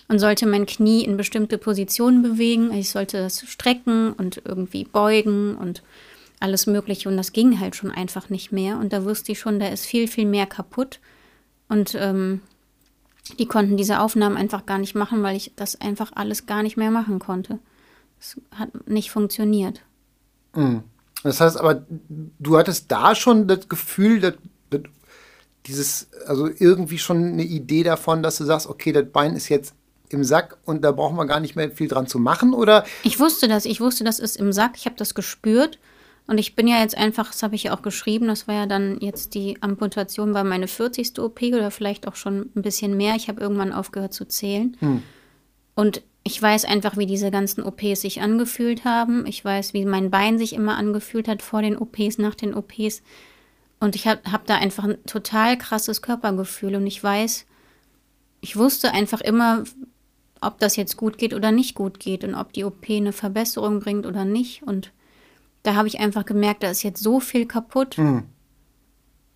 und 0.08 0.20
sollte 0.20 0.48
mein 0.48 0.66
Knie 0.66 1.04
in 1.04 1.18
bestimmte 1.18 1.60
Positionen 1.60 2.24
bewegen. 2.24 2.74
Ich 2.74 2.90
sollte 2.90 3.18
das 3.18 3.48
strecken 3.48 4.14
und 4.14 4.42
irgendwie 4.44 4.86
beugen 4.86 5.56
und 5.56 5.84
alles 6.40 6.66
Mögliche. 6.66 7.10
Und 7.10 7.18
das 7.18 7.32
ging 7.32 7.60
halt 7.60 7.76
schon 7.76 7.92
einfach 7.92 8.30
nicht 8.30 8.52
mehr. 8.52 8.80
Und 8.80 8.92
da 8.92 9.06
wusste 9.06 9.34
ich 9.34 9.40
schon, 9.40 9.60
da 9.60 9.68
ist 9.68 9.86
viel, 9.86 10.08
viel 10.08 10.26
mehr 10.26 10.48
kaputt. 10.48 11.00
Und 11.70 11.96
ähm, 11.96 12.42
die 13.38 13.46
konnten 13.46 13.78
diese 13.78 14.00
Aufnahmen 14.00 14.36
einfach 14.36 14.66
gar 14.66 14.80
nicht 14.80 14.96
machen, 14.96 15.22
weil 15.22 15.36
ich 15.36 15.52
das 15.56 15.80
einfach 15.80 16.12
alles 16.16 16.48
gar 16.48 16.64
nicht 16.64 16.76
mehr 16.76 16.92
machen 16.92 17.20
konnte. 17.20 17.60
Es 18.20 18.42
hat 18.52 18.88
nicht 18.88 19.12
funktioniert. 19.12 19.82
Mhm. 20.56 20.84
Das 21.24 21.42
heißt 21.42 21.58
aber, 21.58 21.86
du 22.40 22.58
hattest 22.58 22.92
da 22.92 23.16
schon 23.16 23.48
das 23.48 23.68
Gefühl, 23.68 24.20
dass, 24.20 24.34
dass 24.70 24.82
dieses, 25.66 26.08
also 26.28 26.48
irgendwie 26.48 27.00
schon 27.00 27.24
eine 27.24 27.44
Idee 27.44 27.84
davon, 27.84 28.22
dass 28.22 28.38
du 28.38 28.44
sagst, 28.44 28.68
okay, 28.68 28.92
das 28.92 29.06
Bein 29.12 29.36
ist 29.36 29.50
jetzt 29.50 29.74
im 30.10 30.24
Sack 30.24 30.58
und 30.66 30.84
da 30.84 30.92
brauchen 30.92 31.18
wir 31.18 31.26
gar 31.26 31.40
nicht 31.40 31.56
mehr 31.56 31.72
viel 31.72 31.88
dran 31.88 32.06
zu 32.06 32.20
machen, 32.20 32.54
oder? 32.54 32.86
Ich 33.04 33.20
wusste 33.20 33.48
das, 33.48 33.66
ich 33.66 33.82
wusste, 33.82 34.04
das 34.04 34.20
ist 34.20 34.38
im 34.38 34.54
Sack, 34.54 34.74
ich 34.76 34.86
habe 34.86 34.96
das 34.98 35.16
gespürt 35.16 35.80
und 36.28 36.38
ich 36.38 36.56
bin 36.56 36.68
ja 36.68 36.80
jetzt 36.80 36.98
einfach, 36.98 37.32
das 37.32 37.44
habe 37.44 37.56
ich 37.56 37.64
ja 37.64 37.76
auch 37.76 37.82
geschrieben, 37.82 38.28
das 38.28 38.48
war 38.48 38.56
ja 38.56 38.66
dann 38.66 39.00
jetzt 39.00 39.36
die 39.36 39.62
Amputation, 39.62 40.34
war 40.34 40.44
meine 40.44 40.68
40. 40.68 41.20
OP 41.20 41.42
oder 41.42 41.70
vielleicht 41.70 42.08
auch 42.08 42.16
schon 42.16 42.52
ein 42.56 42.62
bisschen 42.62 42.98
mehr. 42.98 43.16
Ich 43.16 43.28
habe 43.28 43.42
irgendwann 43.42 43.72
aufgehört 43.72 44.14
zu 44.14 44.26
zählen. 44.26 44.76
Hm. 44.80 45.04
Und 45.76 46.02
ich 46.28 46.42
weiß 46.42 46.66
einfach, 46.66 46.98
wie 46.98 47.06
diese 47.06 47.30
ganzen 47.30 47.64
OPs 47.64 48.02
sich 48.02 48.20
angefühlt 48.20 48.84
haben. 48.84 49.28
Ich 49.28 49.46
weiß, 49.46 49.76
wie 49.76 49.86
mein 49.86 50.10
Bein 50.10 50.40
sich 50.40 50.54
immer 50.54 50.76
angefühlt 50.76 51.28
hat 51.28 51.44
vor 51.44 51.62
den 51.62 51.78
OPs, 51.78 52.18
nach 52.18 52.34
den 52.34 52.56
OPs. 52.56 53.04
Und 53.80 53.96
ich 53.96 54.08
habe 54.08 54.32
hab 54.32 54.48
da 54.48 54.56
einfach 54.56 54.86
ein 54.86 55.04
total 55.06 55.56
krasses 55.56 56.02
Körpergefühl. 56.02 56.76
Und 56.76 56.88
ich 56.88 57.02
weiß, 57.02 57.46
ich 58.42 58.58
wusste 58.58 58.92
einfach 58.92 59.22
immer, 59.22 59.66
ob 60.42 60.58
das 60.58 60.76
jetzt 60.78 60.98
gut 60.98 61.20
geht 61.20 61.36
oder 61.36 61.52
nicht 61.52 61.76
gut 61.76 62.00
geht 62.00 62.24
und 62.24 62.34
ob 62.34 62.54
die 62.54 62.64
OP 62.64 62.90
eine 62.90 63.14
Verbesserung 63.14 63.80
bringt 63.80 64.08
oder 64.08 64.26
nicht. 64.26 64.64
Und 64.64 64.92
da 65.62 65.76
habe 65.76 65.88
ich 65.88 66.00
einfach 66.00 66.26
gemerkt, 66.26 66.64
da 66.64 66.72
ist 66.72 66.82
jetzt 66.82 67.04
so 67.04 67.20
viel 67.20 67.46
kaputt, 67.46 68.00
mhm. 68.00 68.24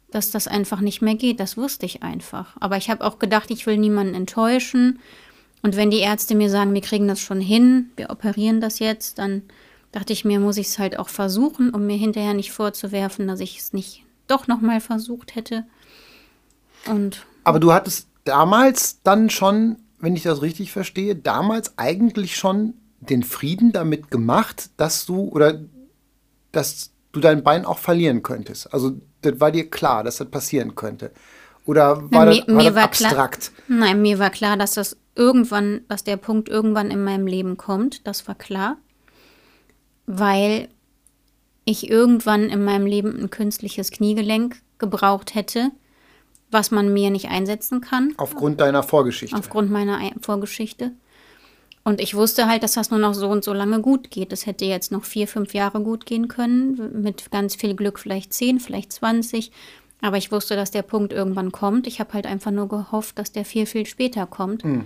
dass 0.10 0.32
das 0.32 0.48
einfach 0.48 0.82
nicht 0.82 1.04
mehr 1.04 1.16
geht. 1.16 1.40
Das 1.40 1.56
wusste 1.56 1.86
ich 1.86 2.02
einfach. 2.02 2.58
Aber 2.60 2.78
ich 2.78 2.90
habe 2.90 3.06
auch 3.06 3.20
gedacht, 3.20 3.52
ich 3.52 3.68
will 3.68 3.78
niemanden 3.78 4.16
enttäuschen 4.16 5.00
und 5.62 5.76
wenn 5.76 5.92
die 5.92 6.00
Ärzte 6.00 6.36
mir 6.36 6.50
sagen, 6.50 6.74
wir 6.74 6.82
kriegen 6.82 7.08
das 7.08 7.20
schon 7.20 7.42
hin, 7.42 7.92
wir 7.96 8.10
operieren 8.10 8.62
das 8.62 8.80
jetzt, 8.80 9.20
dann 9.20 9.44
dachte 9.92 10.14
ich 10.14 10.24
mir, 10.24 10.40
muss 10.40 10.58
ich 10.58 10.68
es 10.68 10.80
halt 10.80 10.98
auch 10.98 11.10
versuchen, 11.10 11.72
um 11.72 11.86
mir 11.86 11.98
hinterher 11.98 12.34
nicht 12.34 12.52
vorzuwerfen, 12.52 13.28
dass 13.28 13.40
ich 13.40 13.60
es 13.60 13.74
nicht 13.74 14.06
doch 14.28 14.48
nochmal 14.48 14.80
versucht 14.80 15.36
hätte. 15.36 15.66
Und 16.86 17.26
Aber 17.44 17.60
du 17.60 17.74
hattest 17.74 18.08
damals 18.24 19.02
dann 19.04 19.30
schon, 19.30 19.78
wenn 20.00 20.16
ich 20.16 20.24
das 20.24 20.42
richtig 20.42 20.72
verstehe, 20.72 21.16
damals 21.16 21.78
eigentlich 21.78 22.36
schon 22.38 22.76
den 23.00 23.24
Frieden 23.24 23.72
damit 23.72 24.12
gemacht, 24.12 24.70
dass 24.78 25.06
du 25.06 25.24
oder 25.24 25.62
dass 26.52 26.92
du 27.12 27.20
dein 27.20 27.44
Bein 27.44 27.66
auch 27.66 27.80
verlieren 27.80 28.24
könntest. 28.24 28.74
Also 28.74 28.94
das 29.22 29.40
war 29.40 29.52
dir 29.52 29.70
klar, 29.70 30.04
dass 30.04 30.18
das 30.18 30.30
passieren 30.30 30.76
könnte. 30.76 31.12
Oder 31.70 32.02
war, 32.12 32.26
Na, 32.26 32.32
mir, 32.32 32.42
das, 32.42 32.48
war 32.48 32.64
das 32.64 32.76
war 32.76 32.84
abstrakt? 32.84 33.52
Klar, 33.68 33.80
nein, 33.80 34.02
mir 34.02 34.18
war 34.18 34.32
klar, 34.32 34.58
dass 34.58 34.74
das 34.74 34.98
irgendwann, 35.14 35.82
dass 35.88 36.04
der 36.04 36.18
Punkt 36.18 36.50
irgendwann 36.50 36.90
in 36.90 37.04
meinem 37.04 37.28
Leben 37.28 37.58
kommt. 37.58 38.08
Das 38.08 38.28
war 38.28 38.34
klar. 38.34 38.78
Weil 40.08 40.70
ich 41.66 41.88
irgendwann 41.88 42.50
in 42.50 42.64
meinem 42.64 42.88
Leben 42.88 43.22
ein 43.22 43.30
künstliches 43.30 43.92
Kniegelenk 43.92 44.56
gebraucht 44.80 45.36
hätte, 45.36 45.70
was 46.50 46.72
man 46.72 46.92
mir 46.92 47.12
nicht 47.12 47.30
einsetzen 47.30 47.82
kann. 47.82 48.16
Aufgrund 48.18 48.60
deiner 48.62 48.82
Vorgeschichte. 48.82 49.38
Aufgrund 49.38 49.70
meiner 49.70 50.00
Vorgeschichte. 50.22 50.94
Und 51.84 52.02
ich 52.02 52.16
wusste 52.16 52.48
halt, 52.48 52.64
dass 52.64 52.74
das 52.74 52.90
nur 52.90 53.00
noch 53.00 53.14
so 53.14 53.30
und 53.30 53.44
so 53.44 53.54
lange 53.54 53.80
gut 53.82 54.10
geht. 54.10 54.34
Es 54.34 54.48
hätte 54.48 54.66
jetzt 54.66 54.92
noch 54.92 55.06
vier, 55.06 55.28
fünf 55.28 55.54
Jahre 55.54 55.82
gut 55.82 56.08
gehen 56.08 56.30
können. 56.30 57.04
Mit 57.04 57.30
ganz 57.30 57.54
viel 57.54 57.76
Glück 57.76 58.00
vielleicht 58.00 58.34
zehn, 58.34 58.60
vielleicht 58.60 58.92
zwanzig. 58.92 59.52
Aber 60.02 60.18
ich 60.18 60.32
wusste, 60.32 60.56
dass 60.56 60.72
der 60.72 60.82
Punkt 60.82 61.12
irgendwann 61.12 61.52
kommt. 61.52 61.88
Ich 61.88 62.00
habe 62.00 62.14
halt 62.14 62.26
einfach 62.26 62.52
nur 62.52 62.68
gehofft, 62.68 63.20
dass 63.20 63.32
der 63.32 63.46
viel, 63.46 63.66
viel 63.66 63.86
später 63.86 64.26
kommt. 64.26 64.64
Mhm. 64.64 64.86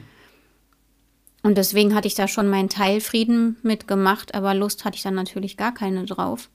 Und 1.44 1.58
deswegen 1.58 1.94
hatte 1.94 2.08
ich 2.08 2.16
da 2.16 2.28
schon 2.28 2.50
meinen 2.50 2.70
Teilfrieden 2.70 3.58
mitgemacht, 3.64 4.34
aber 4.34 4.54
Lust 4.54 4.86
hatte 4.86 4.96
ich 4.96 5.04
dann 5.04 5.14
natürlich 5.14 5.58
gar 5.58 5.74
keine 5.74 6.06
drauf. 6.06 6.50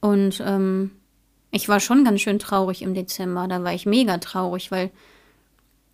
Und 0.00 0.42
ähm, 0.44 0.90
ich 1.50 1.68
war 1.68 1.78
schon 1.78 2.02
ganz 2.02 2.22
schön 2.22 2.38
traurig 2.38 2.82
im 2.82 2.94
Dezember. 2.94 3.46
Da 3.46 3.62
war 3.62 3.74
ich 3.74 3.84
mega 3.84 4.16
traurig, 4.18 4.70
weil 4.70 4.90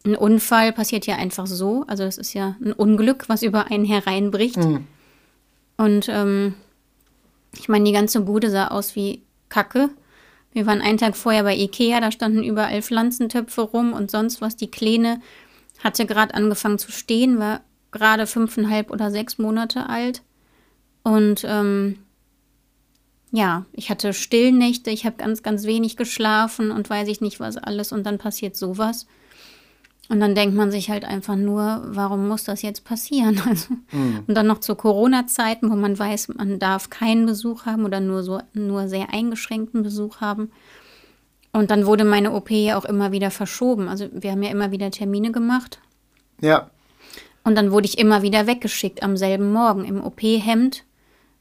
ein 0.07 0.15
Unfall 0.15 0.73
passiert 0.73 1.07
ja 1.07 1.17
einfach 1.17 1.47
so. 1.47 1.85
Also 1.89 2.05
es 2.05 2.17
ist 2.17 2.33
ja 2.33 2.57
ein 2.65 2.73
Unglück, 2.73 3.29
was 3.29 3.43
über 3.43 3.67
einen 3.67 3.85
hereinbricht. 3.85 4.59
Mhm. 4.59 4.87
Und 5.77 6.09
ähm, 6.09 6.55
ich 7.53 7.69
meine, 7.69 7.85
die 7.85 7.93
ganze 7.93 8.21
Bude 8.21 8.51
sah 8.51 8.69
aus 8.69 8.95
wie 8.95 9.23
Kacke. 9.49 9.91
Wir 10.53 10.67
waren 10.67 10.81
einen 10.81 10.99
Tag 10.99 11.17
vorher 11.17 11.43
bei 11.43 11.57
Ikea, 11.57 12.01
da 12.01 12.11
standen 12.11 12.43
überall 12.43 12.83
Pflanzentöpfe 12.83 13.63
rum 13.63 13.93
und 13.93 14.11
sonst 14.11 14.41
was. 14.41 14.57
Die 14.57 14.71
Kleine 14.71 15.21
hatte 15.83 16.07
gerade 16.07 16.35
angefangen 16.35 16.79
zu 16.79 16.91
stehen, 16.91 17.39
war 17.39 17.61
gerade 17.93 18.27
fünfeinhalb 18.27 18.91
oder 18.91 19.11
sechs 19.11 19.39
Monate 19.39 19.89
alt. 19.89 20.23
Und 21.03 21.45
ähm, 21.47 21.99
ja, 23.31 23.67
ich 23.73 23.91
hatte 23.91 24.13
Stillnächte, 24.13 24.91
ich 24.91 25.05
habe 25.05 25.17
ganz, 25.17 25.43
ganz 25.43 25.65
wenig 25.65 25.97
geschlafen 25.97 26.71
und 26.71 26.89
weiß 26.89 27.09
ich 27.09 27.21
nicht 27.21 27.41
was 27.41 27.57
alles 27.57 27.93
und 27.93 28.05
dann 28.05 28.19
passiert 28.19 28.57
sowas. 28.57 29.07
Und 30.09 30.21
dann 30.21 30.35
denkt 30.35 30.57
man 30.57 30.71
sich 30.71 30.89
halt 30.89 31.05
einfach 31.05 31.37
nur, 31.37 31.83
warum 31.85 32.29
muss 32.29 32.45
das 32.45 32.63
jetzt 32.63 32.85
passieren? 32.85 33.41
Also, 33.47 33.75
mhm. 33.93 34.25
Und 34.27 34.35
dann 34.35 34.47
noch 34.47 34.61
zu 34.61 34.75
Corona-Zeiten, 34.75 35.71
wo 35.71 35.77
man 35.77 35.99
weiß, 35.99 36.29
man 36.29 36.59
darf 36.59 36.89
keinen 36.89 37.27
Besuch 37.27 37.67
haben 37.67 37.85
oder 37.85 38.01
nur 38.01 38.23
so 38.23 38.41
nur 38.55 38.89
sehr 38.89 39.13
eingeschränkten 39.13 39.83
Besuch 39.83 40.21
haben. 40.21 40.51
Und 41.53 41.71
dann 41.71 41.87
wurde 41.87 42.05
meine 42.05 42.33
OP 42.33 42.51
ja 42.51 42.79
auch 42.79 42.85
immer 42.85 43.13
wieder 43.13 43.31
verschoben. 43.31 43.89
Also 43.89 44.09
wir 44.13 44.33
haben 44.33 44.43
ja 44.43 44.51
immer 44.51 44.71
wieder 44.71 44.91
Termine 44.91 45.33
gemacht. 45.33 45.81
Ja. 46.41 46.71
Und 47.45 47.57
dann 47.57 47.73
wurde 47.73 47.87
ich 47.87 47.99
immer 47.99 48.23
wieder 48.23 48.47
weggeschickt 48.47 49.03
am 49.03 49.17
selben 49.17 49.53
Morgen 49.53 49.85
im 49.85 50.03
OP-Hemd 50.03 50.85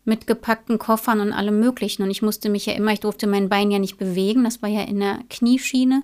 mit 0.05 0.25
gepackten 0.25 0.79
Koffern 0.79 1.19
und 1.19 1.33
allem 1.33 1.59
Möglichen. 1.59 2.03
Und 2.03 2.09
ich 2.09 2.21
musste 2.21 2.49
mich 2.49 2.65
ja 2.65 2.73
immer, 2.73 2.93
ich 2.93 3.01
durfte 3.01 3.27
mein 3.27 3.49
Bein 3.49 3.71
ja 3.71 3.79
nicht 3.79 3.97
bewegen, 3.97 4.45
das 4.45 4.61
war 4.61 4.69
ja 4.69 4.83
in 4.83 4.99
der 5.01 5.19
Knieschiene. 5.29 6.03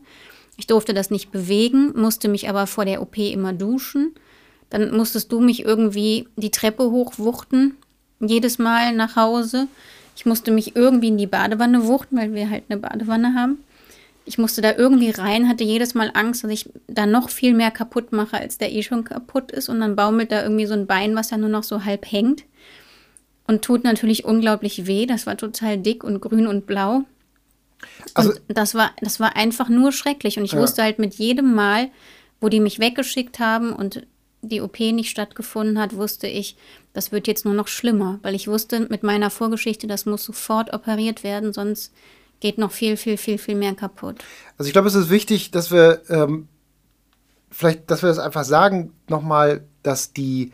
Ich 0.57 0.67
durfte 0.67 0.93
das 0.93 1.09
nicht 1.09 1.31
bewegen, 1.31 1.93
musste 1.99 2.27
mich 2.27 2.49
aber 2.49 2.67
vor 2.67 2.85
der 2.85 3.01
OP 3.01 3.17
immer 3.17 3.53
duschen. 3.53 4.13
Dann 4.69 4.95
musstest 4.95 5.31
du 5.31 5.39
mich 5.39 5.63
irgendwie 5.63 6.27
die 6.35 6.51
Treppe 6.51 6.89
hochwuchten, 6.89 7.77
jedes 8.19 8.59
Mal 8.59 8.95
nach 8.95 9.15
Hause. 9.15 9.67
Ich 10.15 10.25
musste 10.25 10.51
mich 10.51 10.75
irgendwie 10.75 11.09
in 11.09 11.17
die 11.17 11.27
Badewanne 11.27 11.85
wuchten, 11.85 12.17
weil 12.17 12.33
wir 12.33 12.49
halt 12.49 12.63
eine 12.69 12.79
Badewanne 12.79 13.33
haben. 13.35 13.59
Ich 14.25 14.37
musste 14.37 14.61
da 14.61 14.73
irgendwie 14.73 15.09
rein, 15.09 15.49
hatte 15.49 15.63
jedes 15.63 15.95
Mal 15.95 16.11
Angst, 16.13 16.43
dass 16.43 16.51
ich 16.51 16.69
da 16.87 17.05
noch 17.05 17.29
viel 17.29 17.53
mehr 17.53 17.71
kaputt 17.71 18.13
mache, 18.13 18.37
als 18.37 18.57
der 18.57 18.71
eh 18.71 18.83
schon 18.83 19.03
kaputt 19.03 19.51
ist. 19.51 19.69
Und 19.69 19.81
dann 19.81 19.95
baumelt 19.95 20.31
da 20.31 20.43
irgendwie 20.43 20.65
so 20.65 20.73
ein 20.73 20.87
Bein, 20.87 21.15
was 21.15 21.31
ja 21.31 21.37
nur 21.37 21.49
noch 21.49 21.63
so 21.63 21.83
halb 21.83 22.09
hängt. 22.09 22.43
Und 23.47 23.63
tut 23.63 23.83
natürlich 23.83 24.23
unglaublich 24.23 24.87
weh. 24.87 25.05
Das 25.05 25.27
war 25.27 25.35
total 25.35 25.77
dick 25.77 26.03
und 26.03 26.21
grün 26.21 26.47
und 26.47 26.65
blau. 26.65 27.03
Also, 28.13 28.31
und 28.31 28.41
das 28.47 28.75
war, 28.75 28.91
das 29.01 29.19
war 29.19 29.35
einfach 29.35 29.69
nur 29.69 29.91
schrecklich. 29.91 30.37
Und 30.37 30.45
ich 30.45 30.53
ja. 30.53 30.59
wusste 30.59 30.83
halt 30.83 30.99
mit 30.99 31.15
jedem 31.15 31.53
Mal, 31.53 31.89
wo 32.39 32.49
die 32.49 32.59
mich 32.59 32.79
weggeschickt 32.79 33.39
haben 33.39 33.73
und 33.73 34.05
die 34.41 34.61
OP 34.61 34.79
nicht 34.79 35.09
stattgefunden 35.09 35.79
hat, 35.79 35.95
wusste 35.95 36.27
ich, 36.27 36.57
das 36.91 37.11
wird 37.11 37.27
jetzt 37.27 37.45
nur 37.45 37.53
noch 37.53 37.67
schlimmer, 37.67 38.19
weil 38.21 38.35
ich 38.35 38.47
wusste 38.47 38.81
mit 38.81 39.03
meiner 39.03 39.29
Vorgeschichte, 39.29 39.87
das 39.87 40.05
muss 40.05 40.23
sofort 40.23 40.73
operiert 40.73 41.23
werden, 41.23 41.53
sonst 41.53 41.93
geht 42.39 42.57
noch 42.57 42.71
viel, 42.71 42.97
viel, 42.97 43.17
viel, 43.17 43.37
viel 43.37 43.55
mehr 43.55 43.73
kaputt. 43.73 44.17
Also 44.57 44.67
ich 44.67 44.73
glaube, 44.73 44.89
es 44.89 44.95
ist 44.95 45.09
wichtig, 45.09 45.51
dass 45.51 45.71
wir 45.71 46.01
ähm, 46.09 46.49
vielleicht, 47.49 47.89
dass 47.89 48.03
wir 48.03 48.09
das 48.09 48.19
einfach 48.19 48.43
sagen 48.43 48.91
nochmal, 49.07 49.63
dass 49.81 50.11
die, 50.11 50.51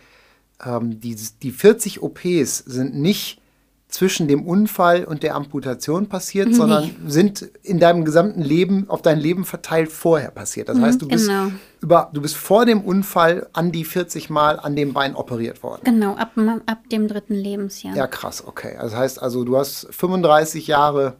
ähm, 0.64 1.00
die, 1.00 1.18
die 1.42 1.52
40 1.52 2.04
OPs 2.04 2.60
sind 2.60 2.96
nicht 2.96 3.42
zwischen 3.90 4.28
dem 4.28 4.46
Unfall 4.46 5.04
und 5.04 5.24
der 5.24 5.36
Amputation 5.36 6.08
passiert, 6.08 6.50
nee. 6.50 6.54
sondern 6.54 6.96
sind 7.08 7.42
in 7.64 7.80
deinem 7.80 8.06
gesamten 8.06 8.42
Leben, 8.42 8.88
auf 8.88 9.02
dein 9.02 9.20
Leben 9.20 9.46
verteilt 9.46 9.92
vorher 9.92 10.30
passiert. 10.30 10.70
Das 10.70 10.78
mhm, 10.78 10.84
heißt, 10.84 11.02
du 11.02 11.08
bist, 11.08 11.28
genau. 11.28 11.52
über, 11.82 12.12
du 12.14 12.22
bist 12.22 12.38
vor 12.38 12.68
dem 12.68 12.82
Unfall 12.82 13.50
an 13.52 13.72
die 13.72 13.84
40 13.84 14.30
Mal 14.30 14.60
an 14.60 14.76
dem 14.76 14.94
Bein 14.94 15.16
operiert 15.16 15.64
worden. 15.64 15.82
Genau, 15.84 16.14
ab, 16.16 16.34
ab 16.68 16.90
dem 16.92 17.08
dritten 17.08 17.34
Lebensjahr. 17.34 17.96
Ja, 17.96 18.06
krass, 18.06 18.46
okay. 18.46 18.78
Das 18.80 18.96
heißt 18.96 19.22
also, 19.22 19.44
du 19.44 19.58
hast 19.58 19.88
35 19.90 20.68
Jahre 20.68 21.16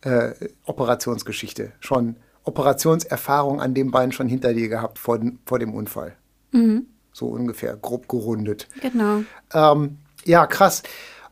äh, 0.00 0.32
Operationsgeschichte, 0.64 1.72
schon 1.78 2.16
Operationserfahrung 2.42 3.60
an 3.60 3.72
dem 3.72 3.92
Bein 3.92 4.10
schon 4.10 4.28
hinter 4.28 4.52
dir 4.52 4.68
gehabt 4.68 4.98
vor, 4.98 5.20
vor 5.46 5.60
dem 5.60 5.74
Unfall. 5.74 6.16
Mhm. 6.50 6.86
So 7.12 7.26
ungefähr, 7.26 7.76
grob 7.76 8.08
gerundet. 8.08 8.66
Genau. 8.82 9.22
Ähm, 9.52 9.98
ja, 10.24 10.46
krass. 10.46 10.82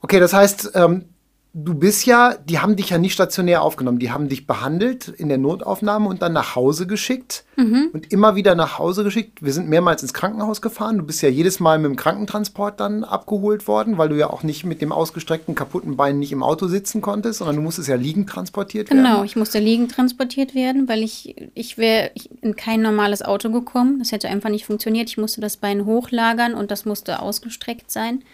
Okay, 0.01 0.21
das 0.21 0.33
heißt, 0.33 0.73
ähm, 0.75 1.07
du 1.55 1.75
bist 1.75 2.07
ja, 2.07 2.35
die 2.35 2.61
haben 2.61 2.77
dich 2.77 2.91
ja 2.91 2.99
nicht 2.99 3.13
stationär 3.13 3.63
aufgenommen, 3.63 3.99
die 3.99 4.11
haben 4.11 4.29
dich 4.29 4.47
behandelt 4.47 5.09
in 5.09 5.29
der 5.29 5.37
Notaufnahme 5.37 6.09
und 6.09 6.23
dann 6.23 6.33
nach 6.33 6.57
Hause 6.57 6.87
geschickt 6.87 7.45
mhm. 7.57 7.91
und 7.93 8.11
immer 8.11 8.37
wieder 8.37 8.55
nach 8.55 8.79
Hause 8.79 9.05
geschickt. 9.05 9.43
Wir 9.43 9.53
sind 9.53 9.69
mehrmals 9.69 10.01
ins 10.03 10.15
Krankenhaus 10.15 10.63
gefahren. 10.63 10.97
Du 10.97 11.05
bist 11.05 11.21
ja 11.21 11.29
jedes 11.29 11.61
Mal 11.61 11.79
mit 11.79 11.91
dem 11.91 11.97
Krankentransport 11.97 12.81
dann 12.81 13.05
abgeholt 13.05 13.69
worden, 13.69 13.99
weil 13.99 14.09
du 14.09 14.17
ja 14.17 14.31
auch 14.31 14.43
nicht 14.43 14.65
mit 14.65 14.81
dem 14.81 14.93
ausgestreckten 14.93 15.55
kaputten 15.55 15.97
Bein 15.97 16.19
nicht 16.19 16.33
im 16.33 16.43
Auto 16.43 16.69
sitzen 16.69 17.03
konntest, 17.03 17.41
sondern 17.41 17.57
du 17.57 17.63
musstest 17.63 17.89
ja 17.89 17.97
liegend 17.97 18.31
transportiert 18.31 18.89
werden. 18.91 19.05
Genau, 19.05 19.23
ich 19.23 19.37
musste 19.37 19.59
liegend 19.59 19.93
transportiert 19.93 20.55
werden, 20.55 20.89
weil 20.89 21.03
ich, 21.03 21.37
ich 21.55 21.77
wäre 21.77 22.13
in 22.41 22.57
kein 22.57 22.81
normales 22.81 23.21
Auto 23.21 23.51
gekommen. 23.51 23.99
Das 23.99 24.11
hätte 24.11 24.29
einfach 24.29 24.49
nicht 24.49 24.65
funktioniert. 24.65 25.11
Ich 25.11 25.19
musste 25.19 25.43
das 25.43 25.59
Bein 25.59 25.85
hochlagern 25.85 26.55
und 26.55 26.71
das 26.71 26.87
musste 26.87 27.21
ausgestreckt 27.21 27.91
sein. 27.91 28.25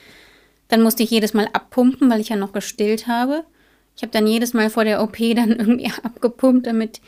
Dann 0.69 0.83
musste 0.83 1.03
ich 1.03 1.11
jedes 1.11 1.35
Mal 1.35 1.49
abpumpen, 1.53 2.11
weil 2.11 2.21
ich 2.21 2.29
ja 2.29 2.37
noch 2.37 2.53
gestillt 2.53 3.07
habe. 3.07 3.45
Ich 3.97 4.03
habe 4.03 4.13
dann 4.13 4.27
jedes 4.27 4.55
Mal 4.55 4.71
vor 4.71 4.85
der 4.85 5.03
OP 5.03 5.17
dann 5.35 5.51
irgendwie 5.51 5.91
abgepumpt, 6.03 6.67
damit 6.67 7.01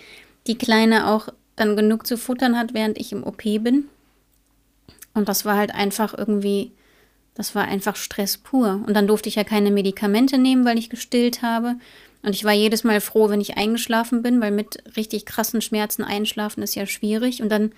die 0.47 0.59
Kleine 0.59 1.09
auch 1.09 1.29
dann 1.57 1.77
genug 1.77 2.07
zu 2.07 2.17
futtern 2.17 2.59
hat, 2.59 2.75
während 2.75 2.99
ich 2.99 3.13
im 3.13 3.23
OP 3.23 3.43
bin. 3.43 3.85
Und 5.13 5.29
das 5.29 5.45
war 5.45 5.57
halt 5.57 5.75
einfach 5.75 6.17
irgendwie, 6.17 6.73
das 7.35 7.55
war 7.55 7.65
einfach 7.65 7.97
Stress 7.97 8.39
pur. 8.39 8.83
Und 8.87 8.95
dann 8.95 9.07
durfte 9.07 9.29
ich 9.29 9.35
ja 9.35 9.45
keine 9.45 9.71
Medikamente 9.71 10.39
nehmen, 10.39 10.65
weil 10.65 10.79
ich 10.79 10.89
gestillt 10.89 11.43
habe. 11.43 11.77
Und 12.23 12.35
ich 12.35 12.45
war 12.45 12.53
jedes 12.53 12.85
Mal 12.85 13.01
froh, 13.01 13.29
wenn 13.29 13.41
ich 13.41 13.57
eingeschlafen 13.57 14.23
bin, 14.23 14.41
weil 14.41 14.51
mit 14.51 14.83
richtig 14.97 15.27
krassen 15.27 15.61
Schmerzen 15.61 16.05
einschlafen 16.05 16.63
ist 16.63 16.75
ja 16.75 16.87
schwierig. 16.87 17.43
Und 17.43 17.51
dann 17.51 17.73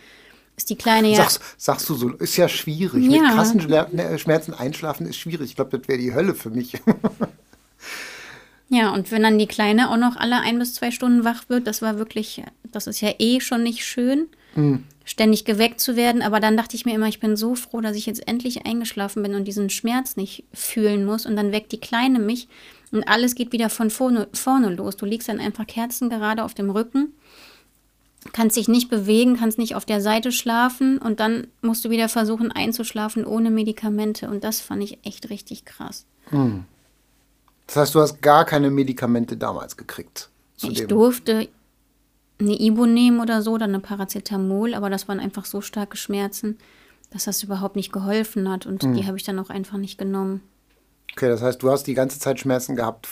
ist 0.56 0.70
die 0.70 0.76
Kleine 0.76 1.08
ja. 1.08 1.16
Sagst, 1.16 1.40
sagst 1.56 1.88
du 1.88 1.94
so, 1.94 2.10
ist 2.10 2.36
ja 2.36 2.48
schwierig. 2.48 3.04
Ja. 3.04 3.22
Mit 3.22 3.32
krassen 3.32 3.66
ne, 3.92 4.18
Schmerzen 4.18 4.54
einschlafen 4.54 5.06
ist 5.06 5.16
schwierig. 5.16 5.50
Ich 5.50 5.56
glaube, 5.56 5.76
das 5.78 5.88
wäre 5.88 5.98
die 5.98 6.14
Hölle 6.14 6.34
für 6.34 6.50
mich. 6.50 6.74
ja, 8.68 8.90
und 8.92 9.10
wenn 9.10 9.22
dann 9.22 9.38
die 9.38 9.46
Kleine 9.46 9.90
auch 9.90 9.96
noch 9.96 10.16
alle 10.16 10.40
ein 10.40 10.58
bis 10.58 10.74
zwei 10.74 10.90
Stunden 10.90 11.24
wach 11.24 11.48
wird, 11.48 11.66
das 11.66 11.82
war 11.82 11.98
wirklich, 11.98 12.42
das 12.70 12.86
ist 12.86 13.00
ja 13.00 13.12
eh 13.18 13.40
schon 13.40 13.62
nicht 13.62 13.84
schön, 13.84 14.28
mhm. 14.54 14.84
ständig 15.04 15.44
geweckt 15.46 15.80
zu 15.80 15.96
werden. 15.96 16.20
Aber 16.20 16.38
dann 16.38 16.56
dachte 16.56 16.76
ich 16.76 16.84
mir 16.84 16.94
immer, 16.94 17.08
ich 17.08 17.20
bin 17.20 17.36
so 17.36 17.54
froh, 17.54 17.80
dass 17.80 17.96
ich 17.96 18.04
jetzt 18.04 18.28
endlich 18.28 18.66
eingeschlafen 18.66 19.22
bin 19.22 19.34
und 19.34 19.44
diesen 19.44 19.70
Schmerz 19.70 20.16
nicht 20.16 20.44
fühlen 20.52 21.06
muss. 21.06 21.24
Und 21.24 21.36
dann 21.36 21.52
weckt 21.52 21.72
die 21.72 21.80
Kleine 21.80 22.18
mich 22.18 22.46
und 22.90 23.08
alles 23.08 23.34
geht 23.34 23.52
wieder 23.52 23.70
von 23.70 23.88
vorne, 23.88 24.28
vorne 24.34 24.68
los. 24.68 24.98
Du 24.98 25.06
liegst 25.06 25.28
dann 25.28 25.40
einfach 25.40 25.66
kerzengerade 25.66 26.44
auf 26.44 26.52
dem 26.52 26.70
Rücken 26.70 27.14
kannst 28.32 28.56
dich 28.56 28.68
nicht 28.68 28.88
bewegen, 28.88 29.36
kannst 29.36 29.58
nicht 29.58 29.74
auf 29.74 29.84
der 29.84 30.00
Seite 30.00 30.32
schlafen 30.32 30.98
und 30.98 31.20
dann 31.20 31.48
musst 31.60 31.84
du 31.84 31.90
wieder 31.90 32.08
versuchen 32.08 32.52
einzuschlafen 32.52 33.24
ohne 33.24 33.50
Medikamente. 33.50 34.28
Und 34.28 34.44
das 34.44 34.60
fand 34.60 34.82
ich 34.82 35.04
echt 35.04 35.30
richtig 35.30 35.64
krass. 35.64 36.06
Hm. 36.26 36.64
Das 37.66 37.76
heißt, 37.76 37.94
du 37.94 38.00
hast 38.00 38.22
gar 38.22 38.44
keine 38.44 38.70
Medikamente 38.70 39.36
damals 39.36 39.76
gekriegt? 39.76 40.28
ich 40.62 40.86
durfte 40.86 41.48
eine 42.38 42.60
Ibu 42.60 42.86
nehmen 42.86 43.20
oder 43.20 43.42
so, 43.42 43.58
dann 43.58 43.70
eine 43.70 43.80
Paracetamol, 43.80 44.74
aber 44.74 44.90
das 44.90 45.08
waren 45.08 45.18
einfach 45.18 45.44
so 45.44 45.60
starke 45.60 45.96
Schmerzen, 45.96 46.58
dass 47.10 47.24
das 47.24 47.42
überhaupt 47.42 47.74
nicht 47.76 47.92
geholfen 47.92 48.48
hat 48.48 48.66
und 48.66 48.82
hm. 48.82 48.94
die 48.94 49.06
habe 49.06 49.16
ich 49.16 49.24
dann 49.24 49.38
auch 49.38 49.50
einfach 49.50 49.78
nicht 49.78 49.98
genommen. 49.98 50.40
Okay, 51.12 51.28
das 51.28 51.42
heißt, 51.42 51.62
du 51.62 51.70
hast 51.70 51.84
die 51.84 51.94
ganze 51.94 52.18
Zeit 52.18 52.40
Schmerzen 52.40 52.74
gehabt 52.74 53.08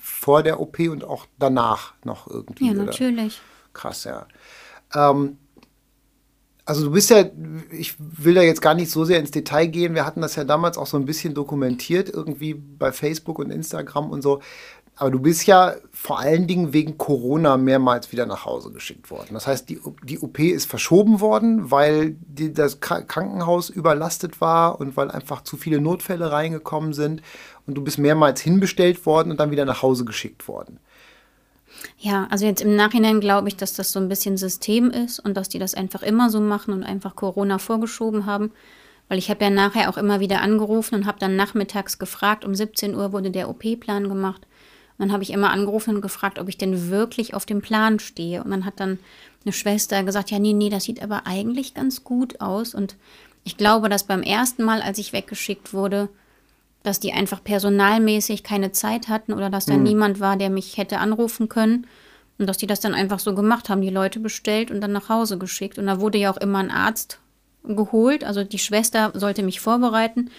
vor 0.00 0.42
der 0.42 0.60
OP 0.60 0.78
und 0.80 1.04
auch 1.04 1.26
danach 1.38 1.94
noch 2.04 2.26
irgendwie. 2.26 2.66
Ja, 2.66 2.74
natürlich. 2.74 3.40
Oder? 3.40 3.54
Krass, 3.74 4.04
ja. 4.04 4.26
Ähm, 4.94 5.38
also 6.66 6.84
du 6.84 6.92
bist 6.92 7.10
ja, 7.10 7.24
ich 7.70 7.94
will 7.98 8.34
da 8.34 8.42
jetzt 8.42 8.62
gar 8.62 8.74
nicht 8.74 8.90
so 8.90 9.04
sehr 9.04 9.18
ins 9.20 9.30
Detail 9.30 9.66
gehen. 9.66 9.94
Wir 9.94 10.06
hatten 10.06 10.22
das 10.22 10.36
ja 10.36 10.44
damals 10.44 10.78
auch 10.78 10.86
so 10.86 10.96
ein 10.96 11.04
bisschen 11.04 11.34
dokumentiert, 11.34 12.08
irgendwie 12.08 12.54
bei 12.54 12.90
Facebook 12.90 13.38
und 13.38 13.50
Instagram 13.50 14.10
und 14.10 14.22
so. 14.22 14.40
Aber 14.96 15.10
du 15.10 15.18
bist 15.18 15.46
ja 15.46 15.74
vor 15.92 16.20
allen 16.20 16.46
Dingen 16.46 16.72
wegen 16.72 16.96
Corona 16.96 17.56
mehrmals 17.56 18.12
wieder 18.12 18.26
nach 18.26 18.44
Hause 18.44 18.70
geschickt 18.70 19.10
worden. 19.10 19.30
Das 19.32 19.46
heißt, 19.46 19.68
die, 19.68 19.80
die 20.04 20.20
OP 20.20 20.38
ist 20.38 20.70
verschoben 20.70 21.20
worden, 21.20 21.70
weil 21.72 22.16
die, 22.20 22.52
das 22.52 22.78
Krankenhaus 22.80 23.70
überlastet 23.70 24.40
war 24.40 24.80
und 24.80 24.96
weil 24.96 25.10
einfach 25.10 25.42
zu 25.42 25.56
viele 25.56 25.80
Notfälle 25.80 26.30
reingekommen 26.30 26.92
sind. 26.92 27.22
Und 27.66 27.74
du 27.74 27.82
bist 27.82 27.98
mehrmals 27.98 28.40
hinbestellt 28.40 29.04
worden 29.04 29.32
und 29.32 29.40
dann 29.40 29.50
wieder 29.50 29.64
nach 29.64 29.82
Hause 29.82 30.04
geschickt 30.04 30.46
worden. 30.46 30.78
Ja, 31.98 32.26
also 32.30 32.46
jetzt 32.46 32.62
im 32.62 32.76
Nachhinein 32.76 33.20
glaube 33.20 33.48
ich, 33.48 33.56
dass 33.56 33.74
das 33.74 33.92
so 33.92 33.98
ein 33.98 34.08
bisschen 34.08 34.36
System 34.36 34.90
ist 34.90 35.20
und 35.20 35.36
dass 35.36 35.48
die 35.48 35.58
das 35.58 35.74
einfach 35.74 36.02
immer 36.02 36.30
so 36.30 36.40
machen 36.40 36.74
und 36.74 36.84
einfach 36.84 37.16
Corona 37.16 37.58
vorgeschoben 37.58 38.26
haben. 38.26 38.52
Weil 39.08 39.18
ich 39.18 39.30
habe 39.30 39.44
ja 39.44 39.50
nachher 39.50 39.90
auch 39.90 39.98
immer 39.98 40.20
wieder 40.20 40.40
angerufen 40.40 40.94
und 40.94 41.06
habe 41.06 41.18
dann 41.18 41.36
nachmittags 41.36 41.98
gefragt, 41.98 42.44
um 42.44 42.54
17 42.54 42.94
Uhr 42.94 43.12
wurde 43.12 43.30
der 43.30 43.48
OP-Plan 43.48 44.08
gemacht. 44.08 44.42
Und 44.96 45.06
dann 45.06 45.12
habe 45.12 45.22
ich 45.22 45.30
immer 45.30 45.50
angerufen 45.50 45.96
und 45.96 46.00
gefragt, 46.00 46.38
ob 46.38 46.48
ich 46.48 46.56
denn 46.56 46.88
wirklich 46.88 47.34
auf 47.34 47.44
dem 47.44 47.60
Plan 47.60 47.98
stehe. 47.98 48.42
Und 48.42 48.50
dann 48.50 48.64
hat 48.64 48.80
dann 48.80 48.98
eine 49.44 49.52
Schwester 49.52 50.02
gesagt, 50.04 50.30
ja, 50.30 50.38
nee, 50.38 50.52
nee, 50.52 50.70
das 50.70 50.84
sieht 50.84 51.02
aber 51.02 51.26
eigentlich 51.26 51.74
ganz 51.74 52.04
gut 52.04 52.40
aus. 52.40 52.74
Und 52.74 52.96
ich 53.44 53.56
glaube, 53.56 53.88
dass 53.88 54.04
beim 54.04 54.22
ersten 54.22 54.62
Mal, 54.62 54.80
als 54.80 54.98
ich 54.98 55.12
weggeschickt 55.12 55.74
wurde, 55.74 56.08
dass 56.84 57.00
die 57.00 57.12
einfach 57.12 57.42
personalmäßig 57.42 58.44
keine 58.44 58.70
Zeit 58.70 59.08
hatten 59.08 59.32
oder 59.32 59.50
dass 59.50 59.66
da 59.66 59.74
mhm. 59.74 59.82
niemand 59.82 60.20
war, 60.20 60.36
der 60.36 60.50
mich 60.50 60.76
hätte 60.76 60.98
anrufen 60.98 61.48
können. 61.48 61.88
Und 62.38 62.46
dass 62.46 62.58
die 62.58 62.66
das 62.66 62.80
dann 62.80 62.94
einfach 62.94 63.20
so 63.20 63.34
gemacht 63.34 63.68
haben, 63.68 63.80
die 63.80 63.90
Leute 63.90 64.20
bestellt 64.20 64.70
und 64.70 64.80
dann 64.80 64.92
nach 64.92 65.08
Hause 65.08 65.38
geschickt. 65.38 65.78
Und 65.78 65.86
da 65.86 66.00
wurde 66.00 66.18
ja 66.18 66.30
auch 66.30 66.36
immer 66.36 66.58
ein 66.58 66.70
Arzt 66.70 67.20
geholt. 67.62 68.22
Also 68.22 68.44
die 68.44 68.58
Schwester 68.58 69.12
sollte 69.14 69.42
mich 69.42 69.60
vorbereiten 69.60 70.30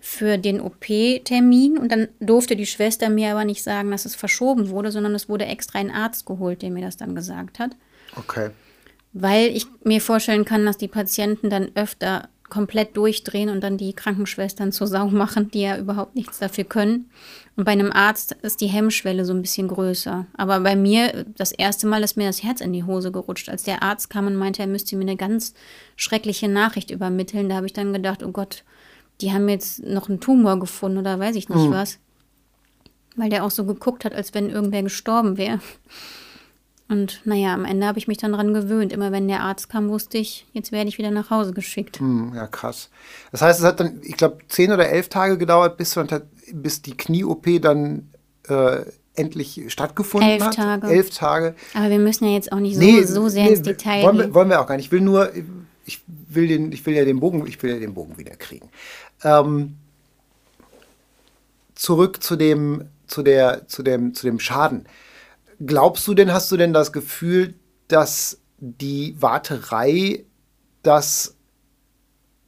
für 0.00 0.38
den 0.38 0.60
OP-Termin. 0.60 1.76
Und 1.76 1.92
dann 1.92 2.08
durfte 2.18 2.56
die 2.56 2.66
Schwester 2.66 3.10
mir 3.10 3.32
aber 3.32 3.44
nicht 3.44 3.62
sagen, 3.62 3.90
dass 3.90 4.06
es 4.06 4.14
verschoben 4.14 4.70
wurde, 4.70 4.90
sondern 4.90 5.14
es 5.14 5.28
wurde 5.28 5.44
extra 5.44 5.80
ein 5.80 5.90
Arzt 5.90 6.24
geholt, 6.24 6.62
der 6.62 6.70
mir 6.70 6.82
das 6.82 6.96
dann 6.96 7.14
gesagt 7.14 7.58
hat. 7.58 7.72
Okay. 8.16 8.50
Weil 9.12 9.48
ich 9.48 9.66
mir 9.84 10.00
vorstellen 10.00 10.46
kann, 10.46 10.64
dass 10.64 10.78
die 10.78 10.88
Patienten 10.88 11.50
dann 11.50 11.72
öfter 11.74 12.28
komplett 12.50 12.96
durchdrehen 12.96 13.48
und 13.48 13.62
dann 13.62 13.78
die 13.78 13.92
Krankenschwestern 13.92 14.72
zur 14.72 14.86
Sau 14.86 15.08
machen, 15.08 15.50
die 15.50 15.62
ja 15.62 15.78
überhaupt 15.78 16.14
nichts 16.14 16.38
dafür 16.38 16.64
können. 16.64 17.10
Und 17.56 17.64
bei 17.64 17.72
einem 17.72 17.92
Arzt 17.92 18.32
ist 18.42 18.60
die 18.60 18.66
Hemmschwelle 18.66 19.24
so 19.24 19.32
ein 19.32 19.42
bisschen 19.42 19.68
größer. 19.68 20.26
Aber 20.36 20.60
bei 20.60 20.76
mir, 20.76 21.24
das 21.36 21.52
erste 21.52 21.86
Mal 21.86 22.02
ist 22.02 22.16
mir 22.16 22.26
das 22.26 22.42
Herz 22.42 22.60
in 22.60 22.72
die 22.72 22.84
Hose 22.84 23.12
gerutscht. 23.12 23.48
Als 23.48 23.62
der 23.62 23.82
Arzt 23.82 24.10
kam 24.10 24.26
und 24.26 24.36
meinte, 24.36 24.62
er 24.62 24.68
müsste 24.68 24.96
mir 24.96 25.02
eine 25.02 25.16
ganz 25.16 25.54
schreckliche 25.96 26.48
Nachricht 26.48 26.90
übermitteln, 26.90 27.48
da 27.48 27.56
habe 27.56 27.66
ich 27.66 27.72
dann 27.72 27.92
gedacht, 27.92 28.22
oh 28.22 28.32
Gott, 28.32 28.64
die 29.20 29.32
haben 29.32 29.48
jetzt 29.48 29.82
noch 29.84 30.08
einen 30.08 30.20
Tumor 30.20 30.58
gefunden 30.58 30.98
oder 30.98 31.18
weiß 31.18 31.36
ich 31.36 31.48
nicht 31.48 31.68
mhm. 31.68 31.72
was. 31.72 31.98
Weil 33.16 33.30
der 33.30 33.44
auch 33.44 33.50
so 33.50 33.64
geguckt 33.64 34.04
hat, 34.04 34.14
als 34.14 34.34
wenn 34.34 34.50
irgendwer 34.50 34.82
gestorben 34.82 35.36
wäre. 35.36 35.60
Und 36.90 37.20
naja, 37.24 37.54
am 37.54 37.64
Ende 37.64 37.86
habe 37.86 38.00
ich 38.00 38.08
mich 38.08 38.18
dann 38.18 38.32
dran 38.32 38.52
gewöhnt. 38.52 38.92
Immer 38.92 39.12
wenn 39.12 39.28
der 39.28 39.42
Arzt 39.42 39.70
kam, 39.70 39.88
wusste 39.90 40.18
ich, 40.18 40.44
jetzt 40.52 40.72
werde 40.72 40.88
ich 40.88 40.98
wieder 40.98 41.12
nach 41.12 41.30
Hause 41.30 41.52
geschickt. 41.52 42.00
Hm, 42.00 42.32
ja, 42.34 42.48
krass. 42.48 42.90
Das 43.30 43.42
heißt, 43.42 43.60
es 43.60 43.64
hat 43.64 43.78
dann, 43.78 44.00
ich 44.02 44.16
glaube, 44.16 44.38
zehn 44.48 44.72
oder 44.72 44.88
elf 44.88 45.08
Tage 45.08 45.38
gedauert, 45.38 45.76
bis, 45.76 45.96
bis 46.52 46.82
die 46.82 46.96
Knie-OP 46.96 47.46
dann 47.62 48.10
äh, 48.48 48.80
endlich 49.14 49.62
stattgefunden 49.68 50.30
elf 50.30 50.42
hat. 50.42 50.56
Tage. 50.56 50.88
Elf 50.88 51.10
Tage. 51.10 51.54
Aber 51.74 51.90
wir 51.90 52.00
müssen 52.00 52.24
ja 52.24 52.32
jetzt 52.32 52.50
auch 52.50 52.58
nicht 52.58 52.74
so, 52.74 52.80
nee, 52.80 53.04
so 53.04 53.28
sehr 53.28 53.44
nee, 53.44 53.50
ins 53.50 53.62
Detail 53.62 54.02
wollen 54.02 54.16
gehen. 54.16 54.26
Wir, 54.26 54.34
wollen 54.34 54.48
wir 54.48 54.60
auch 54.60 54.66
gar 54.66 54.76
nicht. 54.76 54.86
Ich 54.86 54.92
will 54.92 55.00
nur, 55.00 55.30
ich 55.84 56.02
will, 56.06 56.48
den, 56.48 56.72
ich 56.72 56.84
will 56.86 56.94
ja 56.94 57.04
den 57.04 57.20
Bogen, 57.20 57.46
ich 57.46 57.62
will 57.62 57.70
ja 57.70 57.78
den 57.78 57.94
Bogen 57.94 58.18
wieder 58.18 58.34
kriegen. 58.34 58.68
Ähm, 59.22 59.76
zurück 61.76 62.20
zu 62.20 62.34
dem, 62.34 62.86
zu 63.06 63.22
der, 63.22 63.68
zu 63.68 63.84
dem, 63.84 64.12
zu 64.12 64.26
dem 64.26 64.40
Schaden. 64.40 64.86
Glaubst 65.64 66.06
du 66.08 66.14
denn, 66.14 66.32
hast 66.32 66.50
du 66.50 66.56
denn 66.56 66.72
das 66.72 66.92
Gefühl, 66.92 67.54
dass 67.88 68.40
die 68.58 69.14
Warterei 69.20 70.24
das 70.82 71.36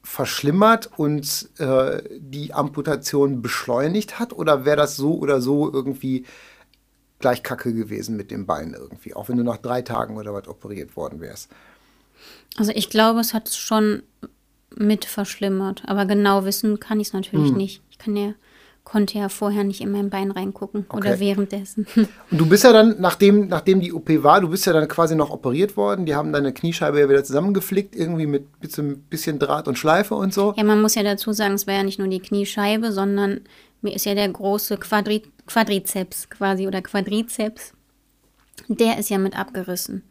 verschlimmert 0.03 0.91
und 0.97 1.51
äh, 1.59 2.03
die 2.19 2.55
Amputation 2.55 3.43
beschleunigt 3.43 4.19
hat? 4.19 4.33
Oder 4.33 4.65
wäre 4.65 4.77
das 4.77 4.97
so 4.97 5.19
oder 5.19 5.41
so 5.41 5.73
irgendwie 5.73 6.25
gleich 7.19 7.43
kacke 7.43 7.73
gewesen 7.73 8.17
mit 8.17 8.31
dem 8.31 8.47
Bein 8.47 8.75
irgendwie, 8.75 9.15
auch 9.15 9.29
wenn 9.29 9.37
du 9.37 9.45
nach 9.45 9.59
drei 9.59 9.83
Tagen 9.83 10.17
oder 10.17 10.35
was 10.35 10.49
operiert 10.49 10.97
worden 10.97 11.21
wärst? 11.21 11.51
Also 12.57 12.73
ich 12.75 12.91
glaube, 12.91 13.21
es 13.21 13.33
hat 13.33 13.49
es 13.49 13.57
schon 13.57 14.03
mit 14.77 15.05
verschlimmert. 15.05 15.83
Aber 15.87 16.07
genau 16.07 16.45
wissen 16.45 16.81
kann 16.81 17.01
ich 17.01 17.09
es 17.09 17.13
natürlich 17.13 17.51
hm. 17.51 17.57
nicht. 17.57 17.83
Ich 17.91 17.99
kann 17.99 18.17
ja 18.17 18.35
konnte 18.85 19.19
ja 19.19 19.29
vorher 19.29 19.65
nicht 19.65 19.81
in 19.81 19.93
mein 19.93 20.11
Bein 20.11 20.31
reingucken 20.31 20.87
okay. 20.89 20.97
oder 20.97 21.21
währenddessen. 21.21 21.87
Und 21.95 22.09
du 22.31 22.47
bist 22.47 22.65
ja 22.65 22.73
dann, 22.73 22.97
nachdem, 23.01 23.49
nachdem 23.49 23.81
die 23.81 23.93
OP 23.93 24.09
war, 24.23 24.41
du 24.41 24.49
bist 24.49 24.67
ja 24.67 24.73
dann 24.73 24.89
quasi 24.89 25.15
noch 25.15 25.31
operiert 25.31 25.77
worden. 25.77 26.05
Die 26.05 26.15
haben 26.15 26.33
deine 26.33 26.53
Kniescheibe 26.53 27.01
ja 27.01 27.09
wieder 27.09 27.23
zusammengeflickt, 27.23 27.95
irgendwie 27.95 28.27
mit 28.27 28.61
bisschen, 28.61 29.03
bisschen 29.05 29.39
Draht 29.39 29.69
und 29.69 29.79
Schleife 29.79 30.15
und 30.15 30.35
so. 30.35 30.55
Ja, 30.57 30.65
man 30.65 30.83
muss 30.83 30.95
ja 30.95 31.03
dazu 31.03 31.33
sagen, 31.33 31.55
es 31.55 31.67
war 31.67 31.75
ja 31.75 31.85
nicht 31.85 31.99
nur 31.99 32.09
die 32.09 32.21
Kniescheibe, 32.21 32.93
sondern 32.93 33.43
mir 33.83 33.95
ist 33.95 34.05
ja 34.05 34.15
der 34.15 34.29
große 34.29 34.77
Quadri 34.79 35.23
Quadrizeps 35.47 36.31
quasi 36.31 36.67
oder 36.67 36.83
Quadrizeps, 36.83 37.73
der 38.69 38.99
ist 38.99 39.11
ja 39.11 39.19
mit 39.19 39.39
abgerissen. 39.39 40.03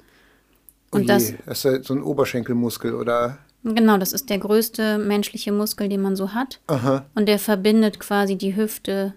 Und 0.92 1.02
oh 1.02 1.04
je, 1.04 1.08
das, 1.08 1.34
das 1.46 1.58
ist 1.58 1.64
ja 1.64 1.84
so 1.84 1.94
ein 1.94 2.04
Oberschenkelmuskel, 2.04 2.94
oder? 2.94 3.38
Genau, 3.64 3.98
das 3.98 4.14
ist 4.14 4.30
der 4.30 4.40
größte 4.40 4.98
menschliche 4.98 5.52
Muskel, 5.52 5.88
den 5.88 6.02
man 6.02 6.16
so 6.16 6.34
hat. 6.34 6.60
Aha. 6.68 7.06
Und 7.14 7.28
der 7.28 7.38
verbindet 7.38 8.00
quasi 8.00 8.36
die 8.36 8.56
Hüfte 8.56 9.14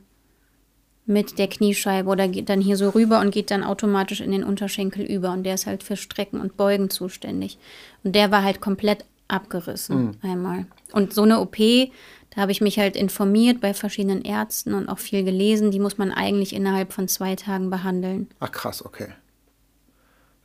mit 1.07 1.39
der 1.39 1.49
Kniescheibe 1.49 2.09
oder 2.09 2.29
geht 2.29 2.49
dann 2.49 2.61
hier 2.61 2.77
so 2.77 2.91
rüber 2.91 3.21
und 3.21 3.31
geht 3.31 3.51
dann 3.51 3.65
automatisch 3.65 4.21
in 4.21 4.33
den 4.33 4.45
Unterschenkel 4.45 5.05
über. 5.05 5.33
Und 5.33 5.45
der 5.45 5.55
ist 5.55 5.67
halt 5.67 5.83
für 5.83 5.97
Strecken 5.97 6.41
und 6.41 6.57
Beugen 6.57 6.91
zuständig. 6.91 7.59
Und 8.03 8.15
der 8.15 8.31
war 8.31 8.43
halt 8.43 8.61
komplett 8.61 9.05
abgerissen 9.29 10.05
mhm. 10.05 10.15
einmal. 10.23 10.67
Und 10.93 11.15
so 11.15 11.23
eine 11.23 11.41
OP, 11.41 11.57
da 11.57 12.41
habe 12.41 12.53
ich 12.53 12.61
mich 12.61 12.79
halt 12.79 12.97
informiert 12.97 13.61
bei 13.61 13.75
verschiedenen 13.75 14.23
Ärzten 14.23 14.75
und 14.75 14.89
auch 14.89 14.99
viel 14.99 15.25
gelesen. 15.25 15.71
Die 15.71 15.81
muss 15.81 15.99
man 15.99 16.11
eigentlich 16.11 16.55
innerhalb 16.55 16.93
von 16.93 17.09
zwei 17.09 17.37
Tagen 17.37 17.71
behandeln. 17.71 18.29
Ach 18.41 18.53
krass, 18.53 18.85
okay. 18.85 19.09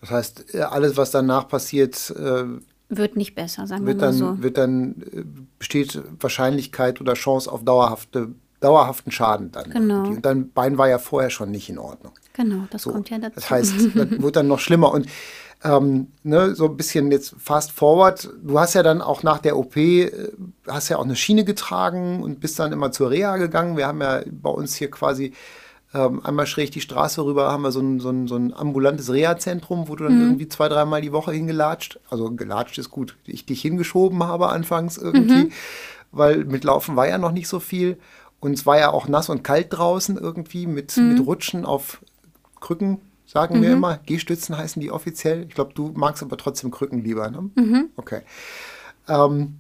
Das 0.01 0.12
heißt, 0.12 0.55
alles, 0.55 0.95
was 0.95 1.12
danach 1.12 1.49
passiert, 1.49 2.13
äh, 2.17 2.45
wird 2.89 3.15
nicht 3.15 3.36
besser, 3.36 3.67
sagen 3.67 3.86
wir 3.86 3.93
mal 3.93 4.02
dann, 4.02 4.13
so. 4.13 4.41
Wird 4.41 4.58
dann, 4.58 4.95
äh, 5.12 5.23
besteht 5.58 6.02
Wahrscheinlichkeit 6.19 6.99
oder 6.99 7.13
Chance 7.13 7.52
auf 7.52 7.63
dauerhafte, 7.63 8.30
dauerhaften 8.60 9.12
Schaden 9.12 9.52
dann. 9.52 9.69
Genau. 9.69 9.95
Irgendwie. 9.95 10.15
Und 10.15 10.25
dein 10.25 10.52
Bein 10.52 10.78
war 10.78 10.89
ja 10.89 10.97
vorher 10.97 11.30
schon 11.30 11.52
nicht 11.52 11.69
in 11.69 11.78
Ordnung. 11.78 12.13
Genau, 12.34 12.65
das 12.71 12.84
so. 12.84 12.91
kommt 12.91 13.10
ja 13.10 13.19
dazu. 13.19 13.36
Das 13.36 13.49
heißt, 13.49 13.73
das 13.95 14.21
wird 14.21 14.36
dann 14.36 14.47
noch 14.47 14.60
schlimmer. 14.60 14.91
Und 14.91 15.08
ähm, 15.63 16.08
ne, 16.23 16.56
so 16.56 16.65
ein 16.65 16.78
bisschen 16.78 17.12
jetzt 17.12 17.36
fast 17.38 17.71
forward. 17.71 18.30
Du 18.41 18.60
hast 18.60 18.73
ja 18.73 18.84
dann 18.84 19.02
auch 19.02 19.23
nach 19.23 19.39
der 19.39 19.58
OP, 19.58 19.75
äh, 19.75 20.12
hast 20.67 20.89
ja 20.89 20.97
auch 20.97 21.04
eine 21.04 21.15
Schiene 21.15 21.43
getragen 21.43 22.23
und 22.23 22.39
bist 22.39 22.58
dann 22.60 22.71
immer 22.71 22.91
zur 22.91 23.12
Reha 23.12 23.38
gegangen. 23.38 23.78
Wir 23.78 23.88
haben 23.88 24.02
ja 24.02 24.21
bei 24.32 24.49
uns 24.49 24.75
hier 24.75 24.89
quasi 24.89 25.34
ähm, 25.93 26.23
einmal 26.23 26.45
schräg 26.45 26.71
die 26.71 26.82
Straße 26.82 27.23
rüber 27.25 27.52
haben 27.52 27.63
wir 27.63 27.71
so 27.71 27.80
ein, 27.80 27.99
so 27.99 28.10
ein, 28.10 28.28
so 28.28 28.36
ein 28.36 28.54
ambulantes 28.54 29.12
Reha-Zentrum, 29.12 29.88
wo 29.88 29.95
du 29.95 30.04
dann 30.04 30.17
mhm. 30.17 30.21
irgendwie 30.21 30.47
zwei, 30.47 30.69
dreimal 30.69 31.02
die 31.02 31.12
Woche 31.12 31.32
hingelatscht. 31.32 31.99
Also 32.10 32.30
gelatscht 32.32 32.78
ist 32.78 32.91
gut, 32.91 33.17
ich 33.25 33.45
dich 33.45 33.62
hingeschoben 33.62 34.23
habe 34.23 34.49
anfangs 34.49 34.97
irgendwie, 34.97 35.45
mhm. 35.45 35.52
weil 36.12 36.45
mit 36.45 36.63
Laufen 36.63 36.95
war 36.95 37.08
ja 37.08 37.17
noch 37.17 37.32
nicht 37.32 37.47
so 37.47 37.60
viel. 37.60 37.97
Und 38.39 38.54
es 38.54 38.65
war 38.65 38.78
ja 38.78 38.91
auch 38.91 39.08
nass 39.08 39.30
und 39.30 39.43
kalt 39.43 39.67
draußen 39.71 40.15
irgendwie 40.17 40.67
mit, 40.67 40.95
mhm. 40.95 41.13
mit 41.13 41.25
Rutschen 41.25 41.65
auf 41.65 42.02
Krücken, 42.60 43.02
sagen 43.25 43.62
wir 43.62 43.69
mhm. 43.69 43.75
immer. 43.78 43.97
Gehstützen 44.06 44.58
heißen 44.58 44.82
die 44.82 44.91
offiziell. 44.91 45.45
Ich 45.49 45.56
glaube, 45.56 45.73
du 45.73 45.91
magst 45.95 46.21
aber 46.21 46.38
trotzdem 46.38 46.69
Krücken 46.69 47.04
lieber, 47.04 47.30
ne? 47.32 47.49
Mhm. 47.56 47.89
Okay. 47.95 48.21
Ähm, 49.08 49.56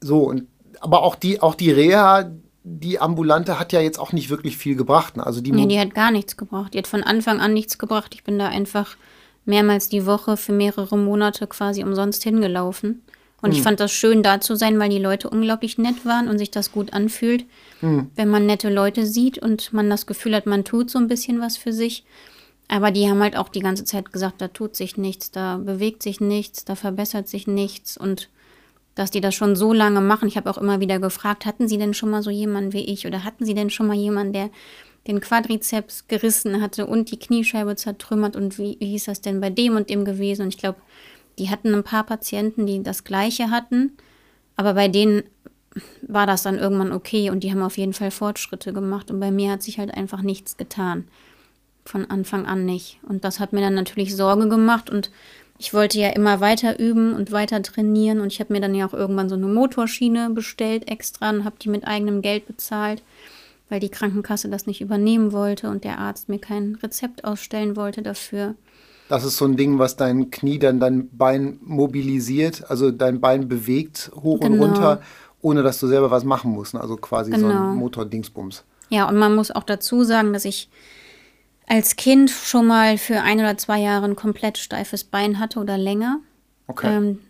so, 0.00 0.22
und 0.22 0.46
aber 0.80 1.02
auch 1.02 1.16
die, 1.16 1.42
auch 1.42 1.54
die 1.54 1.70
Reha, 1.70 2.30
die 2.62 2.98
ambulante 2.98 3.58
hat 3.58 3.72
ja 3.72 3.80
jetzt 3.80 3.98
auch 3.98 4.12
nicht 4.12 4.30
wirklich 4.30 4.56
viel 4.56 4.76
gebracht. 4.76 5.16
Ne? 5.16 5.26
Also 5.26 5.40
die 5.40 5.52
nee, 5.52 5.66
die 5.66 5.80
hat 5.80 5.94
gar 5.94 6.10
nichts 6.10 6.36
gebracht. 6.36 6.74
Die 6.74 6.78
hat 6.78 6.86
von 6.86 7.02
Anfang 7.02 7.40
an 7.40 7.54
nichts 7.54 7.78
gebracht. 7.78 8.14
Ich 8.14 8.24
bin 8.24 8.38
da 8.38 8.48
einfach 8.48 8.96
mehrmals 9.44 9.88
die 9.88 10.04
Woche 10.06 10.36
für 10.36 10.52
mehrere 10.52 10.98
Monate 10.98 11.46
quasi 11.46 11.82
umsonst 11.82 12.22
hingelaufen. 12.22 13.02
Und 13.40 13.52
hm. 13.52 13.56
ich 13.56 13.62
fand 13.62 13.80
das 13.80 13.92
schön, 13.92 14.22
da 14.22 14.40
zu 14.40 14.54
sein, 14.56 14.78
weil 14.78 14.90
die 14.90 14.98
Leute 14.98 15.30
unglaublich 15.30 15.78
nett 15.78 16.04
waren 16.04 16.28
und 16.28 16.38
sich 16.38 16.50
das 16.50 16.72
gut 16.72 16.92
anfühlt, 16.92 17.46
hm. 17.80 18.10
wenn 18.14 18.28
man 18.28 18.44
nette 18.44 18.68
Leute 18.68 19.06
sieht 19.06 19.38
und 19.38 19.72
man 19.72 19.88
das 19.88 20.06
Gefühl 20.06 20.34
hat, 20.34 20.44
man 20.44 20.64
tut 20.64 20.90
so 20.90 20.98
ein 20.98 21.08
bisschen 21.08 21.40
was 21.40 21.56
für 21.56 21.72
sich. 21.72 22.04
Aber 22.68 22.90
die 22.90 23.08
haben 23.08 23.22
halt 23.22 23.36
auch 23.36 23.48
die 23.48 23.60
ganze 23.60 23.84
Zeit 23.84 24.12
gesagt, 24.12 24.40
da 24.40 24.48
tut 24.48 24.76
sich 24.76 24.96
nichts, 24.96 25.30
da 25.30 25.56
bewegt 25.56 26.02
sich 26.02 26.20
nichts, 26.20 26.64
da 26.64 26.76
verbessert 26.76 27.26
sich 27.26 27.46
nichts 27.46 27.96
und 27.96 28.28
dass 28.94 29.10
die 29.10 29.20
das 29.20 29.34
schon 29.34 29.56
so 29.56 29.72
lange 29.72 30.00
machen. 30.00 30.28
Ich 30.28 30.36
habe 30.36 30.50
auch 30.50 30.58
immer 30.58 30.80
wieder 30.80 30.98
gefragt, 30.98 31.46
hatten 31.46 31.68
Sie 31.68 31.78
denn 31.78 31.94
schon 31.94 32.10
mal 32.10 32.22
so 32.22 32.30
jemanden 32.30 32.72
wie 32.72 32.84
ich 32.84 33.06
oder 33.06 33.24
hatten 33.24 33.44
Sie 33.44 33.54
denn 33.54 33.70
schon 33.70 33.86
mal 33.86 33.96
jemanden, 33.96 34.32
der 34.32 34.50
den 35.06 35.20
Quadrizeps 35.20 36.08
gerissen 36.08 36.60
hatte 36.60 36.86
und 36.86 37.10
die 37.10 37.18
Kniescheibe 37.18 37.76
zertrümmert 37.76 38.36
und 38.36 38.58
wie, 38.58 38.76
wie 38.80 38.96
ist 38.96 39.08
das 39.08 39.20
denn 39.20 39.40
bei 39.40 39.50
dem 39.50 39.76
und 39.76 39.88
dem 39.88 40.04
gewesen? 40.04 40.42
Und 40.42 40.48
ich 40.48 40.58
glaube, 40.58 40.78
die 41.38 41.48
hatten 41.48 41.74
ein 41.74 41.84
paar 41.84 42.04
Patienten, 42.04 42.66
die 42.66 42.82
das 42.82 43.04
gleiche 43.04 43.50
hatten, 43.50 43.92
aber 44.56 44.74
bei 44.74 44.88
denen 44.88 45.22
war 46.02 46.26
das 46.26 46.42
dann 46.42 46.58
irgendwann 46.58 46.92
okay 46.92 47.30
und 47.30 47.44
die 47.44 47.50
haben 47.50 47.62
auf 47.62 47.78
jeden 47.78 47.92
Fall 47.92 48.10
Fortschritte 48.10 48.72
gemacht 48.72 49.10
und 49.10 49.20
bei 49.20 49.30
mir 49.30 49.52
hat 49.52 49.62
sich 49.62 49.78
halt 49.78 49.94
einfach 49.94 50.22
nichts 50.22 50.56
getan. 50.56 51.08
Von 51.86 52.10
Anfang 52.10 52.44
an 52.44 52.66
nicht. 52.66 52.98
Und 53.08 53.24
das 53.24 53.40
hat 53.40 53.54
mir 53.54 53.62
dann 53.62 53.74
natürlich 53.74 54.14
Sorge 54.14 54.48
gemacht 54.48 54.90
und 54.90 55.10
ich 55.60 55.74
wollte 55.74 55.98
ja 55.98 56.08
immer 56.08 56.40
weiter 56.40 56.78
üben 56.78 57.12
und 57.12 57.32
weiter 57.32 57.62
trainieren 57.62 58.20
und 58.20 58.32
ich 58.32 58.40
habe 58.40 58.50
mir 58.50 58.62
dann 58.62 58.74
ja 58.74 58.86
auch 58.86 58.94
irgendwann 58.94 59.28
so 59.28 59.34
eine 59.34 59.46
Motorschiene 59.46 60.30
bestellt 60.30 60.90
extra 60.90 61.28
und 61.28 61.44
habe 61.44 61.56
die 61.60 61.68
mit 61.68 61.86
eigenem 61.86 62.22
Geld 62.22 62.46
bezahlt, 62.46 63.02
weil 63.68 63.78
die 63.78 63.90
Krankenkasse 63.90 64.48
das 64.48 64.66
nicht 64.66 64.80
übernehmen 64.80 65.32
wollte 65.32 65.68
und 65.68 65.84
der 65.84 65.98
Arzt 65.98 66.30
mir 66.30 66.38
kein 66.38 66.78
Rezept 66.82 67.24
ausstellen 67.24 67.76
wollte 67.76 68.00
dafür. 68.00 68.54
Das 69.10 69.22
ist 69.22 69.36
so 69.36 69.44
ein 69.44 69.58
Ding, 69.58 69.78
was 69.78 69.96
dein 69.96 70.30
Knie 70.30 70.58
dann 70.58 70.80
dein 70.80 71.10
Bein 71.10 71.58
mobilisiert, 71.62 72.70
also 72.70 72.90
dein 72.90 73.20
Bein 73.20 73.46
bewegt 73.46 74.10
hoch 74.14 74.40
genau. 74.40 74.64
und 74.64 74.70
runter, 74.70 75.02
ohne 75.42 75.62
dass 75.62 75.78
du 75.78 75.88
selber 75.88 76.10
was 76.10 76.24
machen 76.24 76.52
musst. 76.52 76.72
Ne? 76.72 76.80
Also 76.80 76.96
quasi 76.96 77.32
genau. 77.32 77.42
so 77.42 77.52
ein 77.52 77.58
genau. 77.58 77.74
Motordingsbums. 77.74 78.64
Ja, 78.88 79.06
und 79.06 79.18
man 79.18 79.34
muss 79.34 79.50
auch 79.50 79.64
dazu 79.64 80.04
sagen, 80.04 80.32
dass 80.32 80.46
ich 80.46 80.70
als 81.70 81.94
Kind 81.94 82.30
schon 82.30 82.66
mal 82.66 82.98
für 82.98 83.20
ein 83.20 83.38
oder 83.38 83.56
zwei 83.56 83.78
Jahre 83.78 84.04
ein 84.04 84.16
komplett 84.16 84.58
steifes 84.58 85.04
Bein 85.04 85.38
hatte 85.38 85.60
oder 85.60 85.78
länger. 85.78 86.18
Okay. 86.66 86.96
Ähm, 86.96 87.20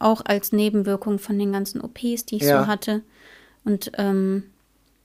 auch 0.00 0.22
als 0.24 0.50
Nebenwirkung 0.50 1.20
von 1.20 1.38
den 1.38 1.52
ganzen 1.52 1.80
OPs, 1.80 2.26
die 2.26 2.36
ich 2.36 2.42
ja. 2.42 2.62
so 2.62 2.66
hatte. 2.66 3.02
Und 3.64 3.92
ähm, 3.96 4.42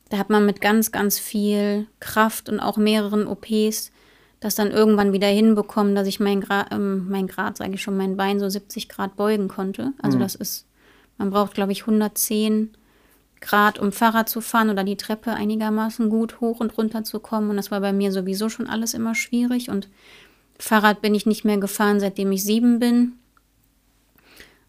da 0.10 0.18
hat 0.18 0.32
man 0.32 0.48
mit 0.48 0.62
ganz, 0.62 0.92
ganz 0.92 1.20
viel 1.20 1.86
Kraft 2.00 2.50
und 2.50 2.60
auch 2.60 2.78
mehreren 2.78 3.28
OPs 3.28 3.92
das 4.40 4.56
dann 4.56 4.72
irgendwann 4.72 5.14
wieder 5.14 5.28
hinbekommen, 5.28 5.94
dass 5.94 6.08
ich 6.08 6.20
mein, 6.20 6.42
Gra 6.42 6.66
ähm, 6.72 7.08
mein 7.08 7.28
Grad, 7.28 7.58
sage 7.58 7.76
ich 7.76 7.84
schon, 7.84 7.96
mein 7.96 8.18
Bein 8.18 8.40
so 8.40 8.50
70 8.50 8.90
Grad 8.90 9.16
beugen 9.16 9.48
konnte. 9.48 9.94
Also 10.02 10.18
mhm. 10.18 10.22
das 10.24 10.34
ist, 10.34 10.66
man 11.20 11.30
braucht, 11.30 11.54
glaube 11.54 11.72
ich, 11.72 11.82
110 11.82 12.72
Grad, 13.42 13.80
um 13.80 13.92
Fahrrad 13.92 14.30
zu 14.30 14.40
fahren 14.40 14.70
oder 14.70 14.84
die 14.84 14.98
Treppe 14.98 15.34
einigermaßen 15.34 16.10
gut 16.10 16.40
hoch 16.40 16.60
und 16.60 16.78
runter 16.78 17.04
zu 17.04 17.20
kommen. 17.20 17.50
Und 17.50 17.58
das 17.58 17.72
war 17.72 17.82
bei 17.82 17.92
mir 17.92 18.12
sowieso 18.12 18.50
schon 18.50 18.68
alles 18.68 18.94
immer 18.94 19.16
schwierig. 19.16 19.70
Und 19.70 19.90
Fahrrad 20.60 21.02
bin 21.02 21.16
ich 21.16 21.26
nicht 21.26 21.44
mehr 21.44 21.58
gefahren, 21.58 22.00
seitdem 22.00 22.32
ich 22.32 22.44
sieben 22.44 22.80
bin. 22.80 23.14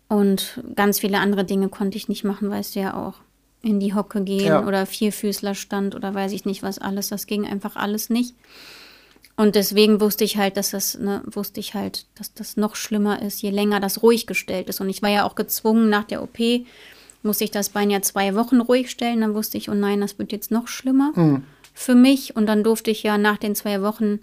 Und 0.09 0.63
ganz 0.75 1.01
viele 1.01 1.19
andere 1.21 1.45
Dinge 1.45 1.69
konnte 1.69 1.97
ich 1.97 2.09
nicht 2.09 2.25
machen, 2.25 2.51
weißt 2.51 2.75
du 2.75 2.81
ja 2.81 2.95
auch. 2.95 3.15
In 3.63 3.79
die 3.79 3.95
Hocke 3.95 4.23
gehen 4.25 4.47
ja. 4.47 4.67
oder 4.67 4.87
Vierfüßlerstand 4.87 5.95
oder 5.95 6.13
weiß 6.13 6.33
ich 6.33 6.45
nicht 6.45 6.63
was 6.63 6.79
alles. 6.79 7.09
Das 7.09 7.27
ging 7.27 7.47
einfach 7.47 7.77
alles 7.77 8.11
nicht. 8.11 8.35
Und 9.37 9.55
deswegen 9.55 10.01
wusste 10.01 10.25
ich 10.25 10.37
halt, 10.37 10.57
dass 10.57 10.71
das, 10.71 10.99
ne, 10.99 11.23
wusste 11.27 11.61
ich 11.61 11.75
halt, 11.75 12.07
dass 12.17 12.35
das 12.35 12.57
noch 12.57 12.77
schlimmer 12.77 13.23
ist, 13.23 13.41
je 13.41 13.51
länger 13.51 13.81
das 13.81 14.03
ruhig 14.03 14.27
gestellt 14.27 14.69
ist. 14.69 14.81
Und 14.81 14.89
ich 14.89 15.03
war 15.03 15.11
ja 15.11 15.25
auch 15.25 15.35
gezwungen 15.35 15.89
nach 15.89 16.05
der 16.05 16.23
OP, 16.23 16.39
musste 17.23 17.45
ich 17.45 17.51
das 17.51 17.71
Bein 17.71 17.91
ja 17.91 18.03
zwei 18.03 18.35
Wochen 18.35 18.61
ruhig 18.61 18.91
stellen. 18.91 19.21
Dann 19.21 19.35
wusste 19.35 19.59
ich, 19.59 19.69
oh 19.69 19.75
nein, 19.75 20.01
das 20.01 20.19
wird 20.19 20.33
jetzt 20.33 20.51
noch 20.51 20.69
schlimmer 20.69 21.13
mhm. 21.15 21.45
für 21.73 21.95
mich. 21.95 22.37
Und 22.37 22.47
dann 22.47 22.65
durfte 22.65 22.91
ich 22.91 23.03
ja 23.03 23.19
nach 23.19 23.39
den 23.39 23.55
zwei 23.55 23.83
Wochen 23.83 24.21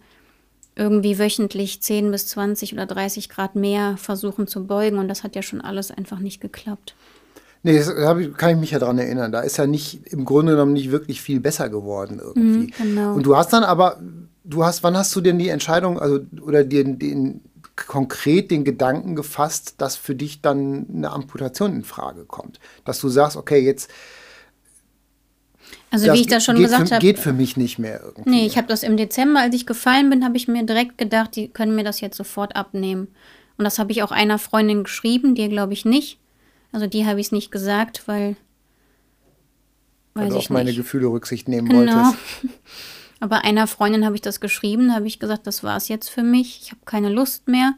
irgendwie 0.75 1.19
wöchentlich 1.19 1.81
10 1.81 2.11
bis 2.11 2.27
20 2.27 2.73
oder 2.73 2.85
30 2.85 3.29
Grad 3.29 3.55
mehr 3.55 3.97
versuchen 3.97 4.47
zu 4.47 4.65
beugen. 4.65 4.97
Und 4.97 5.07
das 5.07 5.23
hat 5.23 5.35
ja 5.35 5.41
schon 5.41 5.61
alles 5.61 5.91
einfach 5.91 6.19
nicht 6.19 6.41
geklappt. 6.41 6.95
Nee, 7.63 7.77
das 7.77 7.93
kann 8.37 8.51
ich 8.51 8.57
mich 8.57 8.71
ja 8.71 8.79
daran 8.79 8.97
erinnern. 8.97 9.31
Da 9.31 9.41
ist 9.41 9.57
ja 9.57 9.67
nicht 9.67 10.07
im 10.07 10.23
Grunde 10.23 10.53
genommen 10.53 10.73
nicht 10.73 10.91
wirklich 10.91 11.21
viel 11.21 11.41
besser 11.41 11.69
geworden 11.69 12.19
irgendwie. 12.23 12.67
Mhm, 12.67 12.73
genau. 12.77 13.13
Und 13.15 13.23
du 13.23 13.35
hast 13.35 13.51
dann 13.51 13.63
aber, 13.63 13.99
du 14.45 14.63
hast, 14.63 14.81
wann 14.83 14.95
hast 14.95 15.13
du 15.15 15.19
denn 15.19 15.37
die 15.37 15.49
Entscheidung, 15.49 15.99
also 15.99 16.19
oder 16.41 16.63
den, 16.63 16.97
den 16.97 17.41
konkret 17.87 18.51
den 18.51 18.63
Gedanken 18.63 19.15
gefasst, 19.15 19.75
dass 19.77 19.95
für 19.95 20.15
dich 20.15 20.41
dann 20.41 20.87
eine 20.93 21.11
Amputation 21.11 21.73
in 21.73 21.83
Frage 21.83 22.25
kommt? 22.25 22.59
Dass 22.85 22.99
du 22.99 23.09
sagst, 23.09 23.37
okay, 23.37 23.59
jetzt 23.59 23.89
also 25.91 26.13
wie 26.13 26.21
ich 26.21 26.27
das 26.27 26.45
schon 26.45 26.57
gesagt 26.57 26.91
habe. 26.91 27.01
Geht 27.01 27.19
für 27.19 27.33
mich 27.33 27.57
nicht 27.57 27.79
mehr 27.79 28.01
irgendwie. 28.03 28.29
Nee, 28.29 28.45
ich 28.45 28.57
habe 28.57 28.67
das 28.67 28.83
im 28.83 28.97
Dezember, 28.97 29.39
als 29.41 29.55
ich 29.55 29.65
gefallen 29.65 30.09
bin, 30.09 30.23
habe 30.23 30.37
ich 30.37 30.47
mir 30.47 30.63
direkt 30.63 30.97
gedacht, 30.97 31.35
die 31.35 31.47
können 31.47 31.75
mir 31.75 31.83
das 31.83 31.99
jetzt 32.01 32.17
sofort 32.17 32.55
abnehmen. 32.55 33.07
Und 33.57 33.65
das 33.65 33.79
habe 33.79 33.91
ich 33.91 34.03
auch 34.03 34.11
einer 34.11 34.39
Freundin 34.39 34.83
geschrieben, 34.83 35.35
dir 35.35 35.49
glaube 35.49 35.73
ich 35.73 35.85
nicht. 35.85 36.19
Also 36.71 36.87
die 36.87 37.05
habe 37.05 37.19
ich 37.19 37.27
es 37.27 37.31
nicht 37.31 37.51
gesagt, 37.51 38.03
weil. 38.07 38.35
Weil 40.13 40.29
du 40.29 40.37
auf 40.37 40.49
meine 40.49 40.73
Gefühle 40.73 41.07
Rücksicht 41.07 41.47
nehmen 41.47 41.69
genau. 41.69 42.03
wolltest. 42.03 42.17
Aber 43.19 43.43
einer 43.43 43.67
Freundin 43.67 44.05
habe 44.05 44.15
ich 44.15 44.21
das 44.21 44.39
geschrieben, 44.39 44.93
habe 44.93 45.07
ich 45.07 45.19
gesagt, 45.19 45.45
das 45.45 45.63
war 45.63 45.75
es 45.77 45.87
jetzt 45.87 46.09
für 46.09 46.23
mich. 46.23 46.61
Ich 46.63 46.71
habe 46.71 46.81
keine 46.85 47.09
Lust 47.09 47.47
mehr. 47.47 47.73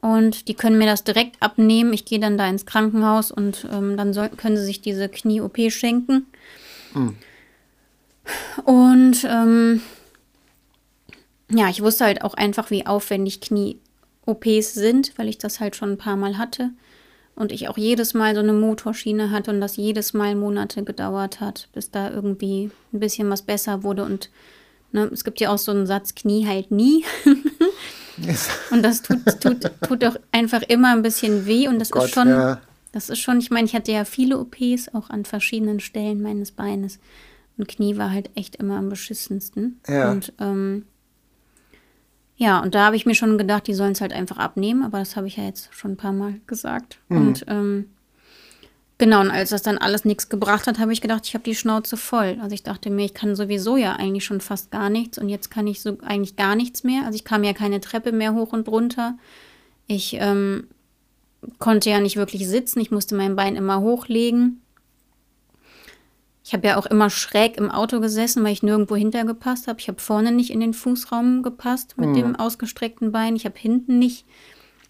Und 0.00 0.48
die 0.48 0.54
können 0.54 0.78
mir 0.78 0.86
das 0.86 1.04
direkt 1.04 1.42
abnehmen. 1.42 1.92
Ich 1.92 2.04
gehe 2.04 2.20
dann 2.20 2.38
da 2.38 2.48
ins 2.48 2.64
Krankenhaus 2.64 3.30
und 3.30 3.66
ähm, 3.70 3.96
dann 3.96 4.14
soll, 4.14 4.30
können 4.30 4.56
sie 4.56 4.64
sich 4.64 4.80
diese 4.80 5.08
Knie-OP 5.08 5.58
schenken. 5.70 6.26
Mhm. 6.94 7.16
Und 8.64 9.24
ähm, 9.24 9.82
ja, 11.50 11.68
ich 11.68 11.82
wusste 11.82 12.04
halt 12.04 12.22
auch 12.22 12.34
einfach, 12.34 12.70
wie 12.70 12.86
aufwendig 12.86 13.40
Knie-OPs 13.40 14.74
sind, 14.74 15.12
weil 15.18 15.28
ich 15.28 15.38
das 15.38 15.60
halt 15.60 15.76
schon 15.76 15.92
ein 15.92 15.98
paar 15.98 16.16
Mal 16.16 16.38
hatte. 16.38 16.70
Und 17.34 17.52
ich 17.52 17.68
auch 17.68 17.78
jedes 17.78 18.12
Mal 18.12 18.34
so 18.34 18.40
eine 18.40 18.52
Motorschiene 18.52 19.30
hatte 19.30 19.50
und 19.50 19.60
das 19.60 19.76
jedes 19.76 20.12
Mal 20.12 20.34
Monate 20.34 20.84
gedauert 20.84 21.40
hat, 21.40 21.68
bis 21.72 21.90
da 21.90 22.10
irgendwie 22.10 22.70
ein 22.92 23.00
bisschen 23.00 23.30
was 23.30 23.42
besser 23.42 23.82
wurde. 23.82 24.04
Und 24.04 24.30
ne, 24.92 25.08
es 25.12 25.24
gibt 25.24 25.40
ja 25.40 25.50
auch 25.50 25.58
so 25.58 25.72
einen 25.72 25.86
Satz, 25.86 26.14
Knie 26.14 26.46
heilt 26.46 26.70
nie. 26.70 27.04
und 28.70 28.82
das 28.82 29.02
tut, 29.02 29.24
tut, 29.40 29.70
tut 29.80 30.02
doch 30.02 30.16
einfach 30.32 30.62
immer 30.62 30.92
ein 30.92 31.02
bisschen 31.02 31.46
weh. 31.46 31.66
Und 31.66 31.78
das 31.78 31.92
oh 31.92 31.96
Gott, 31.96 32.04
ist 32.06 32.14
schon, 32.14 32.28
ja. 32.28 32.60
das 32.92 33.08
ist 33.08 33.20
schon, 33.20 33.38
ich 33.38 33.50
meine, 33.50 33.66
ich 33.66 33.74
hatte 33.74 33.92
ja 33.92 34.04
viele 34.04 34.38
OPs, 34.38 34.94
auch 34.94 35.08
an 35.08 35.24
verschiedenen 35.24 35.80
Stellen 35.80 36.20
meines 36.20 36.52
Beines. 36.52 36.98
Und 37.56 37.68
Knie 37.68 37.96
war 37.96 38.10
halt 38.10 38.30
echt 38.34 38.56
immer 38.56 38.76
am 38.76 38.88
beschissensten. 38.88 39.80
Ja. 39.88 40.10
Und 40.10 40.32
ähm, 40.40 40.84
ja, 42.40 42.58
und 42.58 42.74
da 42.74 42.86
habe 42.86 42.96
ich 42.96 43.04
mir 43.04 43.14
schon 43.14 43.36
gedacht, 43.36 43.66
die 43.66 43.74
sollen 43.74 43.92
es 43.92 44.00
halt 44.00 44.14
einfach 44.14 44.38
abnehmen, 44.38 44.82
aber 44.82 44.98
das 44.98 45.14
habe 45.14 45.26
ich 45.26 45.36
ja 45.36 45.44
jetzt 45.44 45.68
schon 45.74 45.90
ein 45.90 45.96
paar 45.98 46.14
Mal 46.14 46.40
gesagt. 46.46 46.96
Mhm. 47.10 47.16
Und 47.18 47.44
ähm, 47.48 47.90
genau, 48.96 49.20
und 49.20 49.30
als 49.30 49.50
das 49.50 49.60
dann 49.60 49.76
alles 49.76 50.06
nichts 50.06 50.30
gebracht 50.30 50.66
hat, 50.66 50.78
habe 50.78 50.90
ich 50.90 51.02
gedacht, 51.02 51.26
ich 51.26 51.34
habe 51.34 51.44
die 51.44 51.54
Schnauze 51.54 51.98
voll. 51.98 52.38
Also 52.40 52.54
ich 52.54 52.62
dachte 52.62 52.88
mir, 52.88 53.04
ich 53.04 53.12
kann 53.12 53.36
sowieso 53.36 53.76
ja 53.76 53.96
eigentlich 53.96 54.24
schon 54.24 54.40
fast 54.40 54.70
gar 54.70 54.88
nichts 54.88 55.18
und 55.18 55.28
jetzt 55.28 55.50
kann 55.50 55.66
ich 55.66 55.82
so 55.82 55.98
eigentlich 56.00 56.36
gar 56.36 56.56
nichts 56.56 56.82
mehr. 56.82 57.04
Also 57.04 57.16
ich 57.16 57.24
kam 57.24 57.44
ja 57.44 57.52
keine 57.52 57.78
Treppe 57.78 58.10
mehr 58.10 58.32
hoch 58.32 58.54
und 58.54 58.68
runter. 58.68 59.18
Ich 59.86 60.16
ähm, 60.18 60.66
konnte 61.58 61.90
ja 61.90 62.00
nicht 62.00 62.16
wirklich 62.16 62.48
sitzen, 62.48 62.80
ich 62.80 62.90
musste 62.90 63.14
mein 63.16 63.36
Bein 63.36 63.54
immer 63.54 63.80
hochlegen. 63.82 64.62
Ich 66.50 66.54
habe 66.54 66.66
ja 66.66 66.76
auch 66.76 66.86
immer 66.86 67.10
schräg 67.10 67.58
im 67.58 67.70
Auto 67.70 68.00
gesessen, 68.00 68.42
weil 68.42 68.52
ich 68.52 68.64
nirgendwo 68.64 68.96
hintergepasst 68.96 69.68
habe. 69.68 69.78
Ich 69.78 69.86
habe 69.86 70.00
vorne 70.00 70.32
nicht 70.32 70.50
in 70.50 70.58
den 70.58 70.74
Fußraum 70.74 71.44
gepasst 71.44 71.96
mit 71.96 72.08
mhm. 72.08 72.14
dem 72.14 72.36
ausgestreckten 72.36 73.12
Bein. 73.12 73.36
Ich 73.36 73.44
habe 73.44 73.56
hinten 73.56 74.00
nicht 74.00 74.26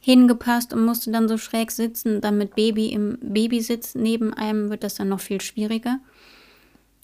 hingepasst 0.01 0.73
und 0.73 0.87
musste 0.87 1.11
dann 1.13 1.29
so 1.29 1.37
schräg 1.37 1.71
sitzen. 1.71 2.23
Dann 2.23 2.39
mit 2.39 2.55
Baby 2.55 2.87
im 2.87 3.19
Babysitz 3.21 3.95
neben 3.95 4.33
einem 4.33 4.71
wird 4.71 4.83
das 4.83 4.95
dann 4.95 5.11
noch 5.11 5.21
viel 5.21 5.43
schwieriger. 5.43 5.99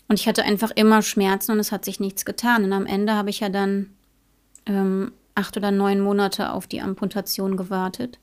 Und 0.09 0.19
ich 0.19 0.27
hatte 0.27 0.43
einfach 0.43 0.71
immer 0.71 1.03
Schmerzen 1.03 1.53
und 1.53 1.59
es 1.59 1.71
hat 1.71 1.85
sich 1.85 2.01
nichts 2.01 2.25
getan. 2.25 2.65
Und 2.65 2.73
am 2.73 2.87
Ende 2.87 3.13
habe 3.13 3.29
ich 3.29 3.41
ja 3.41 3.51
dann 3.51 3.91
ähm, 4.65 5.13
acht 5.35 5.59
oder 5.59 5.71
neun 5.71 6.01
Monate 6.01 6.51
auf 6.51 6.67
die 6.67 6.81
Amputation 6.81 7.59
gewartet. 7.59 8.19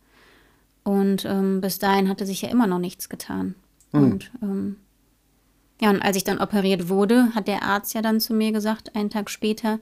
Und 0.84 1.26
ähm, 1.26 1.62
bis 1.62 1.78
dahin 1.78 2.10
hatte 2.10 2.26
sich 2.26 2.42
ja 2.42 2.50
immer 2.50 2.66
noch 2.66 2.80
nichts 2.80 3.08
getan. 3.08 3.54
Mhm. 3.92 4.04
Und 4.04 4.32
ähm, 4.42 4.76
ja, 5.82 5.90
und 5.90 6.02
als 6.02 6.18
ich 6.18 6.24
dann 6.24 6.40
operiert 6.40 6.90
wurde, 6.90 7.34
hat 7.36 7.48
der 7.48 7.64
Arzt 7.64 7.94
ja 7.94 8.02
dann 8.02 8.20
zu 8.20 8.34
mir 8.34 8.52
gesagt, 8.52 8.96
einen 8.96 9.10
Tag 9.10 9.30
später, 9.30 9.80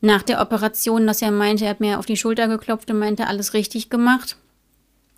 nach 0.00 0.22
der 0.22 0.40
Operation, 0.40 1.06
dass 1.06 1.22
er 1.22 1.30
meinte, 1.30 1.64
er 1.64 1.70
hat 1.70 1.80
mir 1.80 1.98
auf 1.98 2.06
die 2.06 2.16
Schulter 2.16 2.46
geklopft 2.46 2.90
und 2.90 2.98
meinte, 2.98 3.26
alles 3.26 3.52
richtig 3.54 3.90
gemacht. 3.90 4.36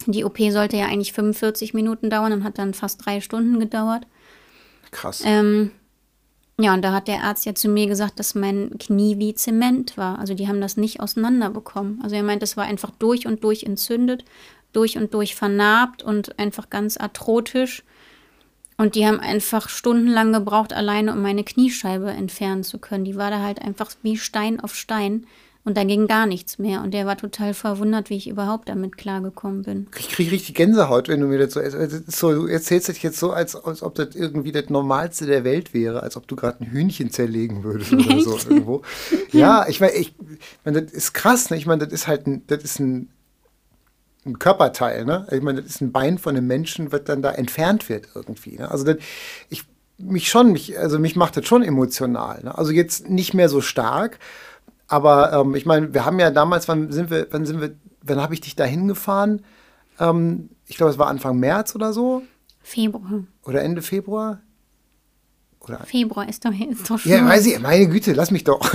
Die 0.06 0.24
OP 0.24 0.38
sollte 0.50 0.78
ja 0.78 0.86
eigentlich 0.86 1.12
45 1.12 1.74
Minuten 1.74 2.08
dauern 2.08 2.32
und 2.32 2.44
hat 2.44 2.58
dann 2.58 2.72
fast 2.72 3.04
drei 3.04 3.20
Stunden 3.20 3.60
gedauert. 3.60 4.06
Krass. 4.90 5.22
Ähm, 5.24 5.72
ja, 6.58 6.74
und 6.74 6.82
da 6.82 6.92
hat 6.92 7.08
der 7.08 7.22
Arzt 7.22 7.44
ja 7.46 7.54
zu 7.54 7.68
mir 7.68 7.86
gesagt, 7.86 8.18
dass 8.18 8.34
mein 8.34 8.78
Knie 8.78 9.18
wie 9.18 9.34
Zement 9.34 9.96
war. 9.96 10.18
Also 10.18 10.34
die 10.34 10.48
haben 10.48 10.60
das 10.60 10.76
nicht 10.76 11.00
auseinanderbekommen. 11.00 12.00
Also 12.02 12.16
er 12.16 12.22
meint, 12.22 12.42
es 12.42 12.56
war 12.56 12.64
einfach 12.64 12.90
durch 12.98 13.26
und 13.26 13.44
durch 13.44 13.62
entzündet, 13.62 14.24
durch 14.72 14.96
und 14.96 15.12
durch 15.12 15.34
vernarbt 15.34 16.02
und 16.02 16.38
einfach 16.38 16.70
ganz 16.70 16.96
arthrotisch. 16.96 17.82
Und 18.80 18.94
die 18.94 19.06
haben 19.06 19.20
einfach 19.20 19.68
stundenlang 19.68 20.32
gebraucht, 20.32 20.72
alleine 20.72 21.12
um 21.12 21.20
meine 21.20 21.44
Kniescheibe 21.44 22.12
entfernen 22.12 22.64
zu 22.64 22.78
können. 22.78 23.04
Die 23.04 23.14
war 23.14 23.30
da 23.30 23.42
halt 23.42 23.60
einfach 23.60 23.90
wie 24.02 24.16
Stein 24.16 24.58
auf 24.58 24.74
Stein. 24.74 25.26
Und 25.66 25.76
da 25.76 25.84
ging 25.84 26.06
gar 26.06 26.24
nichts 26.24 26.58
mehr. 26.58 26.80
Und 26.80 26.94
der 26.94 27.04
war 27.04 27.18
total 27.18 27.52
verwundert, 27.52 28.08
wie 28.08 28.16
ich 28.16 28.26
überhaupt 28.26 28.70
damit 28.70 28.96
klargekommen 28.96 29.64
bin. 29.64 29.86
Ich 29.98 30.08
kriege 30.08 30.30
richtig 30.30 30.54
Gänsehaut, 30.54 31.08
wenn 31.08 31.20
du 31.20 31.26
mir 31.26 31.38
das 31.38 31.52
so, 31.52 31.60
so 32.06 32.32
du 32.32 32.46
erzählst 32.46 32.88
das 32.88 33.02
jetzt 33.02 33.18
so, 33.18 33.32
als, 33.32 33.54
als 33.54 33.82
ob 33.82 33.96
das 33.96 34.14
irgendwie 34.14 34.50
das 34.50 34.70
Normalste 34.70 35.26
der 35.26 35.44
Welt 35.44 35.74
wäre, 35.74 36.02
als 36.02 36.16
ob 36.16 36.26
du 36.26 36.34
gerade 36.34 36.64
ein 36.64 36.70
Hühnchen 36.70 37.10
zerlegen 37.10 37.62
würdest 37.62 37.92
oder 37.92 38.08
Echt? 38.08 38.24
so 38.24 38.38
irgendwo. 38.48 38.80
Ja, 39.30 39.68
ich 39.68 39.80
meine, 39.80 39.92
ich, 39.92 40.14
mein, 40.64 40.72
das 40.72 40.90
ist 40.90 41.12
krass. 41.12 41.50
Ne? 41.50 41.58
Ich 41.58 41.66
meine, 41.66 41.84
das 41.84 41.92
ist 41.92 42.06
halt 42.06 42.26
ein, 42.26 42.44
das 42.46 42.64
ist 42.64 42.80
ein 42.80 43.10
ein 44.26 44.38
Körperteil, 44.38 45.04
ne? 45.04 45.26
Ich 45.30 45.42
meine, 45.42 45.62
das 45.62 45.72
ist 45.72 45.80
ein 45.80 45.92
Bein 45.92 46.18
von 46.18 46.36
einem 46.36 46.46
Menschen, 46.46 46.92
wird 46.92 47.08
dann 47.08 47.22
da 47.22 47.30
entfernt 47.30 47.88
wird 47.88 48.08
irgendwie. 48.14 48.56
Ne? 48.56 48.70
Also 48.70 48.84
das, 48.84 48.96
ich 49.48 49.64
mich 49.98 50.28
schon, 50.28 50.52
mich, 50.52 50.78
also 50.78 50.98
mich 50.98 51.16
macht 51.16 51.36
das 51.36 51.46
schon 51.46 51.62
emotional. 51.62 52.42
Ne? 52.44 52.56
Also 52.56 52.72
jetzt 52.72 53.08
nicht 53.08 53.34
mehr 53.34 53.48
so 53.48 53.60
stark, 53.60 54.18
aber 54.88 55.32
ähm, 55.32 55.54
ich 55.54 55.66
meine, 55.66 55.94
wir 55.94 56.04
haben 56.04 56.18
ja 56.18 56.30
damals, 56.30 56.68
wann 56.68 56.90
sind 56.92 57.10
wir, 57.10 57.28
wann 57.30 57.46
sind 57.46 57.60
wir, 57.60 57.74
wann 58.02 58.20
habe 58.20 58.34
ich 58.34 58.40
dich 58.40 58.56
da 58.56 58.64
hingefahren? 58.64 59.42
Ähm, 59.98 60.50
ich 60.66 60.76
glaube, 60.76 60.92
es 60.92 60.98
war 60.98 61.06
Anfang 61.08 61.38
März 61.38 61.74
oder 61.74 61.92
so. 61.92 62.22
Februar. 62.60 63.24
Oder 63.44 63.62
Ende 63.62 63.82
Februar. 63.82 64.40
Oder? 65.60 65.80
Februar 65.84 66.28
ist 66.28 66.44
doch, 66.44 66.52
ist 66.52 66.90
doch 66.90 66.98
schon. 66.98 67.12
Ja, 67.12 67.26
weiß 67.26 67.46
ich, 67.46 67.60
meine 67.60 67.86
Güte, 67.88 68.12
lass 68.14 68.30
mich 68.30 68.44
doch. 68.44 68.72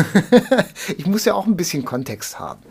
ich 0.97 1.05
muss 1.07 1.25
ja 1.25 1.33
auch 1.33 1.47
ein 1.47 1.57
bisschen 1.57 1.83
Kontext 1.83 2.39
haben. 2.39 2.61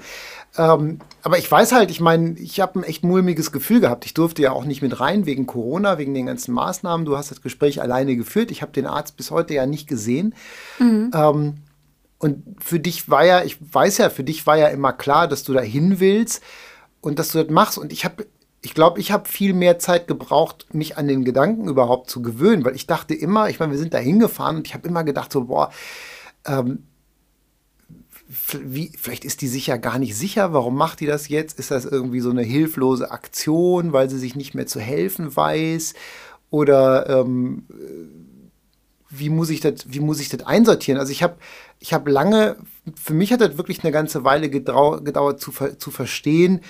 Ähm, 0.57 1.01
aber 1.23 1.38
ich 1.38 1.51
weiß 1.51 1.73
halt, 1.73 1.90
ich 1.90 2.01
meine, 2.01 2.38
ich 2.38 2.61
habe 2.61 2.79
ein 2.79 2.85
echt 2.85 3.03
mulmiges 3.03 3.51
Gefühl 3.51 3.81
gehabt. 3.81 4.05
Ich 4.07 4.14
durfte 4.14 4.43
ja 4.43 4.53
auch 4.53 4.64
nicht 4.64 4.83
mit 4.83 5.01
rein 5.01 5.27
wegen 5.27 5.47
Corona, 5.47 5.99
wegen 5.99 6.14
den 6.14 6.27
ganzen 6.27 6.55
Maßnahmen. 6.55 7.07
Du 7.07 7.17
hast 7.17 7.31
das 7.31 7.43
Gespräch 7.43 7.83
alleine 7.83 8.17
geführt. 8.17 8.51
Ich 8.51 8.62
habe 8.62 8.73
den 8.73 8.87
Arzt 8.87 9.17
bis 9.17 9.31
heute 9.31 9.55
ja 9.55 9.67
nicht 9.67 9.88
gesehen. 9.88 10.35
Mhm. 10.79 11.11
Ähm, 11.14 11.55
und 12.19 12.43
für 12.62 12.79
dich 12.79 13.11
war 13.11 13.25
ja, 13.25 13.43
ich 13.43 13.59
weiß 13.61 13.99
ja, 13.99 14.11
für 14.11 14.25
dich 14.25 14.47
war 14.47 14.57
ja 14.57 14.69
immer 14.69 14.93
klar, 14.93 15.29
dass 15.29 15.43
du 15.43 15.53
da 15.53 15.61
hin 15.61 15.99
willst 15.99 16.43
und 17.01 17.19
dass 17.19 17.33
du 17.33 17.43
das 17.43 17.53
machst. 17.53 17.77
Und 17.77 17.93
ich 17.93 18.05
habe, 18.05 18.27
ich 18.62 18.75
glaube, 18.75 19.01
ich 19.01 19.11
habe 19.11 19.29
viel 19.29 19.55
mehr 19.55 19.79
Zeit 19.79 20.07
gebraucht, 20.07 20.73
mich 20.73 20.97
an 20.97 21.09
den 21.09 21.25
Gedanken 21.25 21.69
überhaupt 21.69 22.09
zu 22.09 22.23
gewöhnen, 22.23 22.64
weil 22.64 22.77
ich 22.77 22.87
dachte 22.87 23.14
immer, 23.14 23.51
ich 23.51 23.59
meine, 23.59 23.73
wir 23.73 23.79
sind 23.79 23.93
da 23.93 23.99
hingefahren 23.99 24.57
und 24.57 24.67
ich 24.67 24.75
habe 24.75 24.89
immer 24.89 25.05
gedacht, 25.05 25.33
so, 25.33 25.45
boah, 25.45 25.70
ähm, 26.47 26.85
wie, 28.62 28.91
vielleicht 28.99 29.24
ist 29.24 29.41
die 29.43 29.49
sich 29.49 29.66
ja 29.66 29.76
gar 29.76 29.99
nicht 29.99 30.16
sicher, 30.16 30.53
warum 30.53 30.76
macht 30.76 31.01
die 31.01 31.07
das 31.07 31.28
jetzt? 31.28 31.59
Ist 31.59 31.70
das 31.70 31.85
irgendwie 31.85 32.20
so 32.20 32.30
eine 32.30 32.43
hilflose 32.43 33.11
Aktion, 33.11 33.93
weil 33.93 34.11
sie 34.11 34.18
sich 34.18 34.35
nicht 34.35 34.55
mehr 34.55 34.66
zu 34.66 34.80
helfen 34.80 35.35
weiß? 35.35 35.95
Oder 36.51 37.09
ähm, 37.09 37.64
wie, 39.09 39.30
muss 39.30 39.51
ich 39.51 39.61
das, 39.61 39.87
wie 39.87 40.01
muss 40.01 40.20
ich 40.20 40.28
das 40.28 40.47
einsortieren? 40.47 40.99
Also 41.01 41.12
ich 41.12 41.22
habe 41.22 41.37
ich 41.78 41.93
hab 41.93 42.09
lange, 42.09 42.57
für 43.01 43.14
mich 43.14 43.32
hat 43.32 43.41
das 43.41 43.57
wirklich 43.57 43.82
eine 43.85 43.93
ganze 43.93 44.24
Weile 44.24 44.51
gedauert 44.51 45.41
zu, 45.41 45.53
zu 45.53 45.91
verstehen, 45.91 46.61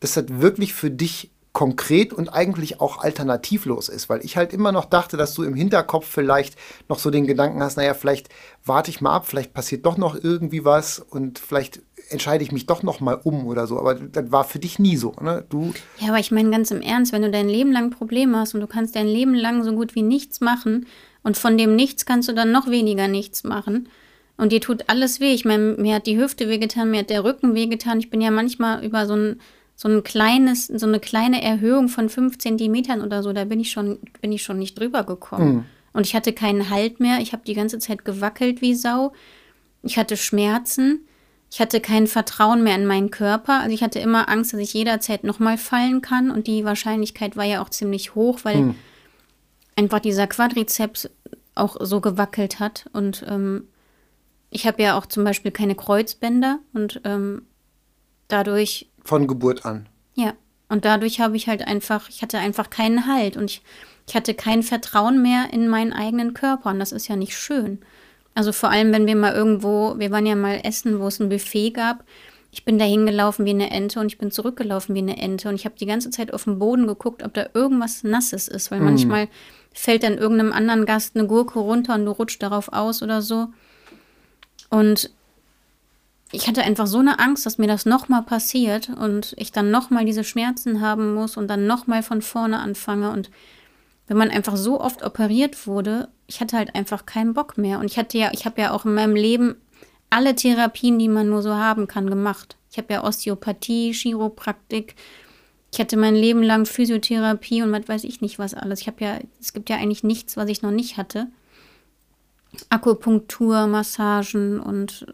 dass 0.00 0.14
das 0.14 0.24
wirklich 0.28 0.72
für 0.72 0.90
dich 0.90 1.30
konkret 1.52 2.12
und 2.12 2.28
eigentlich 2.28 2.80
auch 2.80 2.98
alternativlos 2.98 3.88
ist, 3.88 4.08
weil 4.08 4.24
ich 4.24 4.36
halt 4.36 4.52
immer 4.52 4.70
noch 4.70 4.84
dachte, 4.84 5.16
dass 5.16 5.34
du 5.34 5.42
im 5.42 5.54
Hinterkopf 5.54 6.06
vielleicht 6.06 6.56
noch 6.88 7.00
so 7.00 7.10
den 7.10 7.26
Gedanken 7.26 7.60
hast, 7.62 7.76
naja, 7.76 7.94
vielleicht 7.94 8.28
warte 8.64 8.90
ich 8.90 9.00
mal 9.00 9.14
ab, 9.16 9.26
vielleicht 9.26 9.52
passiert 9.52 9.84
doch 9.84 9.96
noch 9.96 10.14
irgendwie 10.14 10.64
was 10.64 11.00
und 11.00 11.40
vielleicht 11.40 11.82
entscheide 12.08 12.44
ich 12.44 12.52
mich 12.52 12.66
doch 12.66 12.82
noch 12.82 13.00
mal 13.00 13.20
um 13.22 13.46
oder 13.46 13.66
so, 13.66 13.78
aber 13.78 13.94
das 13.94 14.30
war 14.30 14.44
für 14.44 14.60
dich 14.60 14.78
nie 14.78 14.96
so, 14.96 15.12
ne? 15.20 15.44
Du 15.48 15.72
Ja, 15.98 16.08
aber 16.08 16.18
ich 16.18 16.30
meine 16.30 16.50
ganz 16.50 16.70
im 16.70 16.82
Ernst, 16.82 17.12
wenn 17.12 17.22
du 17.22 17.30
dein 17.30 17.48
Leben 17.48 17.72
lang 17.72 17.90
Probleme 17.90 18.38
hast 18.38 18.54
und 18.54 18.60
du 18.60 18.66
kannst 18.66 18.94
dein 18.94 19.08
Leben 19.08 19.34
lang 19.34 19.64
so 19.64 19.72
gut 19.72 19.94
wie 19.96 20.02
nichts 20.02 20.40
machen 20.40 20.86
und 21.22 21.36
von 21.36 21.58
dem 21.58 21.74
nichts 21.74 22.06
kannst 22.06 22.28
du 22.28 22.32
dann 22.32 22.52
noch 22.52 22.68
weniger 22.70 23.08
nichts 23.08 23.44
machen 23.44 23.88
Und 24.40 24.52
dir 24.52 24.60
tut 24.62 24.84
alles 24.88 25.20
weh. 25.20 25.34
Ich 25.34 25.44
meine, 25.44 25.74
mir 25.74 25.96
hat 25.96 26.06
die 26.06 26.16
Hüfte 26.16 26.48
wehgetan, 26.48 26.90
mir 26.90 27.00
hat 27.00 27.10
der 27.10 27.24
Rücken 27.24 27.54
wehgetan. 27.54 27.98
Ich 27.98 28.08
bin 28.08 28.22
ja 28.22 28.30
manchmal 28.30 28.82
über 28.82 29.04
so 29.06 29.14
ein, 29.14 29.40
so 29.80 29.88
ein 29.88 30.04
kleines, 30.04 30.66
so 30.66 30.86
eine 30.86 31.00
kleine 31.00 31.42
Erhöhung 31.42 31.88
von 31.88 32.10
fünf 32.10 32.36
Zentimetern 32.36 33.00
oder 33.00 33.22
so, 33.22 33.32
da 33.32 33.46
bin 33.46 33.60
ich 33.60 33.70
schon, 33.70 33.98
bin 34.20 34.30
ich 34.30 34.42
schon 34.42 34.58
nicht 34.58 34.78
drüber 34.78 35.04
gekommen. 35.04 35.54
Mhm. 35.54 35.64
Und 35.94 36.06
ich 36.06 36.14
hatte 36.14 36.34
keinen 36.34 36.68
Halt 36.68 37.00
mehr. 37.00 37.20
Ich 37.20 37.32
habe 37.32 37.44
die 37.46 37.54
ganze 37.54 37.78
Zeit 37.78 38.04
gewackelt 38.04 38.60
wie 38.60 38.74
Sau. 38.74 39.14
Ich 39.82 39.96
hatte 39.96 40.18
Schmerzen. 40.18 41.08
Ich 41.50 41.62
hatte 41.62 41.80
kein 41.80 42.06
Vertrauen 42.06 42.62
mehr 42.62 42.74
in 42.74 42.84
meinen 42.84 43.10
Körper. 43.10 43.60
Also 43.60 43.70
ich 43.70 43.82
hatte 43.82 44.00
immer 44.00 44.28
Angst, 44.28 44.52
dass 44.52 44.60
ich 44.60 44.74
jederzeit 44.74 45.24
nochmal 45.24 45.56
fallen 45.56 46.02
kann. 46.02 46.30
Und 46.30 46.46
die 46.46 46.66
Wahrscheinlichkeit 46.66 47.38
war 47.38 47.46
ja 47.46 47.62
auch 47.62 47.70
ziemlich 47.70 48.14
hoch, 48.14 48.40
weil 48.42 48.56
hm. 48.56 48.74
einfach 49.76 50.00
dieser 50.00 50.26
Quadrizeps 50.26 51.08
auch 51.54 51.78
so 51.80 52.02
gewackelt 52.02 52.60
hat. 52.60 52.84
Und 52.92 53.24
ähm, 53.26 53.64
ich 54.50 54.66
habe 54.66 54.82
ja 54.82 54.98
auch 54.98 55.06
zum 55.06 55.24
Beispiel 55.24 55.52
keine 55.52 55.74
Kreuzbänder 55.74 56.58
und 56.74 57.00
ähm, 57.04 57.46
dadurch. 58.28 58.89
Von 59.04 59.26
Geburt 59.26 59.64
an. 59.64 59.88
Ja. 60.14 60.34
Und 60.68 60.84
dadurch 60.84 61.20
habe 61.20 61.36
ich 61.36 61.48
halt 61.48 61.66
einfach, 61.66 62.08
ich 62.08 62.22
hatte 62.22 62.38
einfach 62.38 62.70
keinen 62.70 63.06
Halt 63.06 63.36
und 63.36 63.50
ich, 63.50 63.62
ich 64.06 64.14
hatte 64.14 64.34
kein 64.34 64.62
Vertrauen 64.62 65.20
mehr 65.20 65.52
in 65.52 65.68
meinen 65.68 65.92
eigenen 65.92 66.32
Körper. 66.32 66.70
Und 66.70 66.78
das 66.78 66.92
ist 66.92 67.08
ja 67.08 67.16
nicht 67.16 67.36
schön. 67.36 67.80
Also 68.34 68.52
vor 68.52 68.70
allem, 68.70 68.92
wenn 68.92 69.06
wir 69.06 69.16
mal 69.16 69.34
irgendwo, 69.34 69.98
wir 69.98 70.12
waren 70.12 70.26
ja 70.26 70.36
mal 70.36 70.60
essen, 70.62 71.00
wo 71.00 71.08
es 71.08 71.18
ein 71.18 71.28
Buffet 71.28 71.72
gab. 71.72 72.04
Ich 72.52 72.64
bin 72.64 72.78
da 72.78 72.84
hingelaufen 72.84 73.44
wie 73.44 73.50
eine 73.50 73.70
Ente 73.70 74.00
und 74.00 74.06
ich 74.06 74.18
bin 74.18 74.30
zurückgelaufen 74.30 74.94
wie 74.94 75.00
eine 75.00 75.18
Ente 75.18 75.48
und 75.48 75.54
ich 75.54 75.64
habe 75.64 75.76
die 75.78 75.86
ganze 75.86 76.10
Zeit 76.10 76.32
auf 76.32 76.44
den 76.44 76.58
Boden 76.58 76.86
geguckt, 76.86 77.22
ob 77.22 77.34
da 77.34 77.46
irgendwas 77.54 78.02
Nasses 78.02 78.48
ist, 78.48 78.70
weil 78.70 78.80
mm. 78.80 78.84
manchmal 78.84 79.28
fällt 79.72 80.02
dann 80.02 80.18
irgendeinem 80.18 80.52
anderen 80.52 80.84
Gast 80.84 81.16
eine 81.16 81.28
Gurke 81.28 81.60
runter 81.60 81.94
und 81.94 82.04
du 82.06 82.10
rutscht 82.12 82.42
darauf 82.42 82.72
aus 82.72 83.02
oder 83.02 83.22
so. 83.22 83.48
Und 84.68 85.10
ich 86.32 86.46
hatte 86.46 86.62
einfach 86.62 86.86
so 86.86 86.98
eine 86.98 87.18
Angst, 87.18 87.44
dass 87.46 87.58
mir 87.58 87.66
das 87.66 87.86
nochmal 87.86 88.22
passiert 88.22 88.88
und 88.88 89.34
ich 89.36 89.52
dann 89.52 89.70
nochmal 89.70 90.04
diese 90.04 90.24
Schmerzen 90.24 90.80
haben 90.80 91.14
muss 91.14 91.36
und 91.36 91.48
dann 91.48 91.66
nochmal 91.66 92.02
von 92.02 92.22
vorne 92.22 92.58
anfange 92.58 93.10
und 93.10 93.30
wenn 94.10 94.16
man 94.16 94.30
einfach 94.30 94.56
so 94.56 94.80
oft 94.80 95.04
operiert 95.04 95.68
wurde, 95.68 96.08
ich 96.26 96.40
hatte 96.40 96.56
halt 96.56 96.74
einfach 96.74 97.06
keinen 97.06 97.32
Bock 97.32 97.56
mehr. 97.56 97.78
Und 97.78 97.88
ich 97.88 97.96
hatte 97.96 98.18
ja, 98.18 98.30
ich 98.32 98.44
habe 98.44 98.60
ja 98.60 98.72
auch 98.72 98.84
in 98.84 98.94
meinem 98.94 99.14
Leben 99.14 99.54
alle 100.10 100.34
Therapien, 100.34 100.98
die 100.98 101.06
man 101.06 101.28
nur 101.28 101.42
so 101.42 101.54
haben 101.54 101.86
kann, 101.86 102.10
gemacht. 102.10 102.56
Ich 102.72 102.78
habe 102.78 102.92
ja 102.92 103.04
Osteopathie, 103.04 103.92
Chiropraktik. 103.92 104.96
Ich 105.72 105.78
hatte 105.78 105.96
mein 105.96 106.16
Leben 106.16 106.42
lang 106.42 106.66
Physiotherapie 106.66 107.62
und 107.62 107.70
was 107.70 107.86
weiß 107.86 108.02
ich 108.02 108.20
nicht 108.20 108.40
was 108.40 108.52
alles. 108.52 108.80
Ich 108.80 108.88
habe 108.88 109.04
ja, 109.04 109.18
es 109.40 109.52
gibt 109.52 109.70
ja 109.70 109.76
eigentlich 109.76 110.02
nichts, 110.02 110.36
was 110.36 110.48
ich 110.48 110.62
noch 110.62 110.72
nicht 110.72 110.96
hatte. 110.96 111.28
Akupunktur, 112.68 113.68
Massagen 113.68 114.58
und 114.58 115.06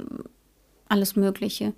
alles 0.88 1.16
Mögliche. 1.16 1.72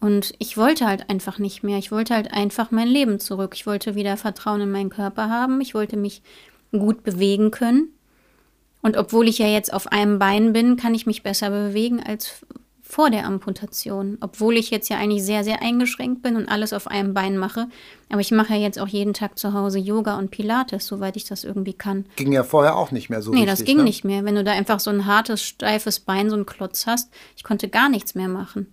Und 0.00 0.34
ich 0.38 0.56
wollte 0.56 0.86
halt 0.86 1.08
einfach 1.08 1.38
nicht 1.38 1.62
mehr. 1.62 1.78
Ich 1.78 1.90
wollte 1.90 2.14
halt 2.14 2.32
einfach 2.32 2.70
mein 2.70 2.88
Leben 2.88 3.18
zurück. 3.18 3.54
Ich 3.54 3.66
wollte 3.66 3.94
wieder 3.94 4.16
Vertrauen 4.16 4.60
in 4.60 4.70
meinen 4.70 4.90
Körper 4.90 5.30
haben. 5.30 5.60
Ich 5.60 5.74
wollte 5.74 5.96
mich 5.96 6.22
gut 6.70 7.02
bewegen 7.02 7.50
können. 7.50 7.88
Und 8.82 8.96
obwohl 8.96 9.26
ich 9.28 9.38
ja 9.38 9.48
jetzt 9.48 9.72
auf 9.72 9.90
einem 9.90 10.18
Bein 10.18 10.52
bin, 10.52 10.76
kann 10.76 10.94
ich 10.94 11.06
mich 11.06 11.22
besser 11.22 11.50
bewegen 11.50 12.00
als 12.00 12.46
vor 12.88 13.10
der 13.10 13.26
Amputation. 13.26 14.16
Obwohl 14.20 14.56
ich 14.56 14.70
jetzt 14.70 14.88
ja 14.88 14.96
eigentlich 14.96 15.24
sehr, 15.24 15.42
sehr 15.42 15.60
eingeschränkt 15.60 16.22
bin 16.22 16.36
und 16.36 16.48
alles 16.48 16.72
auf 16.72 16.86
einem 16.86 17.14
Bein 17.14 17.36
mache. 17.36 17.66
Aber 18.10 18.20
ich 18.20 18.30
mache 18.30 18.54
ja 18.54 18.60
jetzt 18.60 18.78
auch 18.78 18.86
jeden 18.86 19.12
Tag 19.12 19.38
zu 19.38 19.52
Hause 19.52 19.78
Yoga 19.78 20.16
und 20.16 20.30
Pilates, 20.30 20.86
soweit 20.86 21.16
ich 21.16 21.24
das 21.24 21.42
irgendwie 21.42 21.72
kann. 21.72 22.06
Ging 22.14 22.32
ja 22.32 22.44
vorher 22.44 22.76
auch 22.76 22.92
nicht 22.92 23.10
mehr 23.10 23.22
so. 23.22 23.32
Nee, 23.32 23.40
richtig, 23.40 23.58
das 23.58 23.64
ging 23.64 23.78
ne? 23.78 23.84
nicht 23.84 24.04
mehr. 24.04 24.24
Wenn 24.24 24.36
du 24.36 24.44
da 24.44 24.52
einfach 24.52 24.78
so 24.78 24.90
ein 24.90 25.04
hartes, 25.04 25.42
steifes 25.42 25.98
Bein, 25.98 26.30
so 26.30 26.36
ein 26.36 26.46
Klotz 26.46 26.86
hast, 26.86 27.10
ich 27.36 27.42
konnte 27.42 27.68
gar 27.68 27.88
nichts 27.88 28.14
mehr 28.14 28.28
machen. 28.28 28.72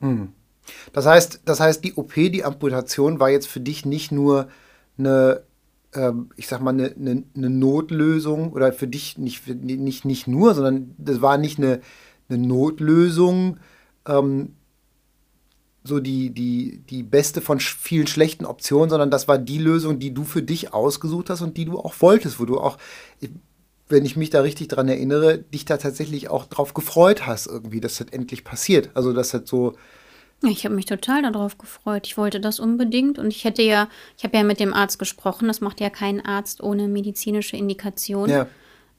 Hm. 0.00 0.34
Das 0.92 1.06
heißt, 1.06 1.40
das 1.46 1.60
heißt, 1.60 1.82
die 1.82 1.94
OP, 1.94 2.12
die 2.14 2.44
Amputation 2.44 3.20
war 3.20 3.30
jetzt 3.30 3.48
für 3.48 3.60
dich 3.60 3.86
nicht 3.86 4.12
nur 4.12 4.48
eine, 4.98 5.42
ähm, 5.94 6.30
ich 6.36 6.46
sag 6.46 6.60
mal, 6.60 6.70
eine, 6.70 6.94
eine, 6.94 7.24
eine, 7.36 7.50
Notlösung 7.50 8.52
oder 8.52 8.72
für 8.72 8.86
dich 8.86 9.18
nicht, 9.18 9.46
nicht, 9.48 10.04
nicht 10.04 10.26
nur, 10.26 10.54
sondern 10.54 10.94
das 10.98 11.20
war 11.20 11.38
nicht 11.38 11.58
eine, 11.58 11.80
eine 12.28 12.38
Notlösung, 12.46 13.58
ähm, 14.06 14.54
so 15.82 15.98
die, 15.98 16.30
die, 16.30 16.82
die 16.90 17.02
beste 17.02 17.40
von 17.40 17.58
vielen 17.58 18.06
schlechten 18.06 18.44
Optionen, 18.44 18.90
sondern 18.90 19.10
das 19.10 19.28
war 19.28 19.38
die 19.38 19.58
Lösung, 19.58 19.98
die 19.98 20.12
du 20.12 20.24
für 20.24 20.42
dich 20.42 20.74
ausgesucht 20.74 21.30
hast 21.30 21.40
und 21.40 21.56
die 21.56 21.64
du 21.64 21.78
auch 21.78 21.94
wolltest, 22.00 22.38
wo 22.38 22.44
du 22.44 22.60
auch, 22.60 22.76
wenn 23.88 24.04
ich 24.04 24.16
mich 24.16 24.30
da 24.30 24.42
richtig 24.42 24.68
dran 24.68 24.88
erinnere, 24.88 25.38
dich 25.38 25.64
da 25.64 25.78
tatsächlich 25.78 26.28
auch 26.28 26.46
drauf 26.46 26.74
gefreut 26.74 27.26
hast, 27.26 27.46
irgendwie, 27.46 27.80
dass 27.80 27.96
das 27.96 28.08
endlich 28.08 28.44
passiert. 28.44 28.90
Also, 28.94 29.12
dass 29.12 29.30
das 29.30 29.42
so. 29.46 29.74
Ich 30.42 30.64
habe 30.64 30.74
mich 30.74 30.86
total 30.86 31.22
darauf 31.22 31.58
gefreut. 31.58 32.06
Ich 32.06 32.16
wollte 32.16 32.40
das 32.40 32.60
unbedingt 32.60 33.18
und 33.18 33.28
ich 33.28 33.44
hätte 33.44 33.62
ja, 33.62 33.88
ich 34.16 34.24
habe 34.24 34.36
ja 34.36 34.42
mit 34.42 34.58
dem 34.58 34.72
Arzt 34.72 34.98
gesprochen, 34.98 35.48
das 35.48 35.60
macht 35.60 35.80
ja 35.80 35.90
kein 35.90 36.24
Arzt 36.24 36.62
ohne 36.62 36.88
medizinische 36.88 37.56
Indikation. 37.56 38.30
Ja. 38.30 38.46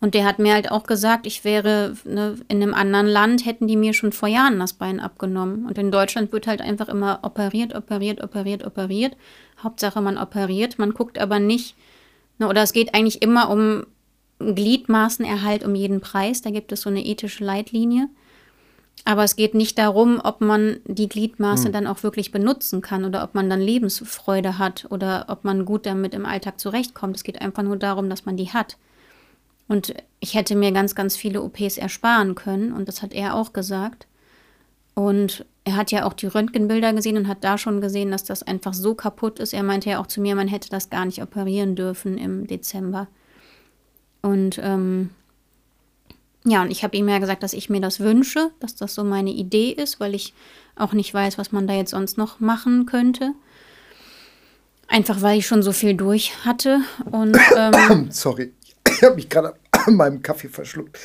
Und 0.02 0.16
der 0.16 0.26
hat 0.26 0.39
mir 0.39 0.54
halt 0.54 0.72
auch 0.72 0.84
gesagt, 0.84 1.28
ich 1.28 1.44
wäre 1.44 1.94
ne, 2.06 2.36
in 2.48 2.62
einem 2.62 2.74
anderen 2.74 3.08
Land, 3.08 3.46
hätten 3.46 3.68
die 3.68 3.76
mir 3.76 3.94
schon 3.94 4.12
vor 4.12 4.28
Jahren 4.28 4.60
das 4.60 4.74
Bein 4.74 5.00
abgenommen. 5.00 5.66
Und 5.66 5.78
in 5.78 5.92
Deutschland 5.92 6.32
wird 6.32 6.48
halt 6.48 6.62
einfach 6.62 6.89
immer 6.89 7.20
operiert, 7.22 7.76
operiert, 7.76 8.24
operiert, 8.24 8.66
operiert. 8.66 9.16
Hauptsache 9.62 10.02
man 10.02 10.18
operiert, 10.18 10.80
man 10.80 10.94
guckt 10.94 11.20
aber 11.20 11.39
nicht, 11.39 11.76
ne, 12.39 12.48
oder 12.48 12.64
es 12.64 12.74
geht 12.74 12.96
eigentlich 12.96 13.22
immer 13.22 13.50
um 13.50 13.86
Gliedmaßenerhalt 14.39 15.64
um 15.64 15.76
jeden 15.76 16.02
Preis. 16.02 16.42
Da 16.42 16.50
gibt 16.50 16.72
es 16.72 16.82
so 16.82 16.89
eine 16.89 17.06
ethische 17.06 17.44
Leitlinie. 17.44 18.10
Aber 19.04 19.24
es 19.24 19.36
geht 19.36 19.56
nicht 19.56 19.78
darum, 19.78 20.22
ob 20.24 20.41
man 20.41 20.80
die 20.86 21.10
Gliedmaße 21.10 21.66
hm. 21.66 21.72
dann 21.72 21.88
auch 21.88 22.04
wirklich 22.04 22.32
benutzen 22.32 22.82
kann 22.82 23.04
oder 23.04 23.24
ob 23.24 23.34
man 23.34 23.49
dann 23.49 23.62
Lebensfreude 23.62 24.58
hat 24.60 24.86
oder 24.89 25.26
ob 25.28 25.43
man 25.43 25.66
gut 25.66 25.86
damit 25.86 26.14
im 26.14 26.26
Alltag 26.26 26.60
zurechtkommt. 26.60 27.16
Es 27.16 27.24
geht 27.24 27.41
einfach 27.41 27.64
nur 27.64 27.78
darum, 27.78 28.10
dass 28.10 28.26
man 28.26 28.38
die 28.38 28.49
hat. 28.49 28.78
Und 29.68 29.93
ich 30.20 30.36
hätte 30.36 30.56
mir 30.56 30.72
ganz, 30.72 30.95
ganz 30.95 31.16
viele 31.16 31.41
OPs 31.41 31.78
ersparen 31.78 32.36
können 32.36 32.74
und 32.74 32.88
das 32.88 33.02
hat 33.02 33.14
er 33.14 33.36
auch 33.36 33.54
gesagt. 33.54 34.06
Und 34.93 35.45
er 35.64 35.76
hat 35.78 35.91
ja 35.91 36.06
auch 36.06 36.14
die 36.14 36.28
Röntgenbilder 36.28 36.93
gesehen 36.93 37.18
und 37.18 37.28
hat 37.28 37.43
da 37.43 37.58
schon 37.58 37.82
gesehen, 37.82 38.12
dass 38.12 38.24
das 38.24 38.43
einfach 38.43 38.74
so 38.74 38.95
kaputt 38.95 39.39
ist. 39.39 39.54
Er 39.54 39.64
meinte 39.64 39.89
ja 39.89 40.02
auch 40.02 40.08
zu 40.08 40.20
mir, 40.22 40.36
man 40.36 40.47
hätte 40.47 40.70
das 40.70 40.89
gar 40.89 41.06
nicht 41.06 41.22
operieren 41.22 41.76
dürfen 41.76 42.18
im 42.18 42.47
Dezember. 42.47 43.08
Und 44.22 44.60
ähm, 44.62 45.12
ja, 46.44 46.62
und 46.64 46.72
ich 46.72 46.84
habe 46.84 46.98
ihm 46.98 47.08
ja 47.08 47.20
gesagt, 47.20 47.44
dass 47.44 47.54
ich 47.54 47.70
mir 47.70 47.82
das 47.82 48.00
wünsche, 48.00 48.52
dass 48.60 48.76
das 48.76 48.96
so 48.96 49.04
meine 49.04 49.32
Idee 49.32 49.72
ist, 49.72 50.00
weil 50.00 50.16
ich 50.16 50.34
auch 50.76 50.94
nicht 50.94 51.14
weiß, 51.14 51.38
was 51.38 51.52
man 51.52 51.68
da 51.68 51.74
jetzt 51.74 51.92
sonst 51.92 52.18
noch 52.18 52.39
machen 52.39 52.86
könnte. 52.86 53.34
Einfach 54.88 55.22
weil 55.22 55.38
ich 55.39 55.48
schon 55.48 55.64
so 55.64 55.72
viel 55.72 55.96
durch 55.96 56.44
hatte. 56.44 56.82
Und, 57.12 57.38
ähm, 57.56 58.10
Sorry, 58.12 58.54
ich 58.88 59.04
habe 59.04 59.16
mich 59.16 59.30
gerade 59.30 59.54
an 59.72 59.96
meinem 59.96 60.22
Kaffee 60.22 60.50
verschluckt, 60.50 60.98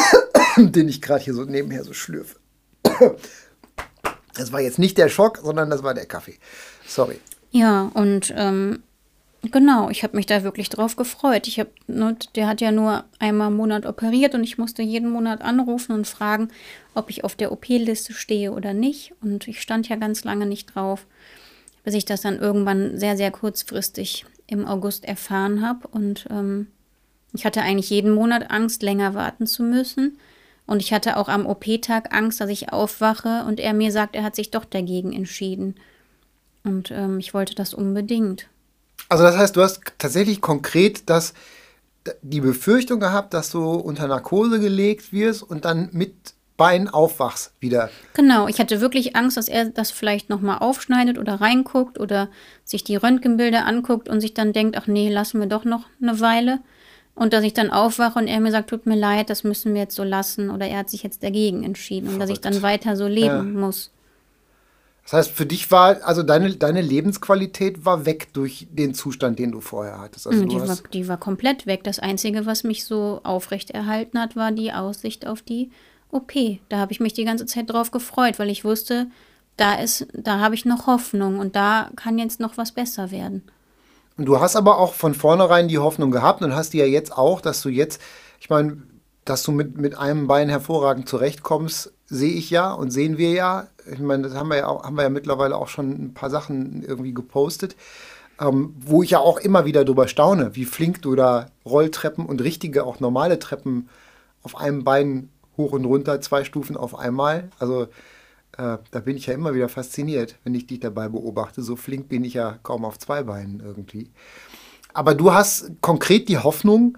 den 0.56 0.88
ich 0.88 1.02
gerade 1.02 1.24
hier 1.24 1.34
so 1.34 1.44
nebenher 1.44 1.84
so 1.84 1.92
schlürfe. 1.92 2.36
Das 4.34 4.52
war 4.52 4.60
jetzt 4.60 4.78
nicht 4.78 4.96
der 4.98 5.08
Schock, 5.08 5.40
sondern 5.42 5.70
das 5.70 5.82
war 5.82 5.94
der 5.94 6.06
Kaffee. 6.06 6.38
Sorry. 6.86 7.18
Ja, 7.50 7.90
und 7.94 8.32
ähm, 8.36 8.82
genau, 9.50 9.90
ich 9.90 10.02
habe 10.02 10.16
mich 10.16 10.26
da 10.26 10.42
wirklich 10.42 10.68
drauf 10.68 10.96
gefreut. 10.96 11.48
Ich 11.48 11.58
habe, 11.58 11.70
ne, 11.86 12.16
der 12.34 12.46
hat 12.46 12.60
ja 12.60 12.72
nur 12.72 13.04
einmal 13.18 13.48
im 13.48 13.56
Monat 13.56 13.86
operiert 13.86 14.34
und 14.34 14.44
ich 14.44 14.58
musste 14.58 14.82
jeden 14.82 15.10
Monat 15.10 15.42
anrufen 15.42 15.92
und 15.92 16.06
fragen, 16.06 16.48
ob 16.94 17.10
ich 17.10 17.24
auf 17.24 17.34
der 17.34 17.52
OP-Liste 17.52 18.12
stehe 18.12 18.52
oder 18.52 18.74
nicht. 18.74 19.12
Und 19.20 19.48
ich 19.48 19.60
stand 19.60 19.88
ja 19.88 19.96
ganz 19.96 20.24
lange 20.24 20.46
nicht 20.46 20.74
drauf, 20.74 21.06
bis 21.84 21.94
ich 21.94 22.04
das 22.04 22.22
dann 22.22 22.38
irgendwann 22.38 22.98
sehr, 22.98 23.16
sehr 23.16 23.30
kurzfristig 23.30 24.24
im 24.46 24.66
August 24.66 25.04
erfahren 25.04 25.66
habe. 25.66 25.88
Und 25.88 26.26
ähm, 26.30 26.68
ich 27.32 27.44
hatte 27.44 27.62
eigentlich 27.62 27.90
jeden 27.90 28.12
Monat 28.12 28.50
Angst, 28.50 28.82
länger 28.82 29.14
warten 29.14 29.46
zu 29.46 29.62
müssen. 29.62 30.18
Und 30.66 30.82
ich 30.82 30.92
hatte 30.92 31.16
auch 31.16 31.28
am 31.28 31.46
OP-Tag 31.46 32.14
Angst, 32.14 32.40
dass 32.40 32.50
ich 32.50 32.72
aufwache 32.72 33.44
und 33.46 33.58
er 33.58 33.72
mir 33.72 33.90
sagt, 33.90 34.14
er 34.14 34.22
hat 34.22 34.36
sich 34.36 34.50
doch 34.50 34.64
dagegen 34.64 35.12
entschieden. 35.12 35.76
Und 36.64 36.90
ähm, 36.90 37.18
ich 37.18 37.32
wollte 37.32 37.54
das 37.54 37.72
unbedingt. 37.72 38.48
Also 39.08 39.24
das 39.24 39.36
heißt, 39.36 39.56
du 39.56 39.62
hast 39.62 39.80
tatsächlich 39.98 40.40
konkret 40.40 41.08
das, 41.08 41.34
die 42.22 42.40
Befürchtung 42.40 43.00
gehabt, 43.00 43.34
dass 43.34 43.50
du 43.50 43.74
unter 43.74 44.06
Narkose 44.06 44.60
gelegt 44.60 45.12
wirst 45.12 45.42
und 45.42 45.64
dann 45.64 45.88
mit 45.92 46.14
Bein 46.58 46.88
aufwachst 46.88 47.52
wieder. 47.60 47.88
Genau, 48.14 48.48
ich 48.48 48.58
hatte 48.58 48.80
wirklich 48.80 49.14
Angst, 49.14 49.36
dass 49.36 49.46
er 49.46 49.66
das 49.66 49.92
vielleicht 49.92 50.28
nochmal 50.28 50.58
aufschneidet 50.58 51.16
oder 51.16 51.40
reinguckt 51.40 52.00
oder 52.00 52.28
sich 52.64 52.82
die 52.82 52.96
Röntgenbilder 52.96 53.64
anguckt 53.64 54.08
und 54.08 54.20
sich 54.20 54.34
dann 54.34 54.52
denkt, 54.52 54.76
ach 54.76 54.88
nee, 54.88 55.08
lassen 55.08 55.38
wir 55.38 55.46
doch 55.46 55.64
noch 55.64 55.84
eine 56.02 56.18
Weile. 56.18 56.58
Und 57.14 57.32
dass 57.32 57.44
ich 57.44 57.54
dann 57.54 57.70
aufwache 57.70 58.18
und 58.18 58.26
er 58.26 58.40
mir 58.40 58.50
sagt, 58.50 58.70
tut 58.70 58.86
mir 58.86 58.96
leid, 58.96 59.30
das 59.30 59.44
müssen 59.44 59.72
wir 59.72 59.82
jetzt 59.82 59.94
so 59.94 60.02
lassen 60.02 60.50
oder 60.50 60.66
er 60.66 60.78
hat 60.78 60.90
sich 60.90 61.04
jetzt 61.04 61.22
dagegen 61.22 61.62
entschieden 61.62 62.06
Verrückt. 62.06 62.14
und 62.14 62.28
dass 62.28 62.36
ich 62.36 62.40
dann 62.40 62.62
weiter 62.62 62.96
so 62.96 63.06
leben 63.06 63.26
ja. 63.54 63.60
muss. 63.60 63.92
Das 65.08 65.26
heißt, 65.26 65.30
für 65.30 65.46
dich 65.46 65.70
war, 65.70 66.04
also 66.06 66.22
deine, 66.22 66.54
deine 66.54 66.82
Lebensqualität 66.82 67.86
war 67.86 68.04
weg 68.04 68.28
durch 68.34 68.68
den 68.70 68.92
Zustand, 68.92 69.38
den 69.38 69.52
du 69.52 69.62
vorher 69.62 69.98
hattest. 69.98 70.26
Also 70.26 70.44
die, 70.44 70.60
war, 70.60 70.76
die 70.92 71.08
war 71.08 71.16
komplett 71.16 71.64
weg. 71.64 71.82
Das 71.82 71.98
Einzige, 71.98 72.44
was 72.44 72.62
mich 72.62 72.84
so 72.84 73.20
aufrechterhalten 73.22 74.20
hat, 74.20 74.36
war 74.36 74.52
die 74.52 74.70
Aussicht 74.70 75.26
auf 75.26 75.40
die 75.40 75.70
OP. 76.10 76.34
Da 76.68 76.76
habe 76.76 76.92
ich 76.92 77.00
mich 77.00 77.14
die 77.14 77.24
ganze 77.24 77.46
Zeit 77.46 77.70
drauf 77.70 77.90
gefreut, 77.90 78.38
weil 78.38 78.50
ich 78.50 78.66
wusste, 78.66 79.06
da 79.56 79.76
ist, 79.76 80.06
da 80.12 80.40
habe 80.40 80.54
ich 80.54 80.66
noch 80.66 80.86
Hoffnung 80.86 81.38
und 81.38 81.56
da 81.56 81.90
kann 81.96 82.18
jetzt 82.18 82.38
noch 82.38 82.58
was 82.58 82.72
besser 82.72 83.10
werden. 83.10 83.44
Und 84.18 84.26
du 84.26 84.40
hast 84.40 84.56
aber 84.56 84.76
auch 84.78 84.92
von 84.92 85.14
vornherein 85.14 85.68
die 85.68 85.78
Hoffnung 85.78 86.10
gehabt 86.10 86.42
und 86.42 86.54
hast 86.54 86.74
die 86.74 86.78
ja 86.78 86.84
jetzt 86.84 87.16
auch, 87.16 87.40
dass 87.40 87.62
du 87.62 87.70
jetzt, 87.70 88.02
ich 88.40 88.50
meine, 88.50 88.82
dass 89.24 89.42
du 89.42 89.52
mit, 89.52 89.78
mit 89.78 89.96
einem 89.96 90.26
Bein 90.26 90.50
hervorragend 90.50 91.08
zurechtkommst, 91.08 91.94
sehe 92.08 92.32
ich 92.32 92.50
ja 92.50 92.72
und 92.72 92.90
sehen 92.90 93.18
wir 93.18 93.30
ja 93.30 93.68
ich 93.92 93.98
meine, 93.98 94.24
das 94.24 94.34
haben 94.34 94.48
wir 94.48 94.58
ja, 94.58 94.66
auch, 94.66 94.84
haben 94.84 94.96
wir 94.96 95.02
ja 95.02 95.08
mittlerweile 95.08 95.56
auch 95.56 95.68
schon 95.68 95.90
ein 95.90 96.14
paar 96.14 96.30
Sachen 96.30 96.82
irgendwie 96.82 97.14
gepostet, 97.14 97.76
ähm, 98.40 98.74
wo 98.78 99.02
ich 99.02 99.10
ja 99.10 99.18
auch 99.18 99.38
immer 99.38 99.64
wieder 99.64 99.84
drüber 99.84 100.08
staune, 100.08 100.54
wie 100.54 100.64
flink 100.64 101.02
du 101.02 101.14
da 101.14 101.46
Rolltreppen 101.64 102.26
und 102.26 102.42
richtige, 102.42 102.84
auch 102.84 103.00
normale 103.00 103.38
Treppen 103.38 103.88
auf 104.42 104.56
einem 104.56 104.84
Bein 104.84 105.30
hoch 105.56 105.72
und 105.72 105.84
runter, 105.84 106.20
zwei 106.20 106.44
Stufen 106.44 106.76
auf 106.76 106.96
einmal. 106.96 107.50
Also 107.58 107.84
äh, 108.56 108.78
da 108.90 109.00
bin 109.00 109.16
ich 109.16 109.26
ja 109.26 109.34
immer 109.34 109.54
wieder 109.54 109.68
fasziniert, 109.68 110.36
wenn 110.44 110.54
ich 110.54 110.66
dich 110.66 110.80
dabei 110.80 111.08
beobachte. 111.08 111.62
So 111.62 111.76
flink 111.76 112.08
bin 112.08 112.24
ich 112.24 112.34
ja 112.34 112.58
kaum 112.62 112.84
auf 112.84 112.98
zwei 112.98 113.24
Beinen 113.24 113.60
irgendwie. 113.60 114.10
Aber 114.94 115.14
du 115.14 115.32
hast 115.32 115.72
konkret 115.80 116.28
die 116.28 116.38
Hoffnung, 116.38 116.96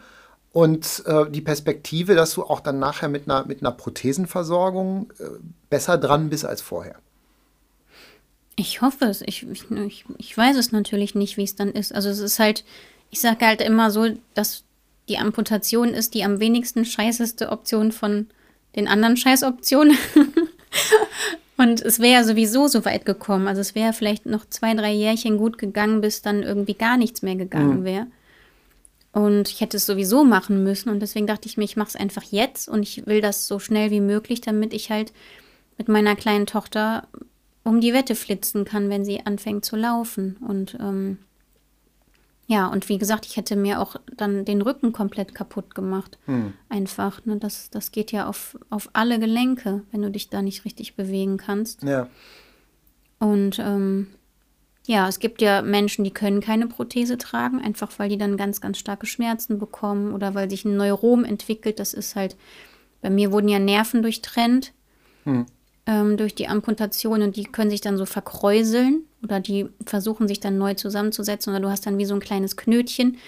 und 0.53 1.05
äh, 1.07 1.31
die 1.31 1.41
Perspektive, 1.41 2.15
dass 2.15 2.35
du 2.35 2.43
auch 2.43 2.61
dann 2.61 2.79
nachher 2.79 3.09
mit 3.09 3.29
einer, 3.29 3.47
mit 3.47 3.63
einer 3.63 3.71
Prothesenversorgung 3.71 5.13
äh, 5.19 5.25
besser 5.69 5.97
dran 5.97 6.29
bist 6.29 6.45
als 6.45 6.61
vorher. 6.61 6.97
Ich 8.57 8.83
hoffe 8.83 9.07
es. 9.07 9.23
Ich, 9.23 9.47
ich, 9.49 10.05
ich 10.19 10.37
weiß 10.37 10.57
es 10.57 10.73
natürlich 10.73 11.15
nicht, 11.15 11.37
wie 11.37 11.45
es 11.45 11.55
dann 11.55 11.71
ist. 11.71 11.95
Also 11.95 12.11
es 12.11 12.19
ist 12.19 12.39
halt, 12.39 12.65
ich 13.11 13.21
sage 13.21 13.47
halt 13.47 13.63
immer 13.63 13.91
so, 13.91 14.09
dass 14.35 14.65
die 15.09 15.19
Amputation 15.19 15.89
ist 15.89 16.15
die 16.15 16.25
am 16.25 16.41
wenigsten 16.41 16.85
scheißeste 16.85 17.51
Option 17.51 17.93
von 17.93 18.27
den 18.77 18.89
anderen 18.89 19.17
Scheißoptionen. 19.17 19.97
Und 21.57 21.83
es 21.83 22.01
wäre 22.01 22.25
sowieso 22.25 22.69
so 22.69 22.85
weit 22.85 23.05
gekommen. 23.05 23.47
Also 23.47 23.61
es 23.61 23.75
wäre 23.75 23.93
vielleicht 23.93 24.27
noch 24.27 24.47
zwei, 24.49 24.75
drei 24.75 24.93
Jährchen 24.93 25.37
gut 25.37 25.59
gegangen, 25.59 26.01
bis 26.01 26.23
dann 26.23 26.43
irgendwie 26.43 26.75
gar 26.75 26.97
nichts 26.97 27.23
mehr 27.23 27.37
gegangen 27.37 27.81
mhm. 27.81 28.09
Und 29.13 29.49
ich 29.49 29.61
hätte 29.61 29.77
es 29.77 29.87
sowieso 29.87 30.25
machen 30.25 30.63
müssen. 30.63 30.89
Und 30.89 31.01
deswegen 31.01 31.27
dachte 31.27 31.49
ich 31.49 31.57
mir, 31.57 31.65
ich 31.65 31.77
mache 31.77 31.89
es 31.89 31.97
einfach 31.97 32.23
jetzt 32.23 32.69
und 32.69 32.83
ich 32.83 33.07
will 33.07 33.21
das 33.21 33.47
so 33.47 33.59
schnell 33.59 33.91
wie 33.91 34.01
möglich, 34.01 34.41
damit 34.41 34.73
ich 34.73 34.91
halt 34.91 35.13
mit 35.79 35.89
meiner 35.89 36.15
kleinen 36.15 36.47
Tochter 36.47 37.09
um 37.65 37.81
die 37.81 37.93
Wette 37.93 38.15
flitzen 38.15 38.65
kann, 38.65 38.89
wenn 38.89 39.05
sie 39.05 39.27
anfängt 39.27 39.65
zu 39.65 39.77
laufen. 39.77 40.37
Und 40.47 40.77
ähm, 40.81 41.19
ja, 42.47 42.67
und 42.67 42.89
wie 42.89 42.99
gesagt, 42.99 43.27
ich 43.27 43.37
hätte 43.37 43.55
mir 43.55 43.81
auch 43.81 43.97
dann 44.17 44.45
den 44.45 44.61
Rücken 44.63 44.93
komplett 44.93 45.35
kaputt 45.35 45.75
gemacht. 45.75 46.19
Hm. 46.27 46.53
Einfach. 46.69 47.25
Ne? 47.25 47.37
Das, 47.37 47.71
das 47.71 47.93
geht 47.93 48.13
ja 48.13 48.29
auf, 48.29 48.59
auf 48.71 48.91
alle 48.93 49.19
Gelenke, 49.19 49.83
wenn 49.91 50.03
du 50.03 50.11
dich 50.11 50.31
da 50.31 50.43
nicht 50.43 50.65
richtig 50.65 50.97
bewegen 50.97 51.37
kannst. 51.37 51.83
Ja. 51.83 52.09
Und 53.21 53.59
ähm, 53.59 54.09
ja, 54.91 55.07
es 55.07 55.21
gibt 55.21 55.41
ja 55.41 55.63
Menschen, 55.63 56.03
die 56.03 56.11
können 56.11 56.41
keine 56.41 56.67
Prothese 56.67 57.17
tragen, 57.17 57.61
einfach 57.61 57.93
weil 57.99 58.09
die 58.09 58.19
dann 58.19 58.37
ganz, 58.37 58.61
ganz 58.61 58.77
starke 58.77 59.07
Schmerzen 59.07 59.61
bekommen 59.61 60.13
oder 60.13 60.35
weil 60.35 60.51
sich 60.51 60.65
ein 60.65 60.77
Neurom 60.77 61.25
entwickelt. 61.25 61.79
Das 61.79 61.95
ist 61.95 62.17
halt, 62.17 62.35
bei 63.01 63.09
mir 63.09 63.31
wurden 63.31 63.49
ja 63.49 63.61
Nerven 63.61 64.03
durchtrennt 64.03 64.73
hm. 65.23 65.47
ähm, 65.87 66.17
durch 66.17 66.35
die 66.35 66.49
Amputation 66.49 67.23
und 67.23 67.37
die 67.37 67.45
können 67.45 67.71
sich 67.71 67.81
dann 67.81 67.99
so 67.99 68.05
verkräuseln 68.05 69.05
oder 69.23 69.39
die 69.39 69.69
versuchen 69.87 70.27
sich 70.27 70.41
dann 70.41 70.59
neu 70.59 70.75
zusammenzusetzen 70.75 71.53
oder 71.53 71.63
du 71.63 71.71
hast 71.71 71.87
dann 71.87 71.99
wie 71.99 72.05
so 72.05 72.15
ein 72.15 72.21
kleines 72.21 72.57
Knötchen. 72.57 73.19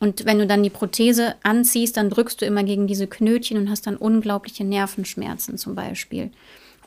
Und 0.00 0.26
wenn 0.26 0.38
du 0.38 0.46
dann 0.46 0.62
die 0.62 0.68
Prothese 0.68 1.36
anziehst, 1.42 1.96
dann 1.96 2.10
drückst 2.10 2.42
du 2.42 2.44
immer 2.44 2.64
gegen 2.64 2.86
diese 2.86 3.06
Knötchen 3.06 3.56
und 3.56 3.70
hast 3.70 3.86
dann 3.86 3.96
unglaubliche 3.96 4.62
Nervenschmerzen 4.62 5.56
zum 5.56 5.74
Beispiel. 5.74 6.32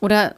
Oder 0.00 0.36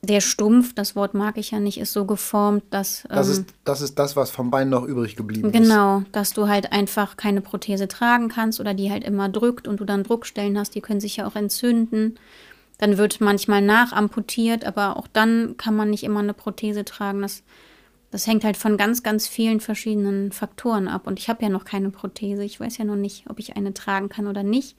der 0.00 0.20
Stumpf, 0.20 0.74
das 0.74 0.94
Wort 0.94 1.14
mag 1.14 1.38
ich 1.38 1.50
ja 1.50 1.58
nicht, 1.58 1.78
ist 1.78 1.92
so 1.92 2.04
geformt, 2.04 2.62
dass. 2.70 3.04
Ähm, 3.04 3.16
das, 3.16 3.28
ist, 3.28 3.44
das 3.64 3.80
ist 3.80 3.98
das, 3.98 4.14
was 4.14 4.30
vom 4.30 4.50
Bein 4.50 4.68
noch 4.68 4.84
übrig 4.84 5.16
geblieben 5.16 5.50
genau, 5.50 5.62
ist. 5.62 5.68
Genau, 5.68 6.02
dass 6.12 6.32
du 6.32 6.48
halt 6.48 6.72
einfach 6.72 7.16
keine 7.16 7.40
Prothese 7.40 7.88
tragen 7.88 8.28
kannst 8.28 8.60
oder 8.60 8.74
die 8.74 8.90
halt 8.90 9.04
immer 9.04 9.28
drückt 9.28 9.66
und 9.66 9.80
du 9.80 9.84
dann 9.84 10.04
Druckstellen 10.04 10.58
hast, 10.58 10.74
die 10.74 10.80
können 10.80 11.00
sich 11.00 11.16
ja 11.16 11.26
auch 11.26 11.34
entzünden. 11.34 12.18
Dann 12.78 12.96
wird 12.96 13.20
manchmal 13.20 13.60
nachamputiert, 13.60 14.64
aber 14.64 14.96
auch 14.96 15.08
dann 15.08 15.56
kann 15.56 15.74
man 15.74 15.90
nicht 15.90 16.04
immer 16.04 16.20
eine 16.20 16.34
Prothese 16.34 16.84
tragen. 16.84 17.22
Das, 17.22 17.42
das 18.12 18.28
hängt 18.28 18.44
halt 18.44 18.56
von 18.56 18.76
ganz, 18.76 19.02
ganz 19.02 19.26
vielen 19.26 19.58
verschiedenen 19.58 20.30
Faktoren 20.30 20.86
ab. 20.86 21.08
Und 21.08 21.18
ich 21.18 21.28
habe 21.28 21.42
ja 21.42 21.48
noch 21.48 21.64
keine 21.64 21.90
Prothese. 21.90 22.44
Ich 22.44 22.60
weiß 22.60 22.78
ja 22.78 22.84
noch 22.84 22.94
nicht, 22.94 23.24
ob 23.28 23.40
ich 23.40 23.56
eine 23.56 23.74
tragen 23.74 24.08
kann 24.08 24.28
oder 24.28 24.44
nicht. 24.44 24.76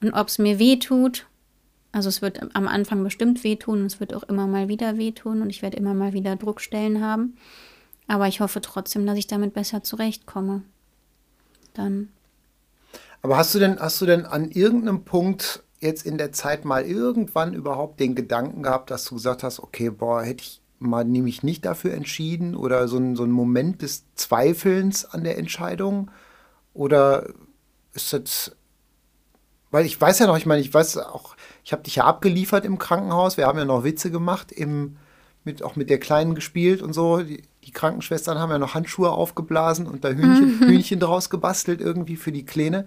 Und 0.00 0.14
ob 0.14 0.28
es 0.28 0.38
mir 0.38 0.58
weh 0.58 0.78
tut, 0.78 1.26
also 1.96 2.10
es 2.10 2.20
wird 2.20 2.54
am 2.54 2.68
Anfang 2.68 3.02
bestimmt 3.02 3.42
wehtun 3.42 3.80
und 3.80 3.86
es 3.86 4.00
wird 4.00 4.12
auch 4.12 4.24
immer 4.24 4.46
mal 4.46 4.68
wieder 4.68 4.98
wehtun 4.98 5.40
und 5.40 5.48
ich 5.48 5.62
werde 5.62 5.78
immer 5.78 5.94
mal 5.94 6.12
wieder 6.12 6.36
Druckstellen 6.36 7.02
haben. 7.02 7.38
Aber 8.06 8.28
ich 8.28 8.40
hoffe 8.40 8.60
trotzdem, 8.60 9.06
dass 9.06 9.16
ich 9.16 9.28
damit 9.28 9.54
besser 9.54 9.82
zurechtkomme. 9.82 10.60
Dann. 11.72 12.10
Aber 13.22 13.38
hast 13.38 13.54
du 13.54 13.58
denn, 13.58 13.80
hast 13.80 13.98
du 14.02 14.04
denn 14.04 14.26
an 14.26 14.50
irgendeinem 14.50 15.04
Punkt 15.04 15.62
jetzt 15.80 16.04
in 16.04 16.18
der 16.18 16.32
Zeit 16.32 16.66
mal 16.66 16.84
irgendwann 16.84 17.54
überhaupt 17.54 17.98
den 17.98 18.14
Gedanken 18.14 18.62
gehabt, 18.62 18.90
dass 18.90 19.06
du 19.06 19.14
gesagt 19.14 19.42
hast, 19.42 19.58
okay, 19.58 19.88
boah, 19.88 20.22
hätte 20.22 20.42
ich 20.42 20.60
mal 20.78 21.02
nämlich 21.02 21.42
nicht 21.42 21.64
dafür 21.64 21.94
entschieden 21.94 22.56
oder 22.56 22.88
so 22.88 22.98
ein, 22.98 23.16
so 23.16 23.22
ein 23.22 23.30
Moment 23.30 23.80
des 23.80 24.04
Zweifelns 24.16 25.06
an 25.06 25.24
der 25.24 25.38
Entscheidung? 25.38 26.10
Oder 26.74 27.32
ist 27.94 28.12
das, 28.12 28.54
weil 29.70 29.86
ich 29.86 30.00
weiß 30.00 30.18
ja 30.20 30.26
noch, 30.26 30.36
ich 30.36 30.46
meine, 30.46 30.60
ich 30.60 30.72
weiß 30.72 30.98
auch, 30.98 31.36
ich 31.64 31.72
habe 31.72 31.82
dich 31.82 31.96
ja 31.96 32.04
abgeliefert 32.04 32.64
im 32.64 32.78
Krankenhaus. 32.78 33.36
Wir 33.36 33.46
haben 33.46 33.58
ja 33.58 33.64
noch 33.64 33.84
Witze 33.84 34.10
gemacht, 34.10 34.52
im, 34.52 34.96
mit, 35.44 35.62
auch 35.62 35.76
mit 35.76 35.90
der 35.90 35.98
Kleinen 35.98 36.34
gespielt 36.34 36.82
und 36.82 36.92
so. 36.92 37.18
Die, 37.22 37.42
die 37.64 37.72
Krankenschwestern 37.72 38.38
haben 38.38 38.50
ja 38.50 38.58
noch 38.58 38.74
Handschuhe 38.74 39.10
aufgeblasen 39.10 39.86
und 39.86 40.04
da 40.04 40.10
Hühnchen, 40.10 40.60
Hühnchen 40.60 41.00
draus 41.00 41.30
gebastelt 41.30 41.80
irgendwie 41.80 42.16
für 42.16 42.32
die 42.32 42.44
Kleine, 42.44 42.86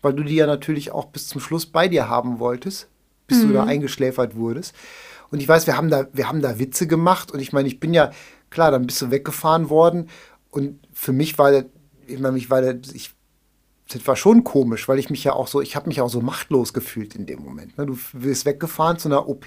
weil 0.00 0.14
du 0.14 0.22
die 0.22 0.36
ja 0.36 0.46
natürlich 0.46 0.92
auch 0.92 1.06
bis 1.06 1.28
zum 1.28 1.40
Schluss 1.40 1.66
bei 1.66 1.88
dir 1.88 2.08
haben 2.08 2.38
wolltest, 2.38 2.88
bis 3.26 3.42
mhm. 3.42 3.48
du 3.48 3.54
da 3.54 3.62
mhm. 3.62 3.70
eingeschläfert 3.70 4.36
wurdest. 4.36 4.74
Und 5.30 5.40
ich 5.40 5.48
weiß, 5.48 5.66
wir 5.66 5.76
haben 5.76 5.90
da, 5.90 6.06
wir 6.12 6.28
haben 6.28 6.42
da 6.42 6.58
Witze 6.58 6.86
gemacht 6.86 7.32
und 7.32 7.40
ich 7.40 7.52
meine, 7.52 7.66
ich 7.66 7.80
bin 7.80 7.94
ja, 7.94 8.10
klar, 8.50 8.70
dann 8.70 8.86
bist 8.86 9.00
du 9.02 9.10
weggefahren 9.10 9.70
worden 9.70 10.08
und 10.50 10.78
für 10.92 11.12
mich 11.12 11.38
war 11.38 11.50
der, 11.50 11.64
ich 12.06 12.20
meine, 12.20 12.36
ich 12.36 12.50
war 12.50 12.60
der, 12.60 12.78
ich 12.92 13.14
das 13.94 14.06
war 14.06 14.16
schon 14.16 14.44
komisch, 14.44 14.88
weil 14.88 14.98
ich 14.98 15.10
mich 15.10 15.24
ja 15.24 15.32
auch 15.32 15.48
so, 15.48 15.60
ich 15.60 15.76
habe 15.76 15.88
mich 15.88 16.00
auch 16.00 16.08
so 16.08 16.20
machtlos 16.20 16.72
gefühlt 16.72 17.14
in 17.14 17.26
dem 17.26 17.42
Moment. 17.42 17.76
Ne? 17.78 17.86
Du 17.86 17.98
bist 18.12 18.46
weggefahren 18.46 18.98
zu 18.98 19.08
einer 19.08 19.28
OP, 19.28 19.46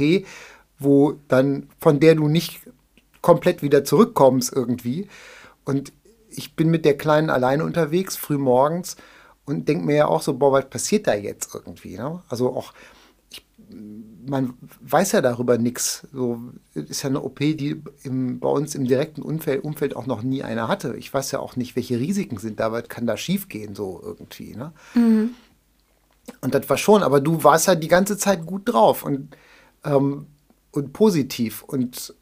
wo 0.79 1.15
dann, 1.27 1.69
von 1.79 1.99
der 1.99 2.15
du 2.15 2.27
nicht 2.27 2.61
komplett 3.21 3.61
wieder 3.61 3.83
zurückkommst 3.83 4.53
irgendwie. 4.53 5.07
Und 5.63 5.91
ich 6.29 6.55
bin 6.55 6.69
mit 6.69 6.85
der 6.85 6.97
Kleinen 6.97 7.29
alleine 7.29 7.63
unterwegs, 7.63 8.15
früh 8.15 8.37
morgens, 8.37 8.97
und 9.45 9.67
denke 9.69 9.85
mir 9.85 9.95
ja 9.95 10.07
auch 10.07 10.21
so, 10.21 10.33
boah, 10.33 10.51
was 10.51 10.69
passiert 10.69 11.07
da 11.07 11.13
jetzt 11.13 11.53
irgendwie? 11.53 11.97
Ne? 11.97 12.21
Also 12.29 12.55
auch 12.55 12.73
man 13.69 14.53
weiß 14.81 15.13
ja 15.13 15.21
darüber 15.21 15.57
nichts. 15.57 16.07
So 16.11 16.39
ist 16.73 17.03
ja 17.03 17.09
eine 17.09 17.21
OP, 17.21 17.39
die 17.39 17.81
im, 18.03 18.39
bei 18.39 18.49
uns 18.49 18.75
im 18.75 18.85
direkten 18.85 19.21
Umfeld, 19.21 19.63
Umfeld 19.63 19.95
auch 19.95 20.05
noch 20.05 20.23
nie 20.23 20.43
einer 20.43 20.67
hatte. 20.67 20.95
Ich 20.97 21.13
weiß 21.13 21.31
ja 21.31 21.39
auch 21.39 21.55
nicht, 21.55 21.75
welche 21.75 21.99
Risiken 21.99 22.37
sind 22.37 22.59
da, 22.59 22.71
was 22.71 22.87
kann 22.89 23.07
da 23.07 23.17
schiefgehen, 23.17 23.75
so 23.75 24.01
irgendwie. 24.03 24.55
Ne? 24.55 24.73
Mhm. 24.93 25.31
Und 26.41 26.55
das 26.55 26.69
war 26.69 26.77
schon, 26.77 27.03
aber 27.03 27.21
du 27.21 27.43
warst 27.43 27.67
ja 27.67 27.75
die 27.75 27.87
ganze 27.87 28.17
Zeit 28.17 28.45
gut 28.45 28.63
drauf 28.65 29.03
und, 29.03 29.35
ähm, 29.83 30.27
und 30.71 30.93
positiv. 30.93 31.63
Und 31.63 32.15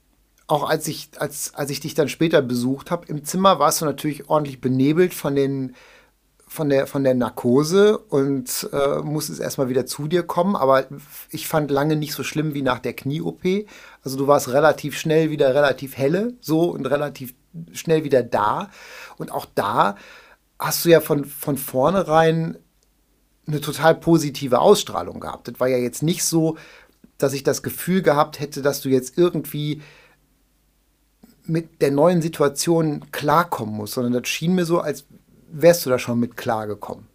auch 0.47 0.69
als 0.69 0.87
ich, 0.87 1.09
als, 1.17 1.53
als 1.55 1.69
ich 1.69 1.79
dich 1.79 1.93
dann 1.93 2.09
später 2.09 2.41
besucht 2.41 2.91
habe 2.91 3.07
im 3.07 3.23
Zimmer, 3.23 3.59
warst 3.59 3.81
du 3.81 3.85
natürlich 3.85 4.29
ordentlich 4.29 4.59
benebelt 4.59 5.13
von 5.13 5.35
den 5.35 5.75
von 6.53 6.69
der, 6.69 6.85
von 6.85 7.03
der 7.03 7.15
Narkose 7.15 7.97
und 7.97 8.69
äh, 8.71 8.99
musstest 8.99 9.41
erstmal 9.41 9.69
wieder 9.69 9.87
zu 9.87 10.07
dir 10.07 10.21
kommen. 10.21 10.55
Aber 10.55 10.85
ich 11.31 11.47
fand 11.47 11.71
lange 11.71 11.95
nicht 11.95 12.13
so 12.13 12.21
schlimm 12.21 12.53
wie 12.53 12.61
nach 12.61 12.77
der 12.77 12.93
Knie-OP. 12.93 13.43
Also 14.03 14.17
du 14.17 14.27
warst 14.27 14.49
relativ 14.49 14.95
schnell 14.95 15.31
wieder 15.31 15.55
relativ 15.55 15.97
helle, 15.97 16.35
so 16.41 16.69
und 16.69 16.85
relativ 16.85 17.33
schnell 17.71 18.03
wieder 18.03 18.21
da. 18.21 18.69
Und 19.17 19.31
auch 19.31 19.47
da 19.55 19.95
hast 20.59 20.85
du 20.85 20.89
ja 20.89 21.01
von, 21.01 21.25
von 21.25 21.57
vornherein 21.57 22.59
eine 23.47 23.59
total 23.59 23.95
positive 23.95 24.59
Ausstrahlung 24.59 25.19
gehabt. 25.19 25.47
Das 25.47 25.59
war 25.59 25.67
ja 25.67 25.77
jetzt 25.77 26.03
nicht 26.03 26.23
so, 26.23 26.57
dass 27.17 27.33
ich 27.33 27.41
das 27.41 27.63
Gefühl 27.63 28.03
gehabt 28.03 28.39
hätte, 28.39 28.61
dass 28.61 28.79
du 28.81 28.89
jetzt 28.89 29.17
irgendwie 29.17 29.81
mit 31.45 31.81
der 31.81 31.89
neuen 31.89 32.21
Situation 32.21 33.11
klarkommen 33.11 33.75
musst, 33.75 33.95
sondern 33.95 34.13
das 34.13 34.27
schien 34.27 34.53
mir 34.53 34.65
so, 34.65 34.79
als 34.81 35.05
wärst 35.53 35.85
du 35.85 35.89
da 35.89 35.99
schon 35.99 36.19
mit 36.19 36.35
klargekommen? 36.35 37.07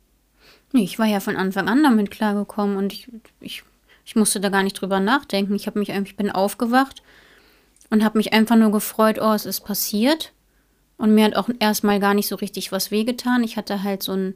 Nee, 0.72 0.84
ich 0.84 0.99
war 0.99 1.07
ja 1.07 1.20
von 1.20 1.36
Anfang 1.36 1.68
an 1.68 1.82
damit 1.82 2.11
klargekommen 2.11 2.76
und 2.76 2.93
ich, 2.93 3.11
ich, 3.41 3.62
ich 4.05 4.16
musste 4.16 4.41
da 4.41 4.49
gar 4.49 4.62
nicht 4.62 4.80
drüber 4.80 5.01
nachdenken. 5.01 5.55
Ich 5.55 5.66
habe 5.66 5.78
mich 5.78 5.93
eigentlich, 5.93 6.16
bin 6.16 6.30
aufgewacht 6.30 7.03
und 7.91 8.05
habe 8.05 8.18
mich 8.18 8.32
einfach 8.32 8.57
nur 8.57 8.70
gefreut, 8.70 9.18
oh, 9.20 9.32
es 9.32 9.47
ist 9.47 9.61
passiert. 9.61 10.32
Und 10.99 11.14
mir 11.14 11.24
hat 11.24 11.36
auch 11.36 11.49
erstmal 11.59 12.01
gar 12.01 12.14
nicht 12.14 12.28
so 12.28 12.36
richtig 12.36 12.72
was 12.72 12.91
wehgetan. 12.91 13.45
Ich 13.45 13.57
hatte 13.57 13.82
halt 13.82 14.03
so 14.03 14.12
ein, 14.12 14.34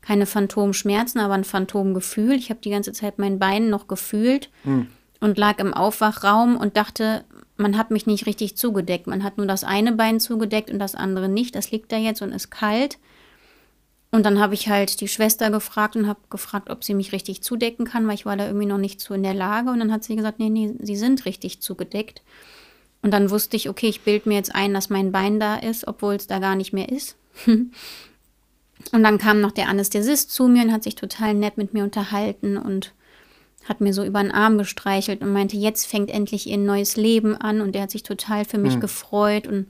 keine 0.00 0.26
Phantomschmerzen, 0.26 1.20
aber 1.20 1.34
ein 1.34 1.44
Phantomgefühl. 1.44 2.32
Ich 2.32 2.50
habe 2.50 2.60
die 2.60 2.70
ganze 2.70 2.92
Zeit 2.92 3.18
mein 3.18 3.38
Bein 3.38 3.70
noch 3.70 3.86
gefühlt 3.86 4.50
mhm. 4.64 4.88
und 5.20 5.38
lag 5.38 5.58
im 5.60 5.72
Aufwachraum 5.72 6.56
und 6.56 6.76
dachte, 6.76 7.24
man 7.56 7.78
hat 7.78 7.90
mich 7.90 8.06
nicht 8.06 8.26
richtig 8.26 8.56
zugedeckt. 8.56 9.06
Man 9.06 9.22
hat 9.22 9.38
nur 9.38 9.46
das 9.46 9.64
eine 9.64 9.92
Bein 9.92 10.18
zugedeckt 10.18 10.70
und 10.70 10.78
das 10.78 10.94
andere 10.94 11.28
nicht. 11.28 11.54
Das 11.54 11.70
liegt 11.70 11.92
da 11.92 11.96
jetzt 11.96 12.22
und 12.22 12.32
ist 12.32 12.50
kalt. 12.50 12.98
Und 14.12 14.26
dann 14.26 14.40
habe 14.40 14.54
ich 14.54 14.68
halt 14.68 15.00
die 15.00 15.08
Schwester 15.08 15.50
gefragt 15.50 15.94
und 15.94 16.08
habe 16.08 16.18
gefragt, 16.30 16.68
ob 16.68 16.82
sie 16.82 16.94
mich 16.94 17.12
richtig 17.12 17.42
zudecken 17.42 17.86
kann, 17.86 18.06
weil 18.08 18.14
ich 18.14 18.26
war 18.26 18.36
da 18.36 18.46
irgendwie 18.46 18.66
noch 18.66 18.78
nicht 18.78 19.00
so 19.00 19.14
in 19.14 19.22
der 19.22 19.34
Lage. 19.34 19.70
Und 19.70 19.78
dann 19.78 19.92
hat 19.92 20.02
sie 20.02 20.16
gesagt, 20.16 20.40
nee, 20.40 20.50
nee, 20.50 20.74
sie 20.80 20.96
sind 20.96 21.24
richtig 21.26 21.60
zugedeckt. 21.60 22.22
Und 23.02 23.12
dann 23.12 23.30
wusste 23.30 23.56
ich, 23.56 23.68
okay, 23.68 23.88
ich 23.88 24.02
bilde 24.02 24.28
mir 24.28 24.34
jetzt 24.34 24.54
ein, 24.54 24.74
dass 24.74 24.90
mein 24.90 25.12
Bein 25.12 25.38
da 25.38 25.56
ist, 25.56 25.86
obwohl 25.86 26.14
es 26.14 26.26
da 26.26 26.40
gar 26.40 26.56
nicht 26.56 26.72
mehr 26.72 26.88
ist. 26.88 27.16
und 27.46 27.72
dann 28.92 29.18
kam 29.18 29.40
noch 29.40 29.52
der 29.52 29.68
Anästhesist 29.68 30.32
zu 30.32 30.48
mir 30.48 30.64
und 30.64 30.72
hat 30.72 30.82
sich 30.82 30.96
total 30.96 31.34
nett 31.34 31.56
mit 31.56 31.72
mir 31.72 31.84
unterhalten 31.84 32.56
und 32.56 32.92
hat 33.64 33.80
mir 33.80 33.94
so 33.94 34.04
über 34.04 34.20
den 34.20 34.32
Arm 34.32 34.58
gestreichelt 34.58 35.22
und 35.22 35.32
meinte, 35.32 35.56
jetzt 35.56 35.86
fängt 35.86 36.10
endlich 36.10 36.48
ihr 36.48 36.58
neues 36.58 36.96
Leben 36.96 37.36
an 37.36 37.60
und 37.60 37.76
er 37.76 37.82
hat 37.82 37.90
sich 37.90 38.02
total 38.02 38.44
für 38.44 38.58
mich 38.58 38.76
mhm. 38.76 38.80
gefreut 38.80 39.46
und 39.46 39.66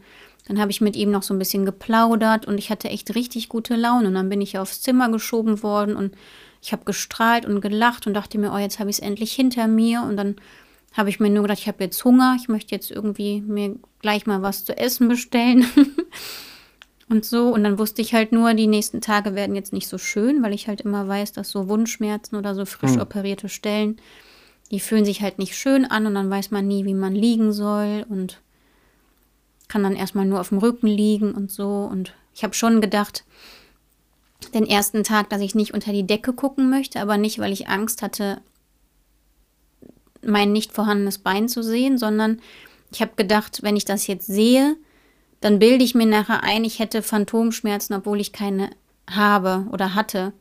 dann 0.50 0.58
habe 0.58 0.72
ich 0.72 0.80
mit 0.80 0.96
ihm 0.96 1.12
noch 1.12 1.22
so 1.22 1.32
ein 1.32 1.38
bisschen 1.38 1.64
geplaudert 1.64 2.44
und 2.44 2.58
ich 2.58 2.70
hatte 2.70 2.88
echt 2.88 3.14
richtig 3.14 3.48
gute 3.48 3.76
Laune. 3.76 4.08
Und 4.08 4.14
dann 4.14 4.28
bin 4.28 4.40
ich 4.40 4.58
aufs 4.58 4.82
Zimmer 4.82 5.08
geschoben 5.08 5.62
worden 5.62 5.94
und 5.94 6.16
ich 6.60 6.72
habe 6.72 6.84
gestrahlt 6.84 7.46
und 7.46 7.60
gelacht 7.60 8.08
und 8.08 8.14
dachte 8.14 8.36
mir, 8.36 8.52
oh, 8.52 8.58
jetzt 8.58 8.80
habe 8.80 8.90
ich 8.90 8.96
es 8.96 9.00
endlich 9.00 9.32
hinter 9.32 9.68
mir. 9.68 10.02
Und 10.02 10.16
dann 10.16 10.34
habe 10.92 11.08
ich 11.08 11.20
mir 11.20 11.30
nur 11.30 11.42
gedacht, 11.42 11.60
ich 11.60 11.68
habe 11.68 11.84
jetzt 11.84 12.04
Hunger, 12.04 12.36
ich 12.36 12.48
möchte 12.48 12.74
jetzt 12.74 12.90
irgendwie 12.90 13.42
mir 13.42 13.76
gleich 14.00 14.26
mal 14.26 14.42
was 14.42 14.64
zu 14.64 14.76
essen 14.76 15.06
bestellen. 15.06 15.64
und 17.08 17.24
so. 17.24 17.54
Und 17.54 17.62
dann 17.62 17.78
wusste 17.78 18.02
ich 18.02 18.12
halt 18.12 18.32
nur, 18.32 18.52
die 18.54 18.66
nächsten 18.66 19.00
Tage 19.00 19.36
werden 19.36 19.54
jetzt 19.54 19.72
nicht 19.72 19.86
so 19.86 19.98
schön, 19.98 20.42
weil 20.42 20.52
ich 20.52 20.66
halt 20.66 20.80
immer 20.80 21.06
weiß, 21.06 21.30
dass 21.30 21.48
so 21.48 21.68
Wundschmerzen 21.68 22.36
oder 22.36 22.56
so 22.56 22.64
frisch 22.64 22.96
mhm. 22.96 23.02
operierte 23.02 23.48
Stellen, 23.48 23.98
die 24.72 24.80
fühlen 24.80 25.04
sich 25.04 25.22
halt 25.22 25.38
nicht 25.38 25.56
schön 25.56 25.84
an 25.84 26.06
und 26.06 26.14
dann 26.16 26.28
weiß 26.28 26.50
man 26.50 26.66
nie, 26.66 26.84
wie 26.86 26.94
man 26.94 27.14
liegen 27.14 27.52
soll 27.52 28.04
und 28.08 28.40
kann 29.70 29.82
dann 29.82 29.96
erstmal 29.96 30.26
nur 30.26 30.40
auf 30.40 30.50
dem 30.50 30.58
Rücken 30.58 30.88
liegen 30.88 31.32
und 31.32 31.50
so. 31.50 31.88
Und 31.90 32.12
ich 32.34 32.42
habe 32.42 32.54
schon 32.54 32.80
gedacht, 32.80 33.24
den 34.52 34.66
ersten 34.66 35.04
Tag, 35.04 35.30
dass 35.30 35.40
ich 35.40 35.54
nicht 35.54 35.72
unter 35.72 35.92
die 35.92 36.06
Decke 36.06 36.32
gucken 36.32 36.68
möchte, 36.68 37.00
aber 37.00 37.16
nicht, 37.16 37.38
weil 37.38 37.52
ich 37.52 37.68
Angst 37.68 38.02
hatte, 38.02 38.42
mein 40.22 40.52
nicht 40.52 40.72
vorhandenes 40.72 41.18
Bein 41.18 41.48
zu 41.48 41.62
sehen, 41.62 41.98
sondern 41.98 42.40
ich 42.92 43.00
habe 43.00 43.12
gedacht, 43.16 43.62
wenn 43.62 43.76
ich 43.76 43.84
das 43.84 44.06
jetzt 44.06 44.26
sehe, 44.26 44.76
dann 45.40 45.58
bilde 45.58 45.84
ich 45.84 45.94
mir 45.94 46.06
nachher 46.06 46.42
ein, 46.42 46.64
ich 46.64 46.80
hätte 46.80 47.02
Phantomschmerzen, 47.02 47.94
obwohl 47.94 48.20
ich 48.20 48.32
keine 48.32 48.70
habe 49.08 49.66
oder 49.72 49.94
hatte. 49.94 50.32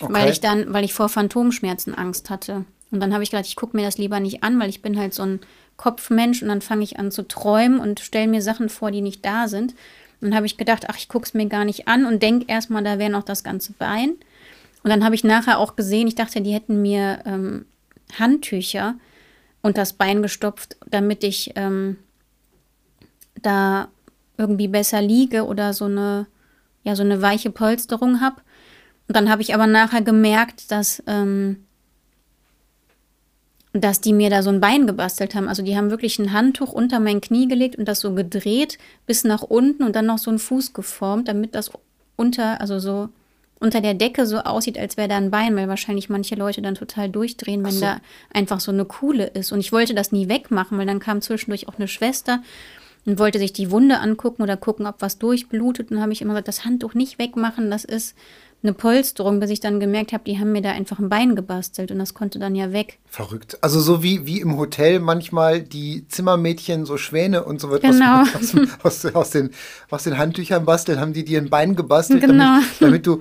Okay. 0.00 0.12
Weil 0.12 0.30
ich 0.30 0.40
dann, 0.40 0.72
weil 0.72 0.84
ich 0.84 0.94
vor 0.94 1.08
Phantomschmerzen 1.08 1.94
Angst 1.94 2.30
hatte. 2.30 2.64
Und 2.90 3.00
dann 3.00 3.12
habe 3.12 3.22
ich 3.22 3.30
gedacht, 3.30 3.46
ich 3.46 3.56
gucke 3.56 3.76
mir 3.76 3.84
das 3.84 3.98
lieber 3.98 4.20
nicht 4.20 4.42
an, 4.42 4.60
weil 4.60 4.70
ich 4.70 4.82
bin 4.82 4.98
halt 4.98 5.14
so 5.14 5.22
ein 5.22 5.40
Kopfmensch 5.78 6.42
und 6.42 6.48
dann 6.48 6.60
fange 6.60 6.82
ich 6.84 6.98
an 6.98 7.10
zu 7.10 7.26
träumen 7.26 7.80
und 7.80 8.00
stelle 8.00 8.28
mir 8.28 8.42
Sachen 8.42 8.68
vor, 8.68 8.90
die 8.90 9.00
nicht 9.00 9.24
da 9.24 9.48
sind. 9.48 9.72
Und 10.20 10.28
dann 10.28 10.34
habe 10.34 10.44
ich 10.44 10.58
gedacht, 10.58 10.86
ach, 10.88 10.96
ich 10.98 11.08
gucke 11.08 11.24
es 11.24 11.32
mir 11.32 11.46
gar 11.46 11.64
nicht 11.64 11.88
an 11.88 12.04
und 12.04 12.22
denke 12.22 12.46
erstmal, 12.48 12.82
da 12.82 12.98
wäre 12.98 13.10
noch 13.10 13.22
das 13.22 13.44
ganze 13.44 13.72
Bein. 13.72 14.10
Und 14.82 14.90
dann 14.90 15.04
habe 15.04 15.14
ich 15.14 15.24
nachher 15.24 15.58
auch 15.58 15.76
gesehen, 15.76 16.08
ich 16.08 16.16
dachte, 16.16 16.40
die 16.40 16.52
hätten 16.52 16.82
mir 16.82 17.20
ähm, 17.24 17.64
Handtücher 18.18 18.96
und 19.62 19.78
das 19.78 19.92
Bein 19.92 20.20
gestopft, 20.20 20.76
damit 20.86 21.22
ich 21.22 21.52
ähm, 21.54 21.96
da 23.40 23.88
irgendwie 24.36 24.68
besser 24.68 25.00
liege 25.00 25.46
oder 25.46 25.72
so 25.72 25.84
eine, 25.84 26.26
ja, 26.82 26.96
so 26.96 27.02
eine 27.04 27.22
weiche 27.22 27.50
Polsterung 27.50 28.20
habe. 28.20 28.40
Und 29.06 29.16
dann 29.16 29.30
habe 29.30 29.42
ich 29.42 29.54
aber 29.54 29.68
nachher 29.68 30.02
gemerkt, 30.02 30.72
dass 30.72 31.02
ähm, 31.06 31.67
dass 33.72 34.00
die 34.00 34.12
mir 34.12 34.30
da 34.30 34.42
so 34.42 34.50
ein 34.50 34.60
Bein 34.60 34.86
gebastelt 34.86 35.34
haben. 35.34 35.48
Also 35.48 35.62
die 35.62 35.76
haben 35.76 35.90
wirklich 35.90 36.18
ein 36.18 36.32
Handtuch 36.32 36.72
unter 36.72 37.00
mein 37.00 37.20
Knie 37.20 37.48
gelegt 37.48 37.76
und 37.76 37.86
das 37.86 38.00
so 38.00 38.14
gedreht 38.14 38.78
bis 39.06 39.24
nach 39.24 39.42
unten 39.42 39.82
und 39.82 39.94
dann 39.94 40.06
noch 40.06 40.18
so 40.18 40.30
einen 40.30 40.38
Fuß 40.38 40.72
geformt, 40.72 41.28
damit 41.28 41.54
das 41.54 41.70
unter, 42.16 42.60
also 42.60 42.78
so 42.78 43.10
unter 43.60 43.80
der 43.80 43.94
Decke 43.94 44.26
so 44.26 44.38
aussieht, 44.38 44.78
als 44.78 44.96
wäre 44.96 45.08
da 45.08 45.16
ein 45.16 45.30
Bein, 45.30 45.56
weil 45.56 45.68
wahrscheinlich 45.68 46.08
manche 46.08 46.36
Leute 46.36 46.62
dann 46.62 46.76
total 46.76 47.08
durchdrehen, 47.08 47.64
wenn 47.64 47.72
so. 47.72 47.80
da 47.80 48.00
einfach 48.32 48.60
so 48.60 48.70
eine 48.70 48.84
Kuhle 48.84 49.26
ist. 49.26 49.52
Und 49.52 49.60
ich 49.60 49.72
wollte 49.72 49.94
das 49.94 50.12
nie 50.12 50.28
wegmachen, 50.28 50.78
weil 50.78 50.86
dann 50.86 51.00
kam 51.00 51.20
zwischendurch 51.20 51.68
auch 51.68 51.76
eine 51.76 51.88
Schwester 51.88 52.42
und 53.04 53.18
wollte 53.18 53.38
sich 53.38 53.52
die 53.52 53.70
Wunde 53.70 53.98
angucken 53.98 54.42
oder 54.42 54.56
gucken, 54.56 54.86
ob 54.86 54.96
was 55.00 55.18
durchblutet. 55.18 55.90
Und 55.90 56.00
habe 56.00 56.12
ich 56.12 56.22
immer 56.22 56.34
gesagt, 56.34 56.48
das 56.48 56.64
Handtuch 56.64 56.94
nicht 56.94 57.18
wegmachen, 57.18 57.70
das 57.70 57.84
ist 57.84 58.14
eine 58.62 58.72
Polsterung, 58.72 59.38
bis 59.38 59.50
ich 59.50 59.60
dann 59.60 59.78
gemerkt 59.78 60.12
habe, 60.12 60.24
die 60.24 60.38
haben 60.38 60.50
mir 60.50 60.62
da 60.62 60.70
einfach 60.70 60.98
ein 60.98 61.08
Bein 61.08 61.36
gebastelt 61.36 61.92
und 61.92 61.98
das 61.98 62.12
konnte 62.12 62.40
dann 62.40 62.56
ja 62.56 62.72
weg. 62.72 62.98
Verrückt. 63.06 63.58
Also 63.60 63.80
so 63.80 64.02
wie, 64.02 64.26
wie 64.26 64.40
im 64.40 64.56
Hotel 64.56 64.98
manchmal 64.98 65.62
die 65.62 66.06
Zimmermädchen 66.08 66.84
so 66.84 66.96
Schwäne 66.96 67.44
und 67.44 67.60
so 67.60 67.72
etwas 67.74 67.96
genau. 67.96 68.22
aus, 68.82 69.04
aus, 69.04 69.14
aus, 69.14 69.30
den, 69.30 69.50
aus 69.90 70.02
den 70.02 70.18
Handtüchern 70.18 70.64
basteln, 70.64 70.98
haben 70.98 71.12
die 71.12 71.24
dir 71.24 71.40
ein 71.40 71.50
Bein 71.50 71.76
gebastelt, 71.76 72.22
genau. 72.22 72.34
damit, 72.44 72.66
damit 72.80 73.06
du 73.06 73.20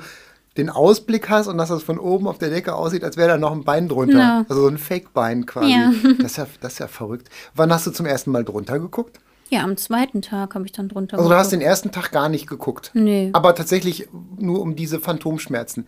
den 0.57 0.71
Ausblick 0.71 1.29
hast 1.29 1.45
und 1.47 1.59
dass 1.59 1.69
das 1.69 1.83
von 1.83 1.99
oben 1.99 2.27
auf 2.27 2.39
der 2.39 2.49
Decke 2.49 2.73
aussieht, 2.73 3.03
als 3.03 3.15
wäre 3.15 3.29
da 3.29 3.37
noch 3.37 3.51
ein 3.51 3.63
Bein 3.63 3.87
drunter. 3.87 4.13
Genau. 4.13 4.45
Also 4.49 4.63
so 4.63 4.67
ein 4.67 4.79
Fake-Bein 4.79 5.45
quasi. 5.45 5.71
Ja. 5.71 5.93
Das, 6.17 6.31
ist 6.31 6.37
ja, 6.37 6.47
das 6.61 6.73
ist 6.73 6.79
ja 6.79 6.87
verrückt. 6.87 7.29
Wann 7.53 7.71
hast 7.71 7.85
du 7.85 7.91
zum 7.91 8.07
ersten 8.07 8.31
Mal 8.31 8.43
drunter 8.43 8.79
geguckt? 8.79 9.19
Ja, 9.49 9.63
am 9.63 9.77
zweiten 9.77 10.21
Tag 10.21 10.55
habe 10.55 10.65
ich 10.65 10.71
dann 10.71 10.89
drunter 10.89 11.17
Also 11.17 11.29
du 11.29 11.35
hast 11.35 11.51
den 11.51 11.61
ersten 11.61 11.91
Tag 11.91 12.11
gar 12.11 12.29
nicht 12.29 12.47
geguckt. 12.47 12.91
Nee. 12.93 13.29
Aber 13.33 13.55
tatsächlich 13.55 14.09
nur 14.37 14.61
um 14.61 14.75
diese 14.75 14.99
Phantomschmerzen. 14.99 15.87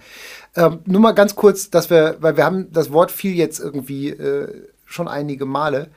Ähm, 0.55 0.79
nur 0.85 1.01
mal 1.01 1.11
ganz 1.11 1.35
kurz, 1.35 1.69
dass 1.69 1.89
wir, 1.89 2.17
weil 2.19 2.37
wir 2.37 2.45
haben 2.45 2.71
das 2.71 2.91
Wort 2.91 3.11
viel 3.11 3.35
jetzt 3.35 3.59
irgendwie 3.59 4.09
äh, 4.09 4.67
schon 4.85 5.07
einige 5.07 5.45
Male. 5.45 5.89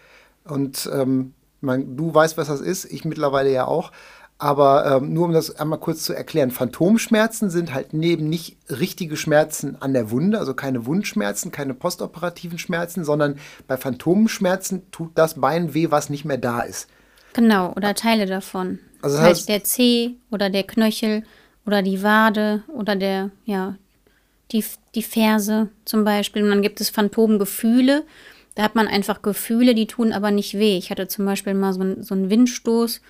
Und 0.44 0.90
ähm, 0.92 1.34
man, 1.60 1.96
du 1.96 2.12
weißt, 2.12 2.36
was 2.36 2.48
das 2.48 2.60
ist, 2.60 2.84
ich 2.84 3.04
mittlerweile 3.04 3.52
ja 3.52 3.66
auch. 3.66 3.92
Aber 4.38 4.96
ähm, 4.96 5.12
nur 5.12 5.26
um 5.26 5.32
das 5.32 5.54
einmal 5.54 5.78
kurz 5.78 6.02
zu 6.02 6.14
erklären, 6.14 6.50
Phantomschmerzen 6.50 7.48
sind 7.48 7.72
halt 7.72 7.92
neben 7.92 8.28
nicht 8.28 8.56
richtige 8.68 9.16
Schmerzen 9.16 9.80
an 9.80 9.92
der 9.92 10.10
Wunde, 10.10 10.40
also 10.40 10.52
keine 10.52 10.84
Wundschmerzen, 10.84 11.52
keine 11.52 11.74
postoperativen 11.74 12.58
Schmerzen, 12.58 13.04
sondern 13.04 13.36
bei 13.68 13.76
Phantomschmerzen 13.76 14.90
tut 14.90 15.12
das 15.14 15.40
Bein 15.40 15.74
weh, 15.74 15.92
was 15.92 16.10
nicht 16.10 16.24
mehr 16.24 16.38
da 16.38 16.58
ist. 16.62 16.88
Genau, 17.34 17.72
oder 17.74 17.94
Teile 17.94 18.26
davon. 18.26 18.78
Also 19.00 19.16
das 19.16 19.26
heißt, 19.26 19.48
der 19.48 19.64
Zeh 19.64 20.16
oder 20.30 20.50
der 20.50 20.62
Knöchel 20.62 21.24
oder 21.66 21.82
die 21.82 22.02
Wade 22.02 22.62
oder 22.68 22.96
der, 22.96 23.30
ja, 23.44 23.76
die, 24.52 24.64
die 24.94 25.02
Ferse 25.02 25.68
zum 25.84 26.04
Beispiel. 26.04 26.42
Und 26.42 26.50
dann 26.50 26.62
gibt 26.62 26.80
es 26.80 26.90
Phantomgefühle. 26.90 28.04
Da 28.54 28.62
hat 28.62 28.74
man 28.74 28.86
einfach 28.86 29.22
Gefühle, 29.22 29.74
die 29.74 29.86
tun 29.86 30.12
aber 30.12 30.30
nicht 30.30 30.54
weh. 30.54 30.76
Ich 30.76 30.90
hatte 30.90 31.08
zum 31.08 31.24
Beispiel 31.24 31.54
mal 31.54 31.72
so, 31.72 31.80
ein, 31.80 32.02
so 32.02 32.14
einen 32.14 32.28
Windstoß, 32.28 33.00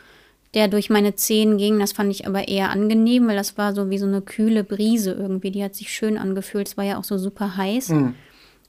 der 0.54 0.68
durch 0.68 0.88
meine 0.88 1.16
Zehen 1.16 1.58
ging. 1.58 1.80
Das 1.80 1.92
fand 1.92 2.10
ich 2.12 2.26
aber 2.26 2.46
eher 2.46 2.70
angenehm, 2.70 3.26
weil 3.26 3.36
das 3.36 3.58
war 3.58 3.74
so 3.74 3.90
wie 3.90 3.98
so 3.98 4.06
eine 4.06 4.22
kühle 4.22 4.62
Brise 4.62 5.12
irgendwie. 5.12 5.50
Die 5.50 5.64
hat 5.64 5.74
sich 5.74 5.92
schön 5.92 6.16
angefühlt. 6.16 6.68
Es 6.68 6.76
war 6.76 6.84
ja 6.84 6.98
auch 6.98 7.04
so 7.04 7.18
super 7.18 7.56
heiß, 7.56 7.88
mhm. 7.88 8.14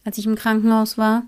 als 0.04 0.18
ich 0.18 0.26
im 0.26 0.36
Krankenhaus 0.36 0.97
war. 0.97 1.24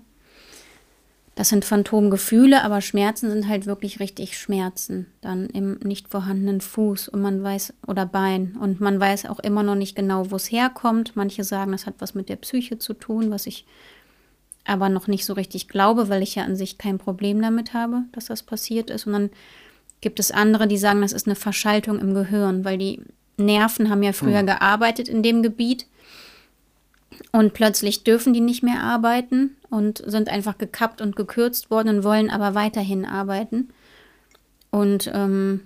Das 1.36 1.50
sind 1.50 1.66
Phantomgefühle, 1.66 2.64
aber 2.64 2.80
Schmerzen 2.80 3.30
sind 3.30 3.46
halt 3.46 3.66
wirklich 3.66 4.00
richtig 4.00 4.38
Schmerzen. 4.38 5.06
Dann 5.20 5.46
im 5.50 5.74
nicht 5.84 6.08
vorhandenen 6.08 6.62
Fuß 6.62 7.08
und 7.08 7.20
man 7.20 7.42
weiß, 7.42 7.74
oder 7.86 8.06
Bein. 8.06 8.56
Und 8.58 8.80
man 8.80 8.98
weiß 8.98 9.26
auch 9.26 9.38
immer 9.40 9.62
noch 9.62 9.74
nicht 9.74 9.94
genau, 9.94 10.30
wo 10.30 10.36
es 10.36 10.50
herkommt. 10.50 11.14
Manche 11.14 11.44
sagen, 11.44 11.72
das 11.72 11.84
hat 11.84 11.96
was 11.98 12.14
mit 12.14 12.30
der 12.30 12.36
Psyche 12.36 12.78
zu 12.78 12.94
tun, 12.94 13.30
was 13.30 13.46
ich 13.46 13.66
aber 14.64 14.88
noch 14.88 15.08
nicht 15.08 15.26
so 15.26 15.34
richtig 15.34 15.68
glaube, 15.68 16.08
weil 16.08 16.22
ich 16.22 16.36
ja 16.36 16.44
an 16.44 16.56
sich 16.56 16.78
kein 16.78 16.96
Problem 16.96 17.42
damit 17.42 17.74
habe, 17.74 18.04
dass 18.12 18.24
das 18.24 18.42
passiert 18.42 18.88
ist. 18.88 19.06
Und 19.06 19.12
dann 19.12 19.30
gibt 20.00 20.18
es 20.18 20.30
andere, 20.30 20.66
die 20.66 20.78
sagen, 20.78 21.02
das 21.02 21.12
ist 21.12 21.26
eine 21.26 21.36
Verschaltung 21.36 22.00
im 22.00 22.14
Gehirn, 22.14 22.64
weil 22.64 22.78
die 22.78 23.02
Nerven 23.36 23.90
haben 23.90 24.02
ja 24.02 24.14
früher 24.14 24.40
mhm. 24.40 24.46
gearbeitet 24.46 25.06
in 25.06 25.22
dem 25.22 25.42
Gebiet 25.42 25.86
und 27.32 27.52
plötzlich 27.52 28.04
dürfen 28.04 28.32
die 28.32 28.40
nicht 28.40 28.62
mehr 28.62 28.80
arbeiten 28.82 29.56
und 29.76 30.02
sind 30.06 30.30
einfach 30.30 30.56
gekappt 30.56 31.02
und 31.02 31.16
gekürzt 31.16 31.70
worden 31.70 31.98
und 31.98 32.04
wollen 32.04 32.30
aber 32.30 32.54
weiterhin 32.54 33.04
arbeiten. 33.04 33.68
Und 34.70 35.10
ähm, 35.14 35.60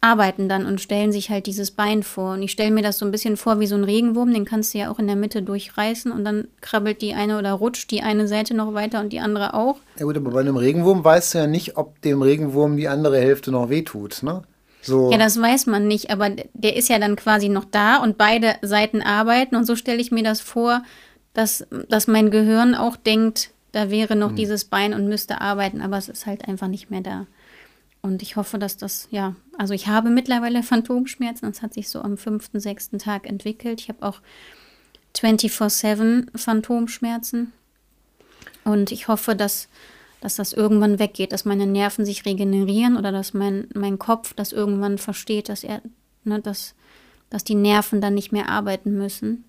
arbeiten 0.00 0.48
dann 0.48 0.64
und 0.64 0.80
stellen 0.80 1.10
sich 1.10 1.28
halt 1.28 1.46
dieses 1.46 1.72
Bein 1.72 2.04
vor. 2.04 2.34
Und 2.34 2.42
ich 2.42 2.52
stelle 2.52 2.70
mir 2.70 2.82
das 2.82 2.98
so 2.98 3.04
ein 3.04 3.10
bisschen 3.10 3.36
vor 3.36 3.58
wie 3.58 3.66
so 3.66 3.74
ein 3.74 3.82
Regenwurm, 3.82 4.32
den 4.32 4.44
kannst 4.44 4.72
du 4.72 4.78
ja 4.78 4.90
auch 4.90 5.00
in 5.00 5.08
der 5.08 5.16
Mitte 5.16 5.42
durchreißen 5.42 6.12
und 6.12 6.24
dann 6.24 6.46
krabbelt 6.60 7.02
die 7.02 7.14
eine 7.14 7.36
oder 7.38 7.52
rutscht 7.52 7.90
die 7.90 8.02
eine 8.02 8.28
Seite 8.28 8.54
noch 8.54 8.74
weiter 8.74 9.00
und 9.00 9.12
die 9.12 9.18
andere 9.18 9.54
auch. 9.54 9.78
Ja 9.98 10.04
gut, 10.04 10.16
aber 10.16 10.30
bei 10.30 10.40
einem 10.40 10.56
Regenwurm 10.56 11.04
weißt 11.04 11.34
du 11.34 11.38
ja 11.38 11.46
nicht, 11.48 11.76
ob 11.76 12.00
dem 12.02 12.22
Regenwurm 12.22 12.76
die 12.76 12.86
andere 12.86 13.18
Hälfte 13.18 13.50
noch 13.50 13.70
wehtut, 13.70 14.22
ne? 14.22 14.42
So. 14.80 15.10
Ja, 15.10 15.18
das 15.18 15.40
weiß 15.40 15.66
man 15.66 15.88
nicht, 15.88 16.10
aber 16.10 16.30
der 16.30 16.76
ist 16.76 16.88
ja 16.88 17.00
dann 17.00 17.16
quasi 17.16 17.48
noch 17.48 17.64
da 17.64 17.96
und 17.96 18.16
beide 18.16 18.54
Seiten 18.62 19.02
arbeiten 19.02 19.56
und 19.56 19.64
so 19.64 19.74
stelle 19.74 20.00
ich 20.00 20.12
mir 20.12 20.22
das 20.22 20.40
vor, 20.40 20.82
dass, 21.38 21.64
dass 21.88 22.08
mein 22.08 22.32
Gehirn 22.32 22.74
auch 22.74 22.96
denkt, 22.96 23.52
da 23.70 23.90
wäre 23.90 24.16
noch 24.16 24.32
mhm. 24.32 24.36
dieses 24.36 24.64
Bein 24.64 24.92
und 24.92 25.08
müsste 25.08 25.40
arbeiten, 25.40 25.80
aber 25.80 25.96
es 25.96 26.08
ist 26.08 26.26
halt 26.26 26.48
einfach 26.48 26.66
nicht 26.66 26.90
mehr 26.90 27.00
da. 27.00 27.26
Und 28.02 28.22
ich 28.22 28.34
hoffe, 28.34 28.58
dass 28.58 28.76
das, 28.76 29.06
ja, 29.12 29.36
also 29.56 29.72
ich 29.72 29.86
habe 29.86 30.10
mittlerweile 30.10 30.64
Phantomschmerzen. 30.64 31.48
Das 31.48 31.62
hat 31.62 31.74
sich 31.74 31.88
so 31.88 32.00
am 32.00 32.16
fünften, 32.16 32.58
sechsten 32.58 32.98
Tag 32.98 33.24
entwickelt. 33.24 33.80
Ich 33.80 33.88
habe 33.88 34.04
auch 34.04 34.20
24-7 35.16 36.36
Phantomschmerzen. 36.36 37.52
Und 38.64 38.90
ich 38.90 39.06
hoffe, 39.06 39.36
dass, 39.36 39.68
dass 40.20 40.34
das 40.34 40.52
irgendwann 40.52 40.98
weggeht, 40.98 41.30
dass 41.30 41.44
meine 41.44 41.66
Nerven 41.66 42.04
sich 42.04 42.24
regenerieren 42.24 42.96
oder 42.96 43.12
dass 43.12 43.32
mein, 43.32 43.68
mein 43.74 44.00
Kopf 44.00 44.34
das 44.34 44.52
irgendwann 44.52 44.98
versteht, 44.98 45.48
dass 45.48 45.62
er, 45.62 45.82
ne, 46.24 46.40
dass, 46.40 46.74
dass 47.30 47.44
die 47.44 47.54
Nerven 47.54 48.00
dann 48.00 48.14
nicht 48.14 48.32
mehr 48.32 48.48
arbeiten 48.48 48.98
müssen. 48.98 49.44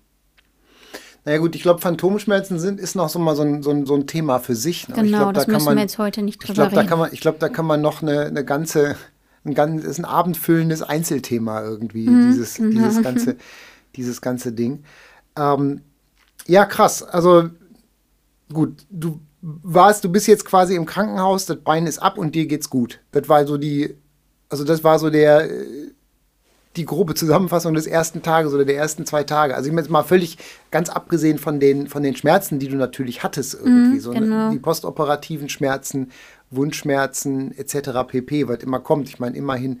Naja 1.24 1.38
gut, 1.38 1.54
ich 1.54 1.62
glaube, 1.62 1.80
Phantomschmerzen 1.80 2.58
sind, 2.58 2.80
ist 2.80 2.94
noch 2.94 3.08
so 3.08 3.18
mal 3.18 3.36
so 3.36 3.42
ein, 3.42 3.62
so 3.62 3.70
ein, 3.70 3.84
so 3.84 3.94
ein 3.94 4.06
Thema 4.06 4.38
für 4.38 4.54
sich. 4.54 4.88
Ne? 4.88 4.94
Genau, 4.94 5.18
glaub, 5.18 5.34
das 5.34 5.46
da 5.46 5.52
müssen 5.52 5.64
man, 5.66 5.76
wir 5.76 5.82
jetzt 5.82 5.98
heute 5.98 6.22
nicht 6.22 6.38
drüber 6.38 6.50
ich 6.50 6.54
glaub, 6.54 6.66
reden. 6.68 6.76
Da 6.76 6.84
kann 6.84 6.98
man, 6.98 7.12
ich 7.12 7.20
glaube, 7.20 7.38
da 7.38 7.48
kann 7.48 7.66
man 7.66 7.80
noch 7.80 8.02
eine, 8.02 8.26
eine 8.26 8.44
ganze, 8.44 8.96
ein, 9.44 9.54
ganz, 9.54 9.84
ist 9.84 9.98
ein 9.98 10.04
abendfüllendes 10.06 10.82
Einzelthema 10.82 11.62
irgendwie, 11.62 12.08
mhm. 12.08 12.32
dieses, 12.32 12.58
mhm. 12.58 12.70
dieses, 12.70 13.02
ganze, 13.02 13.36
dieses 13.96 14.20
ganze 14.20 14.52
Ding. 14.52 14.84
Ähm, 15.36 15.82
ja, 16.46 16.64
krass. 16.64 17.02
Also 17.02 17.50
gut, 18.52 18.86
du 18.88 19.20
warst, 19.42 20.04
du 20.04 20.08
bist 20.10 20.26
jetzt 20.26 20.44
quasi 20.44 20.74
im 20.74 20.86
Krankenhaus, 20.86 21.46
das 21.46 21.58
Bein 21.58 21.86
ist 21.86 21.98
ab 21.98 22.18
und 22.18 22.34
dir 22.34 22.46
geht's 22.46 22.70
gut. 22.70 23.00
Das 23.12 23.28
war 23.28 23.46
so 23.46 23.58
die, 23.58 23.94
also 24.48 24.64
das 24.64 24.84
war 24.84 24.98
so 24.98 25.10
der, 25.10 25.48
die 26.76 26.84
grobe 26.84 27.14
Zusammenfassung 27.14 27.74
des 27.74 27.86
ersten 27.86 28.22
Tages 28.22 28.54
oder 28.54 28.64
der 28.64 28.76
ersten 28.76 29.04
zwei 29.04 29.24
Tage. 29.24 29.56
Also 29.56 29.68
ich 29.68 29.72
meine 29.72 29.82
jetzt 29.82 29.90
mal 29.90 30.04
völlig 30.04 30.38
ganz 30.70 30.88
abgesehen 30.88 31.38
von 31.38 31.58
den, 31.58 31.88
von 31.88 32.02
den 32.02 32.14
Schmerzen, 32.14 32.58
die 32.58 32.68
du 32.68 32.76
natürlich 32.76 33.22
hattest 33.24 33.54
irgendwie. 33.54 33.98
Mm, 33.98 34.00
so 34.00 34.12
ne, 34.12 34.20
genau. 34.20 34.48
ne, 34.48 34.50
die 34.52 34.60
postoperativen 34.60 35.48
Schmerzen, 35.48 36.12
Wundschmerzen 36.50 37.56
etc. 37.56 37.90
pp, 38.06 38.46
was 38.46 38.58
immer 38.58 38.78
kommt. 38.78 39.08
Ich 39.08 39.18
meine, 39.18 39.36
immerhin 39.36 39.80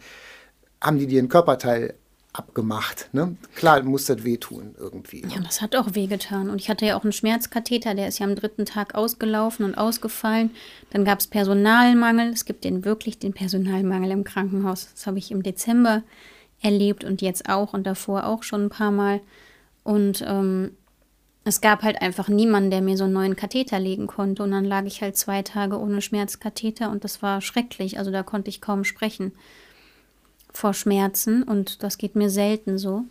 haben 0.80 0.98
die 0.98 1.06
dir 1.06 1.22
ein 1.22 1.28
Körperteil 1.28 1.94
abgemacht. 2.32 3.08
Ne? 3.12 3.36
Klar 3.54 3.82
muss 3.82 4.06
das 4.06 4.24
wehtun 4.24 4.74
irgendwie. 4.78 5.22
Ja, 5.28 5.40
das 5.42 5.60
hat 5.60 5.74
auch 5.76 5.94
wehgetan. 5.94 6.50
Und 6.50 6.60
ich 6.60 6.68
hatte 6.68 6.86
ja 6.86 6.96
auch 6.96 7.02
einen 7.02 7.12
Schmerzkatheter, 7.12 7.94
der 7.94 8.08
ist 8.08 8.18
ja 8.18 8.26
am 8.26 8.36
dritten 8.36 8.64
Tag 8.64 8.94
ausgelaufen 8.94 9.64
und 9.64 9.74
ausgefallen. 9.76 10.50
Dann 10.90 11.04
gab 11.04 11.18
es 11.18 11.26
Personalmangel. 11.26 12.32
Es 12.32 12.44
gibt 12.44 12.64
den 12.64 12.84
wirklich 12.84 13.18
den 13.18 13.32
Personalmangel 13.32 14.10
im 14.12 14.24
Krankenhaus. 14.24 14.88
Das 14.92 15.06
habe 15.06 15.18
ich 15.18 15.30
im 15.30 15.42
Dezember 15.42 16.02
erlebt 16.62 17.04
und 17.04 17.22
jetzt 17.22 17.48
auch 17.48 17.72
und 17.72 17.86
davor 17.86 18.26
auch 18.26 18.42
schon 18.42 18.66
ein 18.66 18.70
paar 18.70 18.90
Mal. 18.90 19.20
Und 19.82 20.24
ähm, 20.26 20.72
es 21.44 21.60
gab 21.60 21.82
halt 21.82 22.00
einfach 22.02 22.28
niemanden, 22.28 22.70
der 22.70 22.82
mir 22.82 22.96
so 22.96 23.04
einen 23.04 23.14
neuen 23.14 23.36
Katheter 23.36 23.80
legen 23.80 24.06
konnte. 24.06 24.42
Und 24.42 24.50
dann 24.50 24.64
lag 24.64 24.84
ich 24.84 25.02
halt 25.02 25.16
zwei 25.16 25.42
Tage 25.42 25.78
ohne 25.78 26.02
Schmerzkatheter 26.02 26.90
und 26.90 27.04
das 27.04 27.22
war 27.22 27.40
schrecklich. 27.40 27.98
Also 27.98 28.10
da 28.10 28.22
konnte 28.22 28.50
ich 28.50 28.60
kaum 28.60 28.84
sprechen 28.84 29.32
vor 30.52 30.74
Schmerzen 30.74 31.42
und 31.42 31.82
das 31.82 31.96
geht 31.96 32.16
mir 32.16 32.28
selten 32.28 32.76
so. 32.76 33.04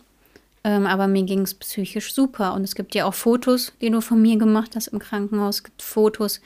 Ähm, 0.62 0.86
aber 0.86 1.08
mir 1.08 1.24
ging 1.24 1.40
es 1.40 1.54
psychisch 1.54 2.14
super. 2.14 2.54
Und 2.54 2.64
es 2.64 2.74
gibt 2.74 2.94
ja 2.94 3.06
auch 3.06 3.14
Fotos, 3.14 3.72
die 3.80 3.90
du 3.90 4.00
von 4.00 4.20
mir 4.20 4.36
gemacht 4.36 4.76
hast 4.76 4.88
im 4.88 4.98
Krankenhaus. 4.98 5.56
Es 5.56 5.64
gibt 5.64 5.82
Fotos, 5.82 6.40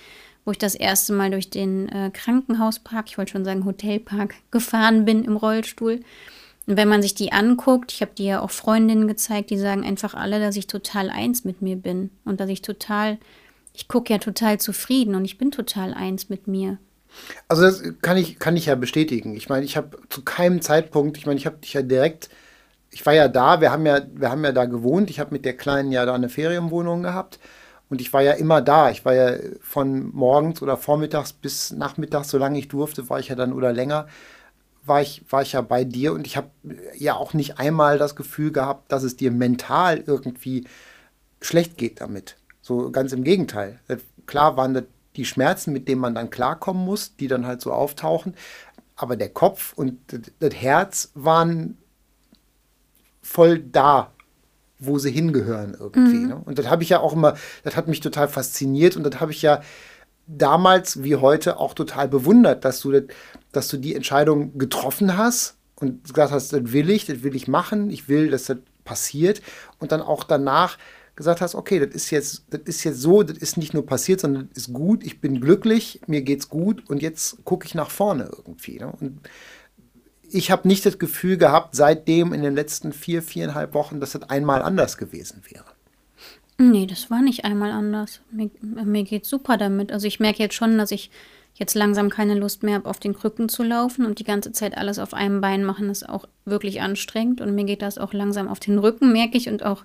wo 0.45 0.53
ich 0.53 0.59
das 0.59 0.75
erste 0.75 1.13
Mal 1.13 1.31
durch 1.31 1.51
den 1.51 1.89
äh, 1.89 2.11
Krankenhauspark, 2.13 3.07
ich 3.09 3.19
wollte 3.19 3.33
schon 3.33 3.45
sagen 3.45 3.65
Hotelpark, 3.65 4.37
gefahren 4.51 5.05
bin 5.05 5.25
im 5.25 5.37
Rollstuhl. 5.37 6.01
Und 6.67 6.77
wenn 6.77 6.89
man 6.89 7.03
sich 7.03 7.15
die 7.15 7.33
anguckt, 7.33 7.93
ich 7.93 8.01
habe 8.01 8.13
die 8.17 8.25
ja 8.25 8.41
auch 8.41 8.51
Freundinnen 8.51 9.07
gezeigt, 9.07 9.51
die 9.51 9.59
sagen 9.59 9.85
einfach 9.85 10.15
alle, 10.15 10.41
dass 10.41 10.57
ich 10.57 10.67
total 10.67 11.11
eins 11.11 11.45
mit 11.45 11.61
mir 11.63 11.77
bin 11.77 12.11
und 12.25 12.41
dass 12.41 12.49
ich 12.49 12.63
total, 12.63 13.19
ich 13.75 13.89
gucke 13.89 14.13
ja 14.13 14.19
total 14.19 14.59
zufrieden 14.59 15.15
und 15.15 15.25
ich 15.25 15.37
bin 15.37 15.51
total 15.51 15.93
eins 15.93 16.29
mit 16.29 16.47
mir. 16.47 16.79
Also 17.49 17.63
das 17.63 17.83
kann 18.03 18.17
ich, 18.17 18.39
kann 18.39 18.57
ich 18.57 18.67
ja 18.67 18.75
bestätigen. 18.75 19.37
Ich 19.37 19.49
meine, 19.49 19.65
ich 19.65 19.77
habe 19.77 19.99
zu 20.09 20.23
keinem 20.23 20.63
Zeitpunkt, 20.63 21.17
ich 21.19 21.27
meine, 21.27 21.39
ich 21.39 21.47
habe 21.47 21.59
dich 21.59 21.75
ja 21.75 21.83
direkt, 21.83 22.31
ich 22.91 23.05
war 23.05 23.13
ja 23.13 23.29
da, 23.29 23.61
wir 23.61 23.71
haben 23.71 23.87
ja, 23.87 24.01
wir 24.15 24.31
haben 24.31 24.45
ja 24.45 24.53
da 24.53 24.65
gewohnt, 24.65 25.11
ich 25.11 25.21
habe 25.21 25.33
mit 25.33 25.45
der 25.45 25.57
Kleinen 25.57 25.93
ja 25.93 26.07
da 26.07 26.15
eine 26.15 26.29
Ferienwohnung 26.29 27.03
gehabt 27.03 27.39
und 27.91 28.01
ich 28.01 28.13
war 28.13 28.23
ja 28.23 28.33
immer 28.33 28.63
da. 28.63 28.91
Ich 28.91 29.05
war 29.05 29.15
ja 29.15 29.37
von 29.61 30.11
morgens 30.15 30.63
oder 30.63 30.77
vormittags 30.77 31.33
bis 31.33 31.73
nachmittags, 31.73 32.31
solange 32.31 32.59
ich 32.59 32.69
durfte, 32.69 33.09
war 33.11 33.21
ich 33.21 33.29
ja 33.29 33.35
dann 33.35 33.53
oder 33.53 33.73
länger, 33.73 34.07
war 34.85 35.01
ich, 35.03 35.25
war 35.31 35.43
ich 35.43 35.53
ja 35.53 35.61
bei 35.61 35.85
dir 35.85 36.13
und 36.13 36.27
ich 36.27 36.37
habe 36.37 36.51
ja 36.97 37.15
auch 37.15 37.33
nicht 37.35 37.59
einmal 37.59 37.99
das 37.99 38.17
Gefühl 38.17 38.53
gehabt, 38.53 38.93
dass 38.93 39.03
es 39.03 39.17
dir 39.17 39.31
mental 39.31 40.03
irgendwie 40.07 40.67
schlecht 41.41 41.77
geht 41.77 42.01
damit. 42.01 42.37
So 42.61 42.91
ganz 42.91 43.13
im 43.13 43.25
Gegenteil. 43.25 43.81
Klar 44.27 44.57
waren 44.57 44.75
das 44.75 44.85
die 45.17 45.25
Schmerzen, 45.25 45.73
mit 45.73 45.89
denen 45.89 46.01
man 46.01 46.15
dann 46.15 46.31
klarkommen 46.31 46.85
muss, 46.85 47.17
die 47.17 47.29
dann 47.29 47.47
halt 47.47 47.61
so 47.61 47.73
auftauchen. 47.73 48.35
Aber 48.97 49.17
der 49.17 49.29
Kopf 49.29 49.73
und 49.75 49.99
das 50.41 50.55
Herz 50.55 51.11
waren 51.15 51.79
voll 53.23 53.59
da, 53.59 54.13
wo 54.79 54.99
sie 54.99 55.11
hingehören 55.11 55.77
irgendwie. 55.79 56.17
Mhm. 56.17 56.29
Ne? 56.29 56.43
Und 56.45 56.59
das 56.59 56.69
habe 56.69 56.83
ich 56.83 56.91
ja 56.91 57.01
auch 57.01 57.13
immer, 57.13 57.37
das 57.63 57.77
hat 57.77 57.89
mich 57.89 58.01
total 58.01 58.29
fasziniert 58.29 58.97
und 58.97 59.05
das 59.05 59.21
habe 59.21 59.33
ich 59.33 59.43
ja 59.43 59.63
damals 60.27 61.03
wie 61.03 61.17
heute 61.17 61.59
auch 61.59 61.75
total 61.75 62.09
bewundert, 62.09 62.65
dass 62.65 62.81
du, 62.81 62.93
das, 62.93 63.05
dass 63.53 63.69
du 63.69 63.77
die 63.77 63.95
Entscheidung 63.95 64.59
getroffen 64.59 65.17
hast 65.17 65.57
und 65.77 66.05
gesagt 66.05 66.33
hast, 66.33 66.53
das 66.53 66.73
will 66.73 66.91
ich, 66.91 67.07
das 67.07 67.23
will 67.23 67.35
ich 67.37 67.49
machen, 67.49 67.91
ich 67.91 68.09
will, 68.09 68.31
dass 68.31 68.45
das 68.45 68.59
passiert 68.85 69.43
und 69.79 69.93
dann 69.93 70.03
auch 70.03 70.25
danach 70.25 70.79
gesagt 71.17 71.41
hast, 71.41 71.55
okay, 71.55 71.79
das 71.79 71.95
ist 71.95 72.11
jetzt, 72.11 72.45
das 72.51 72.63
ist 72.65 72.85
jetzt 72.85 73.01
so, 73.01 73.23
das 73.23 73.39
ist 73.39 73.57
nicht 73.57 73.73
nur 73.73 73.87
passiert, 73.87 74.21
sondern 74.21 74.49
das 74.49 74.65
ist 74.65 74.73
gut, 74.73 75.05
ich 75.05 75.21
bin 75.21 75.41
glücklich, 75.41 76.01
mir 76.07 76.23
geht's 76.23 76.49
gut 76.49 76.89
und 76.89 77.03
jetzt 77.03 77.45
gucke 77.45 77.67
ich 77.67 77.75
nach 77.75 77.91
vorne 77.91 78.31
irgendwie. 78.37 78.79
Ne? 78.79 78.93
Und 79.01 79.21
ich 80.23 80.51
habe 80.51 80.67
nicht 80.67 80.85
das 80.85 80.99
Gefühl 80.99 81.37
gehabt, 81.37 81.77
seitdem 81.77 82.33
in 82.33 82.43
den 82.43 82.55
letzten 82.55 82.93
vier, 82.93 83.23
viereinhalb 83.23 83.75
Wochen, 83.75 84.01
dass 84.01 84.13
das 84.13 84.25
einmal 84.25 84.63
anders 84.63 84.97
gewesen 84.97 85.43
wäre. 85.49 85.67
Nee, 86.59 86.87
das 86.87 87.11
war 87.11 87.21
nicht 87.21 87.45
einmal 87.45 87.73
anders. 87.73 88.21
Mir, 88.31 88.51
mir 88.63 89.03
geht 89.05 89.27
super 89.27 89.57
damit. 89.57 89.91
Also 89.91 90.07
ich 90.07 90.21
merke 90.21 90.43
jetzt 90.43 90.55
schon, 90.55 90.79
dass 90.79 90.93
ich 90.93 91.11
jetzt 91.55 91.75
langsam 91.75 92.11
keine 92.11 92.35
Lust 92.35 92.63
mehr 92.63 92.75
habe, 92.77 92.89
auf 92.89 93.01
den 93.01 93.15
Krücken 93.15 93.49
zu 93.49 93.63
laufen 93.63 94.05
und 94.07 94.19
die 94.19 94.25
ganze 94.25 94.53
Zeit 94.53 94.77
alles 94.77 94.99
auf 94.99 95.15
einem 95.15 95.41
Bein 95.41 95.65
machen, 95.65 95.91
ist 95.91 96.09
auch 96.09 96.27
wirklich 96.45 96.81
anstrengend. 96.81 97.41
Und 97.41 97.55
mir 97.55 97.65
geht 97.65 97.83
das 97.83 97.99
auch 97.99 98.13
langsam 98.13 98.49
auf 98.49 98.61
den 98.61 98.79
Rücken, 98.79 99.13
merke 99.13 99.37
ich, 99.37 99.49
und 99.49 99.65
auch 99.65 99.85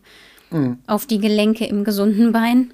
mhm. 0.52 0.80
auf 0.88 1.06
die 1.06 1.20
Gelenke 1.20 1.66
im 1.66 1.84
gesunden 1.84 2.32
Bein. 2.32 2.74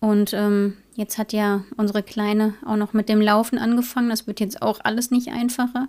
Und 0.00 0.32
ähm, 0.34 0.74
jetzt 0.94 1.16
hat 1.16 1.32
ja 1.32 1.64
unsere 1.76 2.02
Kleine 2.02 2.54
auch 2.66 2.76
noch 2.76 2.92
mit 2.92 3.08
dem 3.08 3.20
Laufen 3.20 3.58
angefangen. 3.58 4.10
Das 4.10 4.26
wird 4.26 4.40
jetzt 4.40 4.60
auch 4.60 4.80
alles 4.82 5.10
nicht 5.10 5.28
einfacher. 5.28 5.88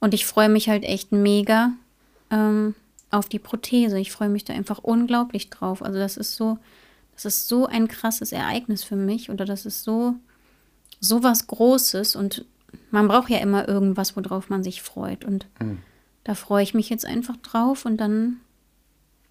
Und 0.00 0.14
ich 0.14 0.26
freue 0.26 0.48
mich 0.48 0.68
halt 0.68 0.84
echt 0.84 1.12
mega 1.12 1.72
ähm, 2.30 2.74
auf 3.10 3.28
die 3.28 3.38
Prothese. 3.38 3.98
Ich 3.98 4.12
freue 4.12 4.28
mich 4.28 4.44
da 4.44 4.52
einfach 4.52 4.78
unglaublich 4.78 5.50
drauf. 5.50 5.82
Also 5.82 5.98
das 5.98 6.16
ist 6.16 6.36
so, 6.36 6.58
das 7.14 7.24
ist 7.24 7.48
so 7.48 7.66
ein 7.66 7.88
krasses 7.88 8.32
Ereignis 8.32 8.84
für 8.84 8.96
mich. 8.96 9.30
Oder 9.30 9.44
das 9.44 9.66
ist 9.66 9.84
so, 9.84 10.14
so 11.00 11.22
was 11.22 11.46
Großes. 11.46 12.16
Und 12.16 12.44
man 12.90 13.08
braucht 13.08 13.30
ja 13.30 13.38
immer 13.38 13.68
irgendwas, 13.68 14.16
worauf 14.16 14.48
man 14.48 14.64
sich 14.64 14.82
freut. 14.82 15.24
Und 15.24 15.46
mhm. 15.60 15.78
da 16.24 16.34
freue 16.34 16.62
ich 16.62 16.74
mich 16.74 16.90
jetzt 16.90 17.06
einfach 17.06 17.36
drauf. 17.36 17.84
Und 17.84 17.98
dann 17.98 18.40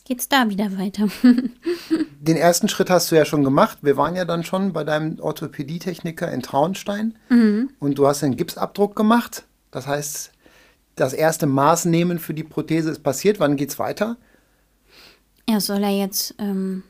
geht 0.06 0.20
es 0.20 0.30
da 0.30 0.50
wieder 0.50 0.78
weiter. 0.78 1.08
Den 2.20 2.38
ersten 2.38 2.70
Schritt 2.70 2.90
hast 2.90 3.12
du 3.12 3.16
ja 3.16 3.26
schon 3.26 3.44
gemacht. 3.44 3.80
Wir 3.82 3.98
waren 3.98 4.16
ja 4.16 4.24
dann 4.24 4.44
schon 4.44 4.72
bei 4.72 4.84
deinem 4.84 5.20
Orthopädietechniker 5.20 6.32
in 6.32 6.42
Traunstein 6.42 7.16
mhm. 7.30 7.72
und 7.80 7.98
du 7.98 8.08
hast 8.08 8.24
einen 8.24 8.38
Gipsabdruck 8.38 8.96
gemacht. 8.96 9.46
Das 9.72 9.88
heißt, 9.88 10.32
das 10.96 11.14
erste 11.14 11.46
Maßnehmen 11.46 12.20
für 12.20 12.34
die 12.34 12.43
Prothese 12.43 12.91
ist 12.91 13.04
passiert. 13.04 13.39
Wann 13.39 13.58
geht 13.58 13.70
es 13.70 13.80
weiter? 13.80 14.18
Ja, 15.50 15.60
soll 15.60 15.84
er 15.84 15.98
jetzt 15.98 16.36
ähm, 16.39 16.84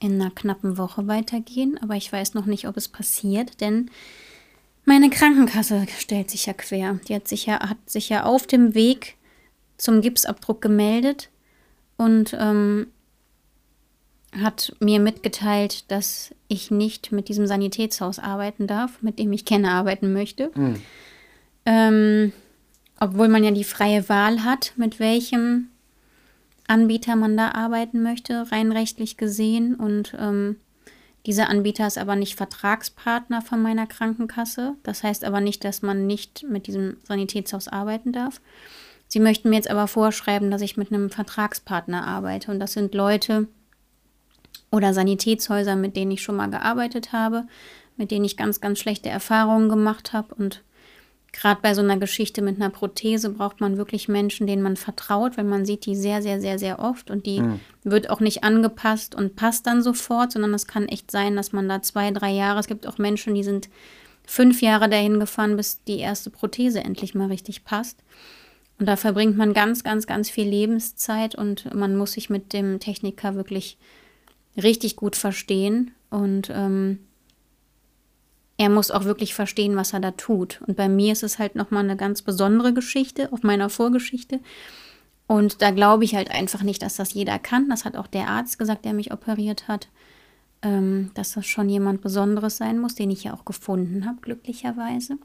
in 0.00 0.20
einer 0.20 0.30
knappen 0.30 0.78
Woche 0.78 1.06
weitergehen, 1.06 1.78
aber 1.82 1.94
ich 1.94 2.12
weiß 2.12 2.34
noch 2.34 2.46
nicht, 2.46 2.66
ob 2.66 2.76
es 2.76 2.88
passiert, 2.88 3.60
denn 3.60 3.90
meine 4.84 5.10
Krankenkasse 5.10 5.86
stellt 5.98 6.30
sich 6.30 6.46
ja 6.46 6.54
quer. 6.54 6.98
Die 7.08 7.14
hat 7.14 7.28
sich 7.28 7.46
ja, 7.46 7.68
hat 7.68 7.78
sich 7.86 8.08
ja 8.08 8.24
auf 8.24 8.46
dem 8.46 8.74
Weg 8.74 9.16
zum 9.76 10.00
Gipsabdruck 10.00 10.60
gemeldet 10.60 11.28
und 11.96 12.36
ähm, 12.38 12.88
hat 14.40 14.74
mir 14.80 14.98
mitgeteilt, 14.98 15.90
dass 15.90 16.34
ich 16.48 16.70
nicht 16.70 17.12
mit 17.12 17.28
diesem 17.28 17.46
Sanitätshaus 17.46 18.18
arbeiten 18.18 18.66
darf, 18.66 19.02
mit 19.02 19.18
dem 19.18 19.32
ich 19.32 19.44
gerne 19.44 19.70
arbeiten 19.70 20.12
möchte. 20.12 20.50
Mhm. 20.54 20.82
Ähm, 21.64 22.32
obwohl 23.02 23.26
man 23.26 23.42
ja 23.42 23.50
die 23.50 23.64
freie 23.64 24.08
Wahl 24.08 24.44
hat, 24.44 24.74
mit 24.76 25.00
welchem 25.00 25.70
Anbieter 26.68 27.16
man 27.16 27.36
da 27.36 27.50
arbeiten 27.50 28.00
möchte, 28.00 28.46
rein 28.52 28.70
rechtlich 28.70 29.16
gesehen. 29.16 29.74
Und 29.74 30.14
ähm, 30.16 30.54
dieser 31.26 31.50
Anbieter 31.50 31.88
ist 31.88 31.98
aber 31.98 32.14
nicht 32.14 32.36
Vertragspartner 32.36 33.42
von 33.42 33.60
meiner 33.60 33.88
Krankenkasse. 33.88 34.74
Das 34.84 35.02
heißt 35.02 35.24
aber 35.24 35.40
nicht, 35.40 35.64
dass 35.64 35.82
man 35.82 36.06
nicht 36.06 36.44
mit 36.48 36.68
diesem 36.68 36.96
Sanitätshaus 37.02 37.66
arbeiten 37.66 38.12
darf. 38.12 38.40
Sie 39.08 39.18
möchten 39.18 39.50
mir 39.50 39.56
jetzt 39.56 39.70
aber 39.70 39.88
vorschreiben, 39.88 40.52
dass 40.52 40.62
ich 40.62 40.76
mit 40.76 40.92
einem 40.92 41.10
Vertragspartner 41.10 42.06
arbeite. 42.06 42.52
Und 42.52 42.60
das 42.60 42.72
sind 42.72 42.94
Leute, 42.94 43.48
oder 44.70 44.94
Sanitätshäuser, 44.94 45.74
mit 45.74 45.96
denen 45.96 46.12
ich 46.12 46.22
schon 46.22 46.36
mal 46.36 46.50
gearbeitet 46.50 47.12
habe, 47.12 47.48
mit 47.96 48.12
denen 48.12 48.24
ich 48.24 48.36
ganz, 48.36 48.60
ganz 48.60 48.78
schlechte 48.78 49.08
Erfahrungen 49.08 49.68
gemacht 49.68 50.12
habe. 50.12 50.36
Und 50.36 50.62
gerade 51.32 51.60
bei 51.62 51.74
so 51.74 51.80
einer 51.80 51.96
Geschichte 51.96 52.42
mit 52.42 52.56
einer 52.56 52.70
Prothese 52.70 53.30
braucht 53.30 53.60
man 53.60 53.78
wirklich 53.78 54.08
Menschen, 54.08 54.46
denen 54.46 54.62
man 54.62 54.76
vertraut, 54.76 55.36
weil 55.36 55.44
man 55.44 55.64
sieht 55.64 55.86
die 55.86 55.96
sehr, 55.96 56.22
sehr, 56.22 56.40
sehr, 56.40 56.58
sehr 56.58 56.78
oft 56.78 57.10
und 57.10 57.26
die 57.26 57.40
mhm. 57.40 57.60
wird 57.84 58.10
auch 58.10 58.20
nicht 58.20 58.44
angepasst 58.44 59.14
und 59.14 59.34
passt 59.34 59.66
dann 59.66 59.82
sofort, 59.82 60.32
sondern 60.32 60.52
es 60.54 60.66
kann 60.66 60.88
echt 60.88 61.10
sein, 61.10 61.34
dass 61.34 61.52
man 61.52 61.68
da 61.68 61.82
zwei, 61.82 62.10
drei 62.10 62.30
Jahre, 62.30 62.60
es 62.60 62.66
gibt 62.66 62.86
auch 62.86 62.98
Menschen, 62.98 63.34
die 63.34 63.44
sind 63.44 63.70
fünf 64.26 64.62
Jahre 64.62 64.88
dahin 64.88 65.18
gefahren, 65.18 65.56
bis 65.56 65.82
die 65.84 65.98
erste 65.98 66.30
Prothese 66.30 66.80
endlich 66.80 67.14
mal 67.14 67.28
richtig 67.28 67.64
passt. 67.64 67.98
Und 68.78 68.86
da 68.86 68.96
verbringt 68.96 69.36
man 69.36 69.52
ganz, 69.52 69.84
ganz, 69.84 70.06
ganz 70.06 70.28
viel 70.28 70.48
Lebenszeit 70.48 71.34
und 71.34 71.74
man 71.74 71.96
muss 71.96 72.12
sich 72.12 72.30
mit 72.30 72.52
dem 72.52 72.80
Techniker 72.80 73.34
wirklich 73.34 73.78
richtig 74.56 74.96
gut 74.96 75.16
verstehen 75.16 75.92
und 76.10 76.50
ähm, 76.52 76.98
er 78.62 78.68
muss 78.68 78.92
auch 78.92 79.02
wirklich 79.02 79.34
verstehen, 79.34 79.74
was 79.74 79.92
er 79.92 79.98
da 79.98 80.12
tut. 80.12 80.62
Und 80.68 80.76
bei 80.76 80.88
mir 80.88 81.12
ist 81.12 81.24
es 81.24 81.40
halt 81.40 81.56
nochmal 81.56 81.82
eine 81.82 81.96
ganz 81.96 82.22
besondere 82.22 82.72
Geschichte 82.72 83.32
auf 83.32 83.42
meiner 83.42 83.68
Vorgeschichte. 83.68 84.38
Und 85.26 85.62
da 85.62 85.72
glaube 85.72 86.04
ich 86.04 86.14
halt 86.14 86.30
einfach 86.30 86.62
nicht, 86.62 86.80
dass 86.80 86.94
das 86.94 87.12
jeder 87.12 87.40
kann. 87.40 87.68
Das 87.68 87.84
hat 87.84 87.96
auch 87.96 88.06
der 88.06 88.28
Arzt 88.28 88.60
gesagt, 88.60 88.84
der 88.84 88.92
mich 88.92 89.12
operiert 89.12 89.66
hat, 89.66 89.88
ähm, 90.62 91.10
dass 91.14 91.32
das 91.32 91.44
schon 91.44 91.68
jemand 91.68 92.02
Besonderes 92.02 92.56
sein 92.56 92.78
muss, 92.78 92.94
den 92.94 93.10
ich 93.10 93.24
ja 93.24 93.34
auch 93.34 93.44
gefunden 93.44 94.06
habe, 94.06 94.20
glücklicherweise. 94.20 95.18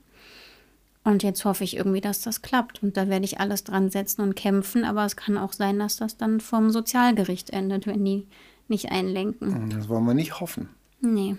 Und 1.03 1.21
jetzt 1.21 1.45
hoffe 1.45 1.63
ich 1.63 1.77
irgendwie, 1.77 2.01
dass 2.01 2.21
das 2.21 2.41
klappt. 2.41 2.81
Und 2.81 2.97
da 2.97 3.07
werde 3.07 3.25
ich 3.25 3.39
alles 3.39 3.63
dran 3.63 3.91
setzen 3.91 4.23
und 4.23 4.35
kämpfen. 4.35 4.83
Aber 4.83 5.05
es 5.05 5.15
kann 5.15 5.37
auch 5.37 5.53
sein, 5.53 5.77
dass 5.77 5.97
das 5.97 6.17
dann 6.17 6.39
vom 6.39 6.71
Sozialgericht 6.71 7.51
endet, 7.51 7.85
wenn 7.85 8.03
die 8.03 8.25
nicht 8.67 8.91
einlenken. 8.91 9.69
Das 9.69 9.89
wollen 9.89 10.05
wir 10.05 10.15
nicht 10.15 10.39
hoffen. 10.39 10.69
Nee. 11.01 11.35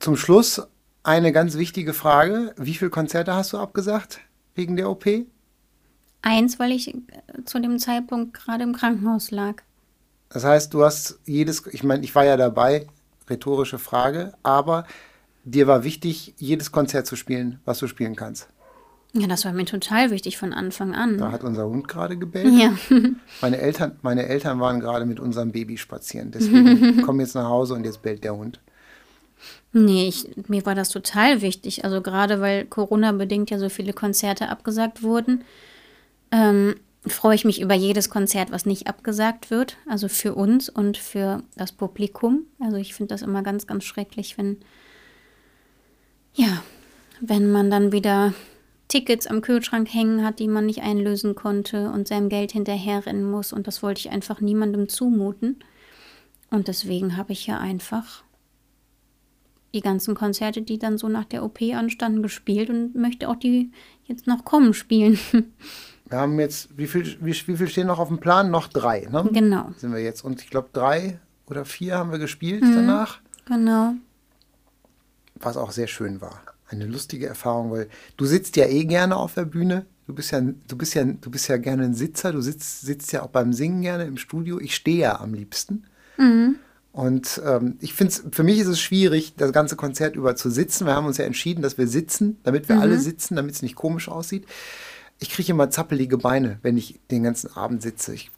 Zum 0.00 0.16
Schluss 0.16 0.62
eine 1.02 1.30
ganz 1.30 1.58
wichtige 1.58 1.92
Frage. 1.92 2.54
Wie 2.56 2.74
viele 2.74 2.90
Konzerte 2.90 3.34
hast 3.34 3.52
du 3.52 3.58
abgesagt 3.58 4.20
wegen 4.54 4.76
der 4.76 4.88
OP? 4.88 5.06
Eins, 6.22 6.58
weil 6.58 6.72
ich 6.72 6.94
äh, 6.94 7.00
zu 7.44 7.60
dem 7.60 7.78
Zeitpunkt 7.78 8.32
gerade 8.32 8.64
im 8.64 8.74
Krankenhaus 8.74 9.30
lag. 9.30 9.62
Das 10.30 10.44
heißt, 10.44 10.72
du 10.72 10.84
hast 10.84 11.18
jedes, 11.26 11.66
ich 11.66 11.82
meine, 11.82 12.02
ich 12.02 12.14
war 12.14 12.24
ja 12.24 12.38
dabei, 12.38 12.86
rhetorische 13.28 13.78
Frage, 13.78 14.32
aber 14.42 14.86
dir 15.44 15.66
war 15.66 15.84
wichtig, 15.84 16.34
jedes 16.38 16.72
Konzert 16.72 17.06
zu 17.06 17.14
spielen, 17.14 17.60
was 17.66 17.78
du 17.78 17.86
spielen 17.86 18.16
kannst. 18.16 18.48
Ja, 19.12 19.26
das 19.26 19.44
war 19.44 19.52
mir 19.52 19.66
total 19.66 20.10
wichtig 20.10 20.38
von 20.38 20.54
Anfang 20.54 20.94
an. 20.94 21.18
Da 21.18 21.30
hat 21.30 21.44
unser 21.44 21.66
Hund 21.66 21.88
gerade 21.88 22.16
gebellt. 22.16 22.54
Ja. 22.54 22.72
Meine 23.42 23.58
Eltern, 23.58 23.98
meine 24.00 24.26
Eltern 24.26 24.60
waren 24.60 24.80
gerade 24.80 25.04
mit 25.04 25.20
unserem 25.20 25.52
Baby 25.52 25.76
spazieren. 25.76 26.30
Deswegen 26.30 27.02
kommen 27.06 27.20
jetzt 27.20 27.34
nach 27.34 27.48
Hause 27.48 27.74
und 27.74 27.84
jetzt 27.84 28.00
bellt 28.00 28.24
der 28.24 28.36
Hund. 28.36 28.60
Nee, 29.72 30.08
ich, 30.08 30.26
mir 30.48 30.66
war 30.66 30.74
das 30.74 30.88
total 30.88 31.42
wichtig. 31.42 31.84
Also 31.84 32.00
gerade 32.02 32.40
weil 32.40 32.64
Corona-bedingt 32.64 33.50
ja 33.50 33.58
so 33.58 33.68
viele 33.68 33.92
Konzerte 33.92 34.48
abgesagt 34.48 35.02
wurden, 35.02 35.44
ähm, 36.32 36.74
freue 37.06 37.34
ich 37.34 37.44
mich 37.44 37.60
über 37.60 37.74
jedes 37.74 38.10
Konzert, 38.10 38.50
was 38.50 38.66
nicht 38.66 38.86
abgesagt 38.86 39.50
wird. 39.50 39.76
Also 39.88 40.08
für 40.08 40.34
uns 40.34 40.68
und 40.68 40.98
für 40.98 41.42
das 41.56 41.72
Publikum. 41.72 42.46
Also 42.58 42.76
ich 42.76 42.94
finde 42.94 43.14
das 43.14 43.22
immer 43.22 43.42
ganz, 43.42 43.66
ganz 43.66 43.84
schrecklich, 43.84 44.36
wenn, 44.36 44.58
ja, 46.34 46.62
wenn 47.20 47.50
man 47.50 47.70
dann 47.70 47.92
wieder 47.92 48.34
Tickets 48.88 49.28
am 49.28 49.40
Kühlschrank 49.40 49.92
hängen 49.92 50.24
hat, 50.24 50.40
die 50.40 50.48
man 50.48 50.66
nicht 50.66 50.82
einlösen 50.82 51.36
konnte 51.36 51.90
und 51.90 52.08
seinem 52.08 52.28
Geld 52.28 52.52
hinterherrennen 52.52 53.30
muss. 53.30 53.52
Und 53.52 53.68
das 53.68 53.84
wollte 53.84 54.00
ich 54.00 54.10
einfach 54.10 54.40
niemandem 54.40 54.88
zumuten. 54.88 55.60
Und 56.50 56.66
deswegen 56.66 57.16
habe 57.16 57.32
ich 57.32 57.46
ja 57.46 57.58
einfach 57.58 58.24
die 59.74 59.80
ganzen 59.80 60.14
Konzerte, 60.14 60.62
die 60.62 60.78
dann 60.78 60.98
so 60.98 61.08
nach 61.08 61.24
der 61.24 61.44
OP 61.44 61.60
anstanden, 61.62 62.22
gespielt 62.22 62.70
und 62.70 62.94
möchte 62.94 63.28
auch 63.28 63.36
die 63.36 63.70
jetzt 64.04 64.26
noch 64.26 64.44
kommen 64.44 64.74
spielen. 64.74 65.18
Wir 66.06 66.18
haben 66.18 66.40
jetzt, 66.40 66.76
wie 66.76 66.88
viel, 66.88 67.16
wie, 67.20 67.32
wie 67.32 67.56
viel 67.56 67.68
stehen 67.68 67.86
noch 67.86 68.00
auf 68.00 68.08
dem 68.08 68.18
Plan? 68.18 68.50
Noch 68.50 68.66
drei, 68.66 69.06
ne? 69.12 69.28
Genau. 69.32 69.70
Sind 69.76 69.92
wir 69.92 70.02
jetzt. 70.02 70.24
Und 70.24 70.42
ich 70.42 70.50
glaube, 70.50 70.68
drei 70.72 71.20
oder 71.46 71.64
vier 71.64 71.98
haben 71.98 72.10
wir 72.10 72.18
gespielt 72.18 72.64
mhm, 72.64 72.74
danach. 72.74 73.20
Genau. 73.46 73.92
Was 75.36 75.56
auch 75.56 75.70
sehr 75.70 75.86
schön 75.86 76.20
war 76.20 76.42
eine 76.70 76.86
lustige 76.86 77.26
Erfahrung, 77.26 77.70
weil 77.70 77.88
du 78.16 78.24
sitzt 78.24 78.56
ja 78.56 78.66
eh 78.66 78.84
gerne 78.84 79.16
auf 79.16 79.34
der 79.34 79.44
Bühne. 79.44 79.86
Du 80.06 80.14
bist 80.14 80.30
ja, 80.32 80.40
du 80.40 80.76
bist 80.76 80.94
ja, 80.94 81.04
du 81.04 81.30
bist 81.30 81.48
ja 81.48 81.56
gerne 81.56 81.84
ein 81.84 81.94
Sitzer. 81.94 82.32
Du 82.32 82.40
sitzt, 82.40 82.82
sitzt 82.82 83.12
ja 83.12 83.22
auch 83.22 83.28
beim 83.28 83.52
Singen 83.52 83.82
gerne 83.82 84.04
im 84.04 84.16
Studio. 84.16 84.58
Ich 84.60 84.74
stehe 84.74 84.98
ja 84.98 85.20
am 85.20 85.34
liebsten. 85.34 85.84
Mhm. 86.16 86.56
Und 86.92 87.40
ähm, 87.46 87.76
ich 87.80 87.94
finde 87.94 88.12
es, 88.12 88.24
für 88.32 88.42
mich 88.42 88.58
ist 88.58 88.66
es 88.66 88.80
schwierig, 88.80 89.34
das 89.36 89.52
ganze 89.52 89.76
Konzert 89.76 90.16
über 90.16 90.34
zu 90.34 90.50
sitzen. 90.50 90.86
Wir 90.86 90.94
haben 90.94 91.06
uns 91.06 91.18
ja 91.18 91.24
entschieden, 91.24 91.62
dass 91.62 91.78
wir 91.78 91.86
sitzen, 91.86 92.38
damit 92.42 92.68
wir 92.68 92.76
mhm. 92.76 92.82
alle 92.82 92.98
sitzen, 92.98 93.36
damit 93.36 93.54
es 93.54 93.62
nicht 93.62 93.76
komisch 93.76 94.08
aussieht. 94.08 94.46
Ich 95.18 95.30
kriege 95.30 95.52
immer 95.52 95.70
zappelige 95.70 96.18
Beine, 96.18 96.58
wenn 96.62 96.76
ich 96.76 96.98
den 97.10 97.22
ganzen 97.22 97.54
Abend 97.54 97.82
sitze. 97.82 98.14
Ich 98.14 98.30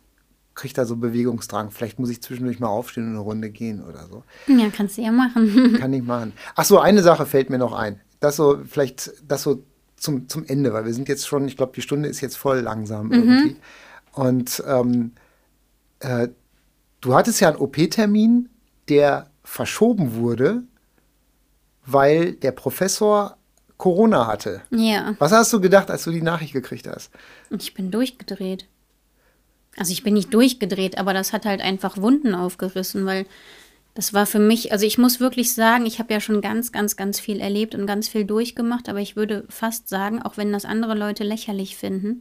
kriege 0.55 0.75
da 0.75 0.85
so 0.85 0.97
Bewegungsdrang. 0.97 1.71
Vielleicht 1.71 1.99
muss 1.99 2.11
ich 2.11 2.21
zwischendurch 2.21 2.61
mal 2.61 2.69
aufstehen 2.69 3.05
und 3.05 3.11
eine 3.11 3.21
Runde 3.21 3.49
gehen 3.51 3.83
oder 3.83 4.07
so. 4.07 4.23
Ja, 4.47 4.69
kannst 4.75 4.99
du 4.99 5.03
ja 5.03 5.13
machen. 5.13 5.77
Kann 5.81 5.93
ich 5.95 6.03
machen. 6.03 6.35
Ach 6.55 6.65
so, 6.65 6.79
eine 6.79 7.03
Sache 7.03 7.25
fällt 7.25 7.49
mir 7.49 7.59
noch 7.59 7.73
ein 7.73 8.01
das 8.23 8.37
so, 8.37 8.61
vielleicht 8.65 9.13
das 9.27 9.43
so 9.43 9.63
zum, 9.97 10.29
zum 10.29 10.45
Ende, 10.47 10.73
weil 10.73 10.85
wir 10.85 10.95
sind 10.95 11.09
jetzt 11.09 11.27
schon, 11.27 11.47
ich 11.47 11.57
glaube, 11.57 11.73
die 11.75 11.83
Stunde 11.83 12.09
ist 12.09 12.21
jetzt 12.21 12.37
voll 12.37 12.61
langsam 12.61 13.07
mhm. 13.07 13.13
irgendwie. 13.13 13.57
Und 14.13 14.63
ähm, 14.67 15.13
äh, 16.01 16.29
du 17.03 17.15
hattest 17.15 17.41
ja 17.41 17.49
einen 17.49 17.59
OP-Termin, 17.59 18.49
der 18.89 19.31
verschoben 19.45 20.15
wurde, 20.15 20.63
weil 21.85 22.33
der 22.33 22.53
Professor 22.53 23.37
Corona 23.77 24.27
hatte. 24.27 24.63
Ja. 24.71 25.15
Was 25.19 25.33
hast 25.33 25.53
du 25.53 25.61
gedacht, 25.61 25.91
als 25.91 26.05
du 26.05 26.11
die 26.11 26.23
Nachricht 26.23 26.53
gekriegt 26.53 26.87
hast? 26.87 27.11
Ich 27.51 27.75
bin 27.75 27.91
durchgedreht. 27.91 28.67
Also 29.77 29.93
ich 29.93 30.03
bin 30.03 30.15
nicht 30.15 30.33
durchgedreht, 30.33 30.99
aber 30.99 31.13
das 31.13 31.33
hat 31.33 31.45
halt 31.45 31.61
einfach 31.61 31.97
Wunden 31.97 32.35
aufgerissen, 32.35 33.07
weil 33.07 33.27
das 33.95 34.15
war 34.15 34.27
für 34.27 34.39
mich, 34.39 34.73
also 34.73 34.87
ich 34.87 34.99
muss 34.99 35.21
wirklich 35.21 35.53
sagen, 35.55 35.85
ich 35.85 35.99
habe 35.99 36.13
ja 36.13 36.21
schon 36.21 36.41
ganz, 36.41 36.73
ganz, 36.73 36.97
ganz 36.97 37.21
viel 37.21 37.41
erlebt 37.41 37.75
und 37.75 37.87
ganz 37.87 38.09
viel 38.09 38.25
durchgemacht, 38.25 38.89
aber 38.89 39.01
ich 39.01 39.17
würde 39.17 39.45
fast 39.49 39.89
sagen, 39.89 40.23
auch 40.23 40.37
wenn 40.37 40.53
das 40.53 40.65
andere 40.65 40.95
Leute 40.95 41.25
lächerlich 41.25 41.77
finden, 41.77 42.21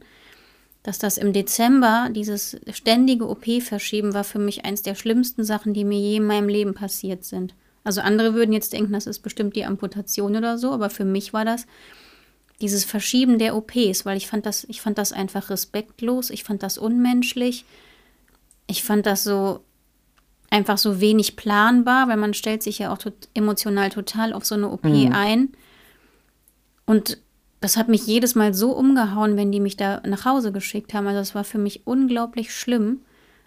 dass 0.82 0.98
das 0.98 1.16
im 1.16 1.32
Dezember, 1.32 2.08
dieses 2.10 2.56
ständige 2.72 3.28
OP-Verschieben, 3.28 4.14
war 4.14 4.24
für 4.24 4.40
mich 4.40 4.64
eins 4.64 4.82
der 4.82 4.94
schlimmsten 4.94 5.44
Sachen, 5.44 5.74
die 5.74 5.84
mir 5.84 5.98
je 5.98 6.16
in 6.16 6.26
meinem 6.26 6.48
Leben 6.48 6.74
passiert 6.74 7.24
sind. 7.24 7.54
Also 7.84 8.00
andere 8.00 8.34
würden 8.34 8.52
jetzt 8.52 8.72
denken, 8.72 8.92
das 8.92 9.06
ist 9.06 9.20
bestimmt 9.20 9.56
die 9.56 9.64
Amputation 9.64 10.36
oder 10.36 10.58
so, 10.58 10.72
aber 10.72 10.90
für 10.90 11.04
mich 11.04 11.32
war 11.32 11.44
das 11.44 11.66
dieses 12.60 12.84
Verschieben 12.84 13.38
der 13.38 13.56
OPs, 13.56 14.04
weil 14.06 14.16
ich 14.16 14.28
fand 14.28 14.46
das, 14.46 14.64
ich 14.64 14.80
fand 14.80 14.98
das 14.98 15.12
einfach 15.12 15.50
respektlos, 15.50 16.30
ich 16.30 16.44
fand 16.44 16.62
das 16.62 16.78
unmenschlich, 16.78 17.64
ich 18.68 18.84
fand 18.84 19.06
das 19.06 19.24
so 19.24 19.64
einfach 20.50 20.78
so 20.78 21.00
wenig 21.00 21.36
planbar, 21.36 22.08
weil 22.08 22.18
man 22.18 22.34
stellt 22.34 22.62
sich 22.62 22.78
ja 22.78 22.92
auch 22.92 22.98
tot, 22.98 23.28
emotional 23.34 23.88
total 23.90 24.32
auf 24.32 24.44
so 24.44 24.54
eine 24.54 24.68
OP 24.68 24.84
mhm. 24.84 25.12
ein. 25.12 25.48
Und 26.86 27.18
das 27.62 27.76
hat 27.76 27.88
mich 27.88 28.06
jedes 28.06 28.34
Mal 28.34 28.52
so 28.54 28.72
umgehauen, 28.72 29.36
wenn 29.36 29.52
die 29.52 29.60
mich 29.60 29.76
da 29.76 30.02
nach 30.04 30.24
Hause 30.24 30.50
geschickt 30.50 30.92
haben. 30.94 31.06
Also 31.06 31.20
es 31.20 31.34
war 31.34 31.44
für 31.44 31.58
mich 31.58 31.86
unglaublich 31.86 32.52
schlimm. 32.54 33.00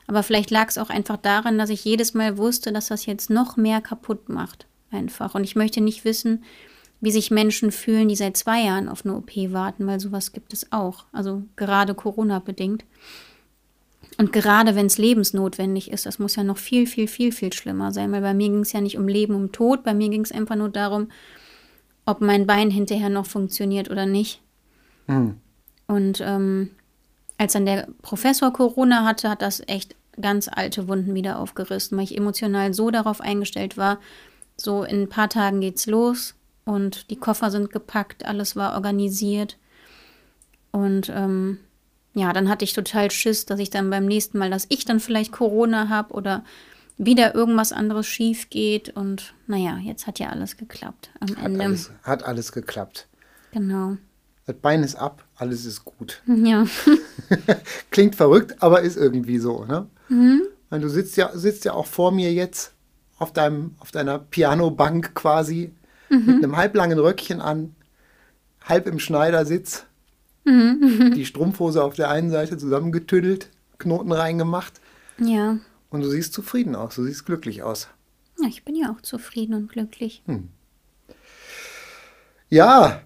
Aber 0.08 0.24
vielleicht 0.24 0.52
lag 0.52 0.70
es 0.70 0.78
auch 0.78 0.90
einfach 0.90 1.18
daran, 1.18 1.58
dass 1.58 1.70
ich 1.70 1.84
jedes 1.84 2.14
Mal 2.14 2.38
wusste, 2.38 2.72
dass 2.72 2.88
das 2.88 3.06
jetzt 3.06 3.30
noch 3.30 3.58
mehr 3.58 3.82
kaputt 3.82 4.30
macht. 4.30 4.68
Einfach. 4.90 5.36
Und 5.36 5.44
ich 5.44 5.56
möchte 5.56 5.82
nicht 5.82 6.06
wissen, 6.06 6.44
wie 7.02 7.12
sich 7.12 7.30
Menschen 7.30 7.72
fühlen, 7.72 8.08
die 8.08 8.16
seit 8.16 8.38
zwei 8.38 8.62
Jahren 8.62 8.88
auf 8.88 9.06
eine 9.06 9.16
OP 9.16 9.36
warten, 9.52 9.86
weil 9.86 10.00
sowas 10.00 10.32
gibt 10.32 10.54
es 10.54 10.72
auch. 10.72 11.06
Also 11.12 11.44
gerade 11.58 11.94
Corona 11.94 12.40
bedingt. 12.40 12.86
Und 14.18 14.32
gerade 14.32 14.76
wenn 14.76 14.86
es 14.86 14.98
lebensnotwendig 14.98 15.92
ist, 15.92 16.06
das 16.06 16.20
muss 16.20 16.38
ja 16.38 16.44
noch 16.44 16.58
viel, 16.58 16.88
viel, 16.88 17.10
viel, 17.10 17.34
viel 17.34 17.52
schlimmer 17.52 17.92
sein, 17.92 18.14
weil 18.14 18.22
bei 18.22 18.34
mir 18.34 18.48
ging 18.48 18.62
es 18.62 18.72
ja 18.72 18.80
nicht 18.80 18.98
um 18.98 19.10
Leben, 19.10 19.36
um 19.36 19.52
Tod, 19.52 19.84
bei 19.84 19.94
mir 19.94 20.08
ging 20.08 20.22
es 20.22 20.32
einfach 20.32 20.56
nur 20.56 20.70
darum, 20.70 21.10
ob 22.06 22.22
mein 22.22 22.46
Bein 22.46 22.70
hinterher 22.70 23.10
noch 23.10 23.26
funktioniert 23.26 23.90
oder 23.90 24.06
nicht. 24.06 24.42
Mhm. 25.08 25.40
Und 25.88 26.22
ähm, 26.22 26.72
als 27.38 27.54
dann 27.54 27.66
der 27.66 27.88
Professor 28.02 28.52
Corona 28.52 29.06
hatte, 29.06 29.30
hat 29.30 29.42
das 29.42 29.62
echt 29.68 29.96
ganz 30.20 30.48
alte 30.48 30.88
Wunden 30.88 31.14
wieder 31.14 31.40
aufgerissen, 31.40 31.98
weil 31.98 32.06
ich 32.06 32.18
emotional 32.18 32.74
so 32.74 32.90
darauf 32.92 33.22
eingestellt 33.22 33.78
war, 33.78 34.00
so 34.58 34.84
in 34.84 35.04
ein 35.04 35.10
paar 35.10 35.30
Tagen 35.30 35.60
geht's 35.60 35.86
los 35.86 36.36
und 36.64 37.10
die 37.10 37.18
Koffer 37.18 37.52
sind 37.52 37.72
gepackt, 37.72 38.26
alles 38.26 38.56
war 38.56 38.74
organisiert. 38.74 39.58
Und 40.72 41.12
ähm, 41.14 41.60
ja, 42.14 42.32
dann 42.32 42.48
hatte 42.50 42.64
ich 42.64 42.74
total 42.74 43.12
Schiss, 43.12 43.46
dass 43.46 43.60
ich 43.60 43.70
dann 43.70 43.90
beim 43.90 44.06
nächsten 44.06 44.38
Mal, 44.38 44.50
dass 44.50 44.66
ich 44.70 44.86
dann 44.86 45.00
vielleicht 45.00 45.34
Corona 45.34 45.90
habe 45.90 46.14
oder 46.14 46.44
wieder 46.98 47.36
irgendwas 47.36 47.72
anderes 47.72 48.08
schief 48.08 48.50
geht. 48.50 48.96
Und 48.96 49.34
naja, 49.48 49.78
jetzt 49.78 50.08
hat 50.08 50.20
ja 50.20 50.30
alles 50.30 50.58
geklappt 50.58 51.12
am 51.20 51.36
hat 51.36 51.46
Ende. 51.46 51.64
Alles, 51.66 51.92
hat 52.04 52.24
alles 52.24 52.52
geklappt. 52.52 53.08
Genau. 53.52 53.98
Das 54.46 54.56
Bein 54.58 54.84
ist 54.84 54.96
ab, 54.96 55.24
alles 55.36 55.66
ist 55.66 55.86
gut. 55.86 56.22
Ja. 56.28 56.66
Klingt 57.92 58.16
verrückt, 58.16 58.56
aber 58.62 58.82
ist 58.82 58.98
irgendwie 58.98 59.40
so, 59.40 59.66
ne? 59.66 59.88
Mhm. 60.10 60.44
meine, 60.70 60.84
du 60.84 60.90
sitzt 60.90 61.18
ja, 61.18 61.36
sitzt 61.36 61.66
ja 61.66 61.74
auch 61.74 61.88
vor 61.88 62.12
mir 62.12 62.32
jetzt 62.32 62.74
auf, 63.18 63.34
deinem, 63.34 63.74
auf 63.80 63.92
deiner 63.92 64.20
Pianobank 64.20 65.16
quasi 65.16 65.72
mit 66.10 66.44
einem 66.44 66.56
halblangen 66.56 67.00
Röckchen 67.00 67.42
an, 67.42 67.76
halb 68.64 68.86
im 68.88 69.00
Schneidersitz, 69.00 69.86
die 70.46 71.26
Strumpfhose 71.26 71.84
auf 71.84 71.96
der 71.96 72.10
einen 72.10 72.30
Seite 72.30 72.58
zusammengetüdelt, 72.58 73.50
Knoten 73.80 74.12
reingemacht 74.12 74.74
Ja. 75.18 75.58
Und 75.96 76.02
du 76.02 76.10
siehst 76.10 76.34
zufrieden 76.34 76.76
aus, 76.76 76.96
du 76.96 77.04
siehst 77.04 77.26
glücklich 77.26 77.64
aus. 77.64 77.88
ja, 78.40 78.48
ich 78.48 78.64
bin 78.64 78.76
ja 78.76 78.92
auch 78.92 79.02
zufrieden 79.02 79.54
und 79.54 79.70
glücklich. 79.72 80.24
Ja, 82.50 83.02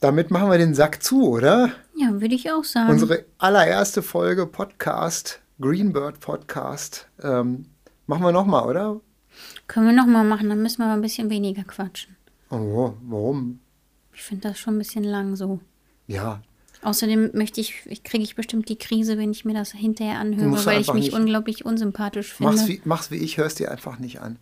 damit 0.00 0.30
machen 0.30 0.50
wir 0.50 0.58
den 0.58 0.74
Sack 0.74 1.02
zu, 1.02 1.28
oder? 1.28 1.72
Ja, 1.96 2.20
würde 2.20 2.34
ich 2.34 2.50
auch 2.50 2.64
sagen. 2.64 2.90
Unsere 2.90 3.24
allererste 3.38 4.02
Folge 4.02 4.46
Podcast, 4.46 5.40
Greenbird 5.60 6.20
Podcast, 6.20 7.08
ähm, 7.22 7.66
machen 8.06 8.22
wir 8.22 8.32
nochmal, 8.32 8.66
oder? 8.66 9.00
Können 9.66 9.86
wir 9.86 9.92
nochmal 9.94 10.24
machen, 10.24 10.48
dann 10.48 10.62
müssen 10.62 10.78
wir 10.78 10.86
aber 10.86 10.94
ein 10.94 11.02
bisschen 11.02 11.28
weniger 11.30 11.64
quatschen. 11.64 12.16
Oh, 12.50 12.94
warum? 13.02 13.60
Ich 14.12 14.22
finde 14.22 14.48
das 14.48 14.58
schon 14.58 14.74
ein 14.74 14.78
bisschen 14.78 15.04
lang 15.04 15.36
so. 15.36 15.60
Ja, 16.06 16.42
Außerdem 16.82 17.30
möchte 17.34 17.60
ich, 17.60 17.82
ich 17.86 18.04
kriege 18.04 18.24
ich 18.24 18.36
bestimmt 18.36 18.68
die 18.68 18.76
Krise, 18.76 19.18
wenn 19.18 19.32
ich 19.32 19.44
mir 19.44 19.54
das 19.54 19.72
hinterher 19.72 20.18
anhöre, 20.18 20.64
weil 20.64 20.80
ich 20.80 20.92
mich 20.92 21.04
nicht- 21.06 21.14
unglaublich 21.14 21.64
unsympathisch 21.64 22.32
finde. 22.32 22.52
mach's 22.52 22.68
wie, 22.68 22.80
mach's 22.84 23.10
wie 23.10 23.16
ich, 23.16 23.36
hörst 23.36 23.58
dir 23.58 23.70
einfach 23.70 23.98
nicht 23.98 24.20
an. 24.20 24.38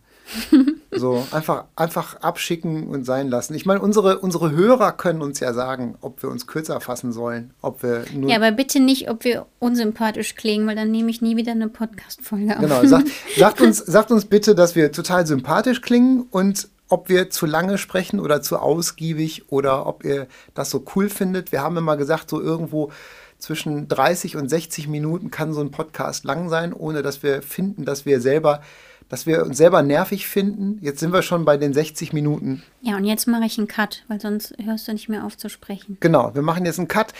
so, 0.90 1.26
einfach, 1.30 1.64
einfach 1.74 2.16
abschicken 2.20 2.88
und 2.88 3.04
sein 3.04 3.28
lassen. 3.28 3.54
Ich 3.54 3.64
meine, 3.66 3.80
unsere, 3.80 4.18
unsere 4.18 4.50
Hörer 4.50 4.92
können 4.92 5.22
uns 5.22 5.40
ja 5.40 5.52
sagen, 5.54 5.96
ob 6.00 6.22
wir 6.22 6.28
uns 6.28 6.46
kürzer 6.46 6.80
fassen 6.80 7.12
sollen, 7.12 7.54
ob 7.62 7.82
wir 7.82 8.04
nur 8.14 8.30
ja, 8.30 8.36
aber 8.36 8.52
bitte 8.52 8.78
nicht, 8.80 9.10
ob 9.10 9.24
wir 9.24 9.46
unsympathisch 9.58 10.34
klingen, 10.34 10.66
weil 10.66 10.76
dann 10.76 10.90
nehme 10.90 11.10
ich 11.10 11.22
nie 11.22 11.36
wieder 11.36 11.52
eine 11.52 11.68
Podcast-Folge 11.68 12.56
auf. 12.56 12.60
Genau, 12.60 12.84
sagt, 12.84 13.08
sagt, 13.36 13.60
uns, 13.62 13.78
sagt 13.78 14.10
uns 14.10 14.26
bitte, 14.26 14.54
dass 14.54 14.76
wir 14.76 14.92
total 14.92 15.26
sympathisch 15.26 15.80
klingen 15.80 16.26
und 16.30 16.68
ob 16.88 17.08
wir 17.08 17.30
zu 17.30 17.46
lange 17.46 17.78
sprechen 17.78 18.20
oder 18.20 18.42
zu 18.42 18.58
ausgiebig 18.58 19.50
oder 19.50 19.86
ob 19.86 20.04
ihr 20.04 20.26
das 20.54 20.70
so 20.70 20.84
cool 20.94 21.08
findet. 21.08 21.52
Wir 21.52 21.62
haben 21.62 21.76
immer 21.76 21.96
gesagt, 21.96 22.30
so 22.30 22.40
irgendwo 22.40 22.90
zwischen 23.38 23.88
30 23.88 24.36
und 24.36 24.48
60 24.48 24.88
Minuten 24.88 25.30
kann 25.30 25.52
so 25.52 25.60
ein 25.60 25.70
Podcast 25.70 26.24
lang 26.24 26.48
sein, 26.48 26.72
ohne 26.72 27.02
dass 27.02 27.22
wir 27.22 27.42
finden, 27.42 27.84
dass 27.84 28.04
wir 28.04 28.20
selber, 28.20 28.62
dass 29.08 29.26
wir 29.26 29.44
uns 29.44 29.56
selber 29.56 29.82
nervig 29.82 30.26
finden. 30.26 30.78
Jetzt 30.82 31.00
sind 31.00 31.12
wir 31.12 31.22
schon 31.22 31.44
bei 31.44 31.56
den 31.56 31.72
60 31.72 32.12
Minuten. 32.12 32.62
Ja, 32.82 32.96
und 32.96 33.04
jetzt 33.04 33.26
mache 33.26 33.44
ich 33.44 33.58
einen 33.58 33.68
Cut, 33.68 34.04
weil 34.08 34.20
sonst 34.20 34.54
hörst 34.62 34.88
du 34.88 34.92
nicht 34.92 35.08
mehr 35.08 35.24
auf 35.24 35.36
zu 35.36 35.48
sprechen. 35.48 35.98
Genau, 36.00 36.34
wir 36.34 36.42
machen 36.42 36.66
jetzt 36.66 36.78
einen 36.78 36.88
Cut. 36.88 37.12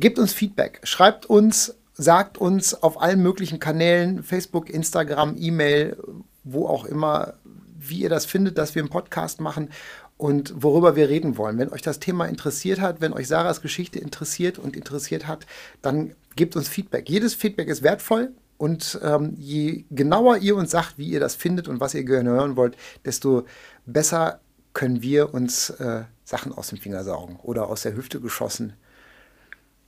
Gebt 0.00 0.18
uns 0.18 0.32
Feedback. 0.32 0.80
Schreibt 0.82 1.26
uns, 1.26 1.76
sagt 1.92 2.36
uns 2.36 2.74
auf 2.74 3.00
allen 3.00 3.22
möglichen 3.22 3.60
Kanälen, 3.60 4.24
Facebook, 4.24 4.68
Instagram, 4.68 5.36
E-Mail, 5.38 5.96
wo 6.42 6.66
auch 6.66 6.84
immer, 6.84 7.34
wie 7.78 8.00
ihr 8.00 8.10
das 8.10 8.26
findet, 8.26 8.58
dass 8.58 8.74
wir 8.74 8.82
einen 8.82 8.90
Podcast 8.90 9.40
machen 9.40 9.68
und 10.16 10.52
worüber 10.64 10.96
wir 10.96 11.08
reden 11.08 11.36
wollen. 11.36 11.58
Wenn 11.58 11.72
euch 11.72 11.82
das 11.82 12.00
Thema 12.00 12.24
interessiert 12.24 12.80
hat, 12.80 13.00
wenn 13.00 13.12
euch 13.12 13.28
Sarahs 13.28 13.62
Geschichte 13.62 14.00
interessiert 14.00 14.58
und 14.58 14.74
interessiert 14.74 15.28
hat, 15.28 15.46
dann 15.80 16.16
gebt 16.34 16.56
uns 16.56 16.68
Feedback. 16.68 17.08
Jedes 17.08 17.34
Feedback 17.34 17.68
ist 17.68 17.84
wertvoll 17.84 18.32
und 18.64 18.98
ähm, 19.02 19.34
je 19.36 19.84
genauer 19.90 20.38
ihr 20.38 20.56
uns 20.56 20.70
sagt, 20.70 20.96
wie 20.96 21.10
ihr 21.10 21.20
das 21.20 21.34
findet 21.34 21.68
und 21.68 21.80
was 21.80 21.92
ihr 21.92 22.02
gerne 22.02 22.30
hören 22.30 22.56
wollt, 22.56 22.78
desto 23.04 23.44
besser 23.84 24.40
können 24.72 25.02
wir 25.02 25.34
uns 25.34 25.68
äh, 25.68 26.04
Sachen 26.24 26.50
aus 26.50 26.68
dem 26.68 26.78
Finger 26.78 27.04
saugen 27.04 27.38
oder 27.42 27.68
aus 27.68 27.82
der 27.82 27.94
Hüfte 27.94 28.22
geschossen 28.22 28.72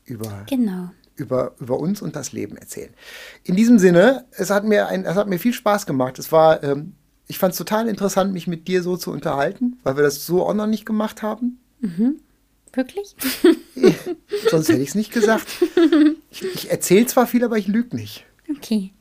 über 0.05 0.45
genau. 0.47 0.91
über, 1.17 1.55
über 1.59 1.81
uns 1.81 2.03
und 2.03 2.17
das 2.17 2.33
Leben 2.33 2.59
erzählen. 2.59 2.93
In 3.45 3.57
diesem 3.57 3.79
Sinne, 3.79 4.27
es 4.33 4.51
hat 4.51 4.65
mir, 4.65 4.89
ein, 4.89 5.07
es 5.07 5.17
hat 5.17 5.27
mir 5.27 5.39
viel 5.39 5.55
Spaß 5.55 5.87
gemacht. 5.87 6.19
Es 6.19 6.31
war, 6.31 6.63
ähm, 6.63 6.97
ich 7.29 7.39
fand 7.39 7.53
es 7.53 7.59
total 7.59 7.89
interessant, 7.89 8.35
mich 8.35 8.47
mit 8.47 8.69
dir 8.69 8.83
so 8.83 8.99
zu 8.99 9.11
unterhalten, 9.11 9.79
weil 9.85 9.97
wir 9.97 10.03
das 10.03 10.27
so 10.27 10.47
auch 10.47 10.53
noch 10.53 10.67
nicht 10.67 10.85
gemacht 10.85 11.23
haben. 11.23 11.61
Wirklich? 12.75 13.17
Sonst 14.51 14.69
hätte 14.69 14.83
ich 14.83 14.91
es 14.91 14.95
nicht 14.95 15.15
gesagt. 15.15 15.47
Ich, 16.31 16.45
ich 16.45 16.71
erzähle 16.71 17.07
zwar 17.07 17.27
viel, 17.27 17.43
aber 17.43 17.57
ich 17.57 17.69
lüge 17.69 17.97
nicht. 17.97 18.27
Okay. 18.51 18.93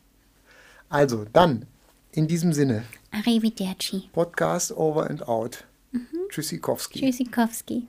Also, 0.90 1.26
dann, 1.34 1.66
in 2.12 2.28
diesem 2.28 2.54
Sinne, 2.54 2.84
Arrivederci. 3.12 4.10
Podcast 4.12 4.72
over 4.72 5.10
and 5.10 5.28
out. 5.28 5.66
Tschüssikowski. 6.30 7.00
Tschüssikowski. 7.00 7.88